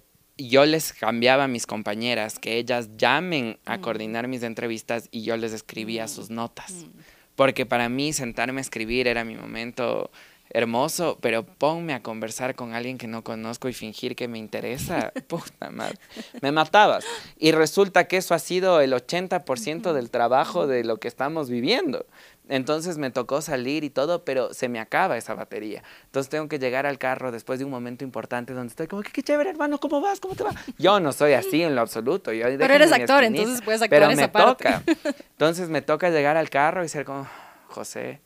[0.48, 3.80] yo les cambiaba a mis compañeras que ellas llamen a mm.
[3.80, 6.08] coordinar mis entrevistas y yo les escribía mm.
[6.08, 6.72] sus notas.
[6.72, 7.00] Mm.
[7.36, 10.10] Porque para mí sentarme a escribir era mi momento
[10.50, 15.12] hermoso, pero ponme a conversar con alguien que no conozco y fingir que me interesa,
[15.28, 15.96] puta madre,
[16.42, 17.04] me matabas.
[17.38, 22.04] Y resulta que eso ha sido el 80% del trabajo de lo que estamos viviendo.
[22.50, 25.84] Entonces me tocó salir y todo, pero se me acaba esa batería.
[26.06, 29.22] Entonces tengo que llegar al carro después de un momento importante donde estoy como, qué,
[29.22, 30.18] chévere, hermano, ¿cómo vas?
[30.18, 30.50] ¿Cómo te va?
[30.76, 32.32] Yo no soy así en lo absoluto.
[32.32, 34.82] Yo, pero eres actor, entonces puedes actuar pero esa me toca.
[35.30, 37.28] Entonces me toca llegar al carro y ser como,
[37.68, 38.20] José,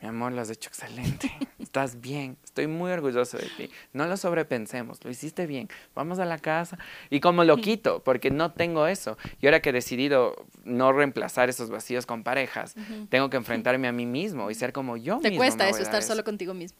[0.00, 1.32] mi amor, lo has hecho excelente.
[1.58, 2.36] Estás bien.
[2.44, 3.70] Estoy muy orgulloso de ti.
[3.92, 5.02] No lo sobrepensemos.
[5.04, 5.68] Lo hiciste bien.
[5.94, 6.78] Vamos a la casa.
[7.10, 9.18] Y como lo quito, porque no tengo eso.
[9.40, 12.76] Y ahora que he decidido no reemplazar esos vacíos con parejas,
[13.08, 16.22] tengo que enfrentarme a mí mismo y ser como yo ¿Te cuesta eso, estar solo
[16.22, 16.78] contigo mismo?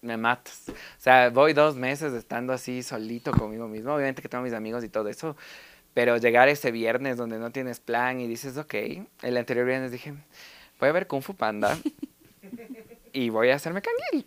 [0.00, 0.66] Me matas.
[0.68, 3.92] O sea, voy dos meses estando así solito conmigo mismo.
[3.92, 5.36] Obviamente que tengo mis amigos y todo eso.
[5.94, 8.74] Pero llegar ese viernes donde no tienes plan y dices, ok.
[9.22, 10.14] El anterior viernes dije
[10.78, 11.78] voy a ver Kung Fu Panda
[13.12, 14.26] y voy a hacerme canguil.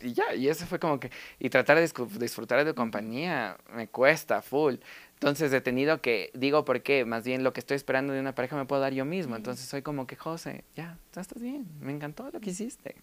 [0.00, 1.10] Y ya, y eso fue como que,
[1.40, 1.90] y tratar de
[2.20, 4.76] disfrutar de tu compañía me cuesta full.
[5.14, 7.04] Entonces he tenido que, digo, ¿por qué?
[7.04, 9.34] Más bien lo que estoy esperando de una pareja me puedo dar yo mismo.
[9.34, 12.94] Entonces soy como que, José, ya, ya estás bien, me encantó lo que hiciste,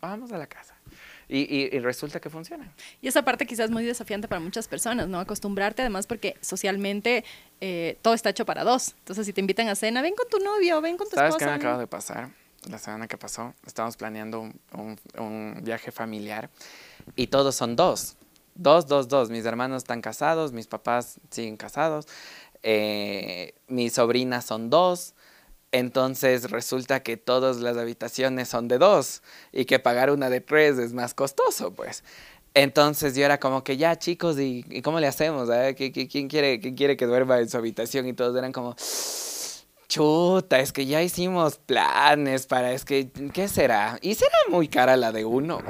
[0.00, 0.74] vamos a la casa.
[1.28, 2.70] Y, y, resulta que funciona.
[3.00, 5.18] Y esa parte quizás es muy desafiante para muchas personas, ¿no?
[5.18, 7.24] Acostumbrarte, además, porque socialmente
[7.60, 8.94] eh, todo está hecho para dos.
[8.98, 11.46] Entonces, si te invitan a cena, ven con tu novio, ven con tu ¿Sabes esposa.
[11.46, 12.30] ¿Sabes qué me acaba de pasar?
[12.68, 16.48] La semana que pasó, estábamos planeando un, un, viaje familiar
[17.16, 18.16] y todos son dos.
[18.54, 19.30] Dos, dos, dos.
[19.30, 22.06] Mis hermanos están casados, mis papás siguen casados,
[22.62, 25.14] eh, mis sobrinas son dos.
[25.72, 29.22] Entonces resulta que todas las habitaciones son de dos
[29.52, 32.04] y que pagar una de tres es más costoso, pues.
[32.54, 35.48] Entonces yo era como que ya chicos, ¿y, cómo le hacemos?
[35.50, 35.74] Eh?
[35.74, 38.06] ¿Quién, quiere, ¿Quién quiere que duerma en su habitación?
[38.06, 38.76] Y todos eran como,
[39.88, 43.98] chuta, es que ya hicimos planes para, es que, ¿qué será?
[44.02, 45.60] Y será muy cara la de uno.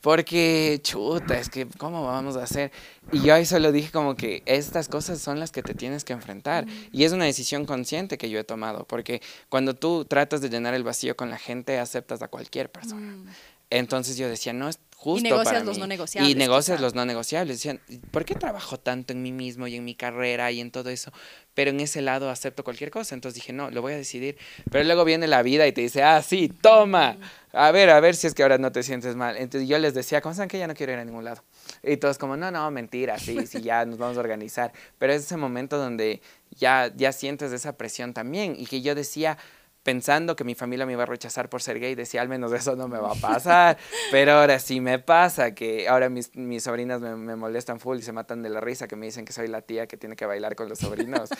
[0.00, 2.72] Porque, chuta, es que, ¿cómo vamos a hacer?
[3.12, 6.14] Y yo ahí solo dije como que estas cosas son las que te tienes que
[6.14, 6.64] enfrentar.
[6.90, 9.20] Y es una decisión consciente que yo he tomado, porque
[9.50, 13.12] cuando tú tratas de llenar el vacío con la gente, aceptas a cualquier persona.
[13.12, 13.26] Mm.
[13.70, 15.26] Entonces yo decía, no, es justo.
[15.26, 16.30] Y negocias los no negociables.
[16.30, 17.56] Y negocias los no negociables.
[17.56, 17.80] Decían,
[18.10, 21.10] ¿por qué trabajo tanto en mí mismo y en mi carrera y en todo eso?
[21.54, 23.14] Pero en ese lado acepto cualquier cosa.
[23.14, 24.36] Entonces dije, no, lo voy a decidir.
[24.70, 27.16] Pero luego viene la vida y te dice, ah, sí, toma.
[27.52, 29.36] A ver, a ver si es que ahora no te sientes mal.
[29.36, 31.42] Entonces yo les decía, ¿cómo saben que ya no quiero ir a ningún lado?
[31.82, 34.72] Y todos como, no, no, mentira, sí, sí, ya nos vamos a organizar.
[34.98, 36.20] Pero es ese momento donde
[36.50, 38.54] ya, ya sientes esa presión también.
[38.58, 39.38] Y que yo decía,
[39.82, 42.76] pensando que mi familia me iba a rechazar por ser gay, decía, al menos eso
[42.76, 43.78] no me va a pasar.
[44.10, 48.02] Pero ahora sí me pasa, que ahora mis, mis sobrinas me, me, molestan full y
[48.02, 50.26] se matan de la risa, que me dicen que soy la tía que tiene que
[50.26, 51.30] bailar con los sobrinos.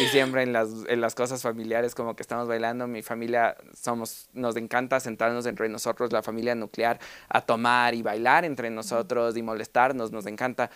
[0.00, 4.28] y siempre en las, en las cosas familiares, como que estamos bailando, mi familia somos,
[4.32, 9.42] nos encanta sentarnos entre nosotros, la familia nuclear, a tomar y bailar entre nosotros y
[9.42, 10.70] molestarnos, nos encanta.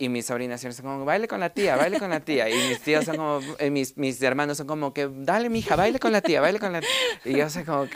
[0.00, 2.48] Y mis sobrinas son como, baile con la tía, baile con la tía.
[2.48, 5.98] Y mis tíos son como, eh, mis, mis hermanos son como que, dale, mija, baile
[5.98, 6.88] con la tía, baile con la tía.
[7.24, 7.88] Y yo sé como,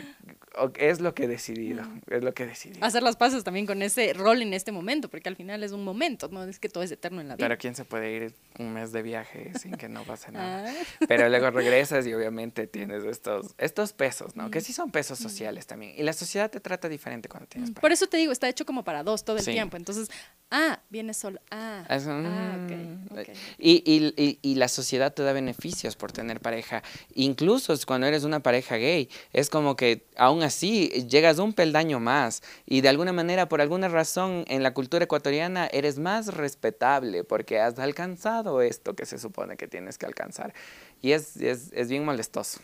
[0.77, 2.85] es lo que he decidido, es lo que he decidido.
[2.85, 5.85] Hacer las paces también con ese rol en este momento, porque al final es un
[5.85, 7.45] momento, no es que todo es eterno en la vida.
[7.47, 10.70] Pero ¿quién se puede ir un mes de viaje sin que no pase nada?
[10.70, 11.05] Ah.
[11.09, 14.51] Pero luego regresas y obviamente tienes estos, estos pesos, ¿no?
[14.51, 15.95] Que sí son pesos sociales también.
[15.97, 18.85] Y la sociedad te trata diferente cuando tienes Por eso te digo, está hecho como
[18.85, 19.77] para dos todo el tiempo.
[19.77, 20.11] Entonces,
[20.51, 25.97] ah, vienes solo, ah, ah mm, okay, Y, y, y, la sociedad te da beneficios
[25.97, 26.83] por tener pareja.
[27.15, 32.43] Incluso cuando eres una pareja gay, es como que aún así llegas un peldaño más
[32.66, 37.60] y de alguna manera, por alguna razón, en la cultura ecuatoriana eres más respetable porque
[37.60, 40.55] has alcanzado esto que se supone que tienes que alcanzar.
[41.01, 42.60] Y es, es, es bien molestoso.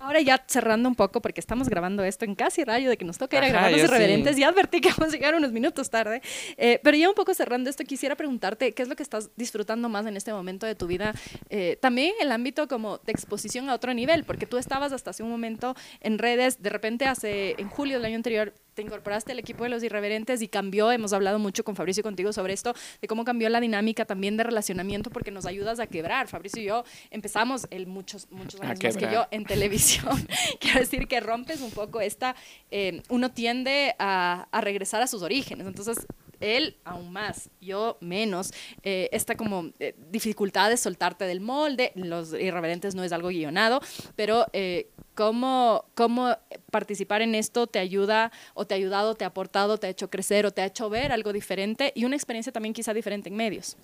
[0.00, 3.18] Ahora ya cerrando un poco, porque estamos grabando esto en casi rayo de que nos
[3.18, 6.22] toca ir a grabar los irreverentes, y advertí que vamos a llegar unos minutos tarde,
[6.56, 9.90] eh, pero ya un poco cerrando esto, quisiera preguntarte qué es lo que estás disfrutando
[9.90, 11.14] más en este momento de tu vida,
[11.50, 15.22] eh, también el ámbito como de exposición a otro nivel, porque tú estabas hasta hace
[15.22, 19.38] un momento en redes, de repente hace, en julio del año anterior, te incorporaste al
[19.38, 22.74] equipo de los irreverentes y cambió, hemos hablado mucho con Fabricio y contigo sobre esto,
[23.02, 26.28] de cómo cambió la dinámica también de relacionamiento porque nos ayudas a quebrar.
[26.28, 30.26] Fabricio y yo empezamos el muchos, muchos años más que yo en televisión.
[30.60, 32.34] Quiero decir que rompes un poco esta,
[32.70, 35.66] eh, uno tiende a, a regresar a sus orígenes.
[35.66, 36.06] Entonces,
[36.40, 38.52] él aún más, yo menos,
[38.82, 43.80] eh, esta como eh, dificultad de soltarte del molde, los irreverentes no es algo guionado,
[44.16, 46.36] pero eh, ¿cómo, ¿cómo
[46.70, 50.10] participar en esto te ayuda o te ha ayudado, te ha aportado, te ha hecho
[50.10, 53.36] crecer o te ha hecho ver algo diferente y una experiencia también quizá diferente en
[53.36, 53.76] medios?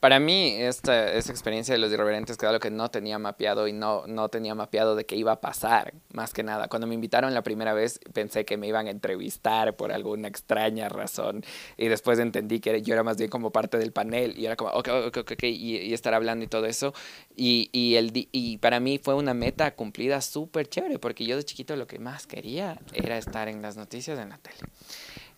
[0.00, 3.68] Para mí, esta, esta experiencia de los irreverentes que era lo que no tenía mapeado
[3.68, 6.68] y no, no tenía mapeado de qué iba a pasar, más que nada.
[6.68, 10.88] Cuando me invitaron la primera vez, pensé que me iban a entrevistar por alguna extraña
[10.88, 11.44] razón.
[11.76, 14.70] Y después entendí que yo era más bien como parte del panel y era como,
[14.70, 16.94] ok, ok, ok, y, y, estar hablando y todo eso.
[17.36, 21.44] Y, y, el, y para mí fue una meta cumplida súper chévere, porque yo de
[21.44, 24.60] chiquito lo que más quería era estar en las noticias en la tele.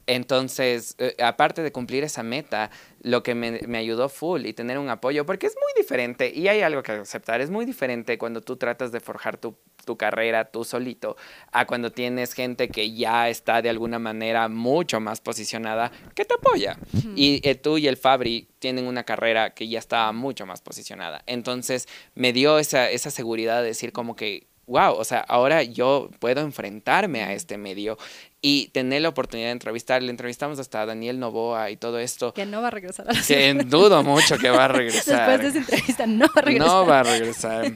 [0.07, 2.71] Entonces, eh, aparte de cumplir esa meta,
[3.03, 6.49] lo que me, me, ayudó full y tener un apoyo, porque es muy diferente y
[6.49, 10.45] hay algo que aceptar, es muy diferente cuando tú tratas de forjar tu, tu carrera
[10.45, 11.17] tú solito
[11.51, 16.35] a cuando tienes gente que ya está de alguna manera mucho más posicionada que te
[16.35, 16.79] apoya.
[17.17, 21.23] Y eh, tú y el Fabri tienen una carrera que ya está mucho más posicionada.
[21.27, 26.11] Entonces, me dio esa, esa seguridad de decir como que wow, o sea, ahora yo
[26.19, 27.99] puedo enfrentarme a este medio
[28.41, 30.03] y tener la oportunidad de entrevistar.
[30.03, 32.33] Le entrevistamos hasta a Daniel Novoa y todo esto.
[32.33, 35.31] Que no va a regresar a la Que dudo mucho que va a regresar.
[35.41, 36.69] Después de esa entrevista no va a regresar.
[36.69, 37.73] No va a regresar.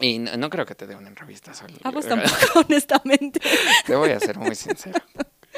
[0.00, 1.74] Y no, creo que te dé una entrevista solo.
[1.82, 2.36] Ah, pues tampoco,
[2.68, 3.40] honestamente.
[3.86, 5.00] Te voy a ser muy sincero.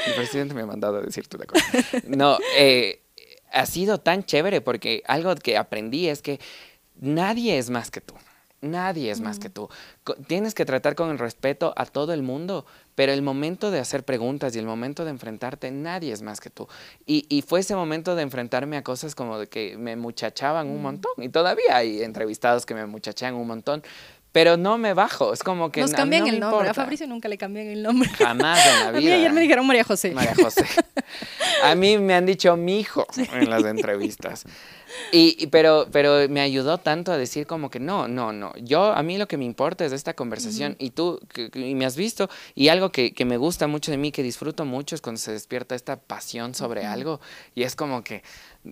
[0.07, 1.65] El presidente me ha mandado a decirte una cosa.
[2.07, 3.03] No, eh,
[3.53, 6.39] ha sido tan chévere porque algo que aprendí es que
[7.01, 8.15] nadie es más que tú.
[8.61, 9.69] Nadie es más que tú.
[10.27, 12.67] Tienes que tratar con el respeto a todo el mundo,
[12.97, 16.51] pero el momento de hacer preguntas y el momento de enfrentarte, nadie es más que
[16.51, 16.67] tú.
[17.07, 20.83] Y, y fue ese momento de enfrentarme a cosas como de que me muchachaban un
[20.83, 21.13] montón.
[21.19, 23.83] Y todavía hay entrevistados que me muchachan un montón.
[24.33, 27.39] Pero no me bajo, es como que Nos cambian el nombre, a Fabricio nunca le
[27.39, 28.09] cambian el nombre.
[28.11, 28.99] Jamás en la vida.
[28.99, 30.13] A mí ayer me dijeron María José.
[30.13, 30.67] María José.
[31.65, 34.45] A mí me han dicho mi hijo en las entrevistas.
[35.13, 38.53] Y, pero, pero me ayudó tanto a decir como que no, no, no.
[38.57, 40.77] Yo, a mí lo que me importa es esta conversación.
[40.79, 41.21] Y tú,
[41.55, 44.65] y me has visto, y algo que, que, me gusta mucho de mí, que disfruto
[44.65, 47.21] mucho, es cuando se despierta esta pasión sobre algo.
[47.55, 48.23] Y es como que,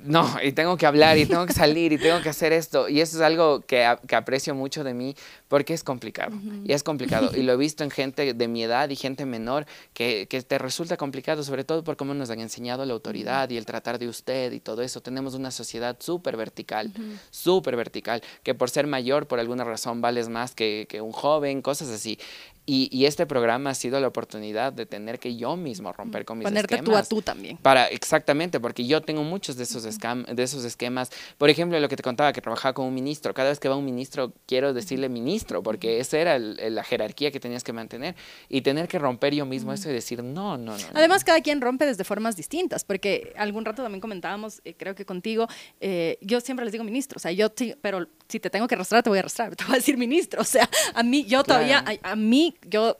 [0.05, 2.89] no, y tengo que hablar, y tengo que salir, y tengo que hacer esto.
[2.89, 5.14] Y eso es algo que, que aprecio mucho de mí,
[5.48, 6.32] porque es complicado.
[6.64, 7.31] Y es complicado.
[7.35, 10.59] Y lo he visto en gente de mi edad y gente menor, que, que te
[10.59, 14.09] resulta complicado, sobre todo por cómo nos han enseñado la autoridad y el tratar de
[14.09, 15.01] usted y todo eso.
[15.01, 16.93] Tenemos una sociedad súper vertical,
[17.31, 21.62] súper vertical, que por ser mayor, por alguna razón, vales más que, que un joven,
[21.62, 22.18] cosas así.
[22.67, 26.39] Y, y, este programa ha sido la oportunidad de tener que yo mismo romper con
[26.39, 27.09] mis Ponerte esquemas.
[27.09, 27.57] tú a tú también.
[27.59, 31.11] Para, exactamente, porque yo tengo muchos de esos, escam, de esos esquemas.
[31.39, 33.33] Por ejemplo, lo que te contaba, que trabajaba con un ministro.
[33.35, 37.31] Cada vez que va un ministro, quiero decirle ministro, porque esa era el, la jerarquía
[37.31, 38.17] que tenías que mantener.
[38.49, 40.85] Y tener que romper yo mismo eso y decir, no, no, no.
[40.95, 41.27] Además, no.
[41.27, 45.47] cada quien rompe desde formas distintas, porque algún rato también comentábamos, eh, creo que contigo,
[45.81, 47.49] eh, yo siempre les digo ministro, o sea, yo,
[47.81, 50.41] pero si te tengo que arrastrar, te voy a arrastrar, te voy a decir ministro.
[50.41, 52.99] O sea, a mí, yo todavía, a, a, mí, yo,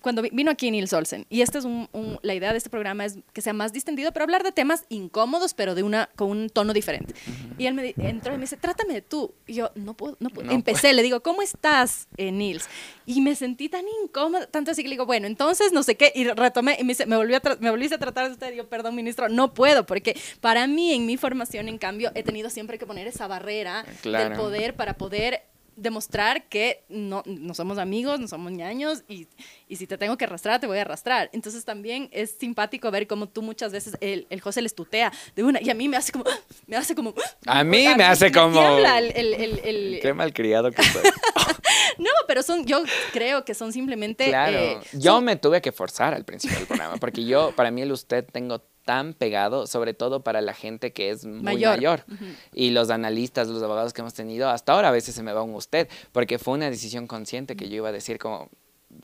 [0.00, 3.04] cuando vino aquí Nils Olsen, y esta es un, un, la idea de este programa
[3.04, 6.48] es que sea más distendido, pero hablar de temas incómodos, pero de una, con un
[6.48, 7.14] tono diferente.
[7.26, 7.54] Uh -huh.
[7.58, 9.34] Y él me entró y me dice, trátame de tú.
[9.46, 10.46] Y yo, no puedo, no puedo.
[10.46, 10.94] No Empecé, puedo.
[10.94, 12.68] le digo, ¿cómo estás, eh, Nils?
[13.06, 16.12] Y me sentí tan incómoda, tanto así que le digo, bueno, entonces no sé qué,
[16.14, 18.56] y retomé, y me, dice, me, volví a me volviste a tratar de usted, y
[18.56, 22.48] yo, perdón, ministro, no puedo, porque para mí, en mi formación, en cambio, he tenido
[22.50, 24.30] siempre que poner esa barrera claro.
[24.30, 29.26] del poder para poder demostrar que no, no somos amigos, no somos ñaños y,
[29.68, 31.30] y, si te tengo que arrastrar, te voy a arrastrar.
[31.32, 35.44] Entonces también es simpático ver cómo tú muchas veces el, el José les tutea de
[35.44, 36.24] una y a mí me hace como,
[36.66, 37.14] me hace como...
[37.46, 38.60] A mí me hace como...
[38.60, 41.02] El, el, el, el, Qué malcriado que soy.
[41.98, 42.82] no, pero son, yo
[43.12, 44.26] creo que son simplemente...
[44.26, 45.24] Claro, eh, yo son...
[45.24, 48.62] me tuve que forzar al principio del programa, porque yo, para mí el usted tengo
[48.84, 51.76] tan pegado, sobre todo para la gente que es muy mayor.
[51.76, 52.04] mayor.
[52.08, 52.34] Uh -huh.
[52.54, 55.42] Y los analistas, los abogados que hemos tenido, hasta ahora a veces se me va
[55.42, 58.48] un usted, porque fue una decisión consciente que yo iba a decir como,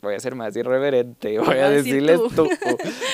[0.01, 2.47] voy a ser más irreverente, voy a decirles tú.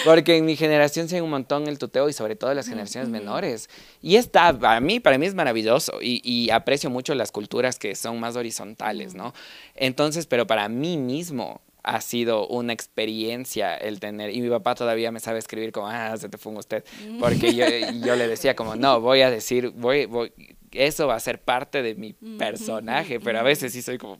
[0.06, 2.68] Porque en mi generación se hay un montón el tuteo y sobre todo en las
[2.68, 3.70] generaciones menores.
[4.02, 7.96] Y está, para mí, para mí es maravilloso y, y, aprecio mucho las culturas que
[7.96, 9.34] son más horizontales, ¿no?
[9.76, 15.12] Entonces, pero para mí mismo, ha sido una experiencia el tener, y mi papá todavía
[15.12, 16.84] me sabe escribir como, ah, se te fue usted,
[17.20, 17.66] porque yo,
[18.06, 20.32] yo le decía como, no, voy a decir, voy, voy,
[20.72, 24.20] eso va a ser parte de mi personaje, pero a veces sí soy como,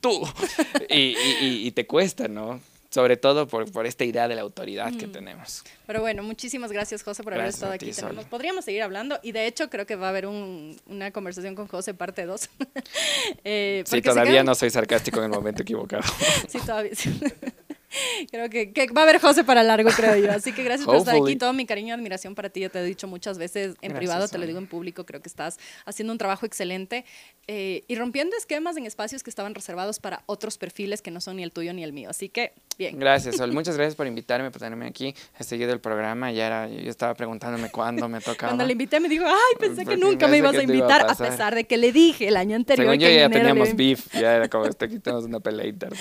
[0.00, 0.22] tú,
[0.90, 2.60] y, y, y te cuesta, ¿no?
[2.94, 4.98] Sobre todo por, por, esta idea de la autoridad mm.
[4.98, 5.64] que tenemos.
[5.84, 7.90] Pero bueno, muchísimas gracias José por gracias haber estado aquí.
[7.90, 11.56] Tenemos, podríamos seguir hablando y de hecho creo que va a haber un, una conversación
[11.56, 12.50] con José parte 2.
[13.44, 14.46] eh, sí, todavía quedan...
[14.46, 16.04] no soy sarcástico en el momento equivocado.
[16.48, 16.92] sí, todavía.
[18.30, 20.32] Creo que, que, va a haber José para largo, creo yo.
[20.32, 21.36] Así que gracias por estar aquí.
[21.36, 22.60] Todo mi cariño y admiración para ti.
[22.60, 25.04] Ya te he dicho muchas veces en gracias, privado, te lo digo en público.
[25.04, 27.04] Creo que estás haciendo un trabajo excelente
[27.46, 31.36] eh, y rompiendo esquemas en espacios que estaban reservados para otros perfiles que no son
[31.36, 32.10] ni el tuyo ni el mío.
[32.10, 32.98] Así que, bien.
[32.98, 33.52] Gracias, Sol.
[33.52, 35.14] Muchas gracias por invitarme, por tenerme aquí.
[35.38, 36.32] He seguido el programa.
[36.32, 38.50] Ya era, yo estaba preguntándome cuándo me tocaba.
[38.50, 41.14] Cuando le invité, me dijo, ay, pensé que nunca me ibas a invitar, a, a,
[41.14, 42.86] pesar de que le dije el año anterior.
[42.86, 44.12] Según que yo ya teníamos beef.
[44.14, 45.98] Ya era como, aquí tenemos una pelea interna.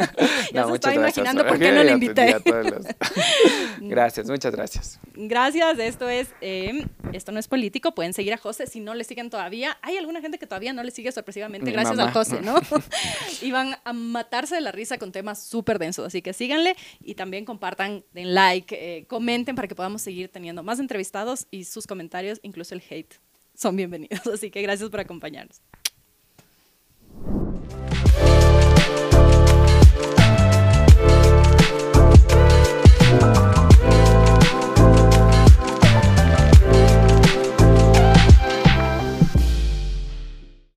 [0.52, 1.33] no, muchas gracias.
[1.40, 2.36] Explicando por qué no le invité.
[3.88, 5.00] gracias, muchas gracias.
[5.14, 9.04] Gracias, esto es, em, esto no es político, pueden seguir a José si no le
[9.04, 9.78] siguen todavía.
[9.82, 12.56] Hay alguna gente que todavía no le sigue sorpresivamente gracias a José, ¿no?
[13.42, 17.14] y van a matarse de la risa con temas súper densos, así que síganle y
[17.14, 21.86] también compartan, den like, eh, comenten para que podamos seguir teniendo más entrevistados y sus
[21.86, 23.14] comentarios, incluso el hate,
[23.54, 24.26] son bienvenidos.
[24.32, 25.62] Así que gracias por acompañarnos.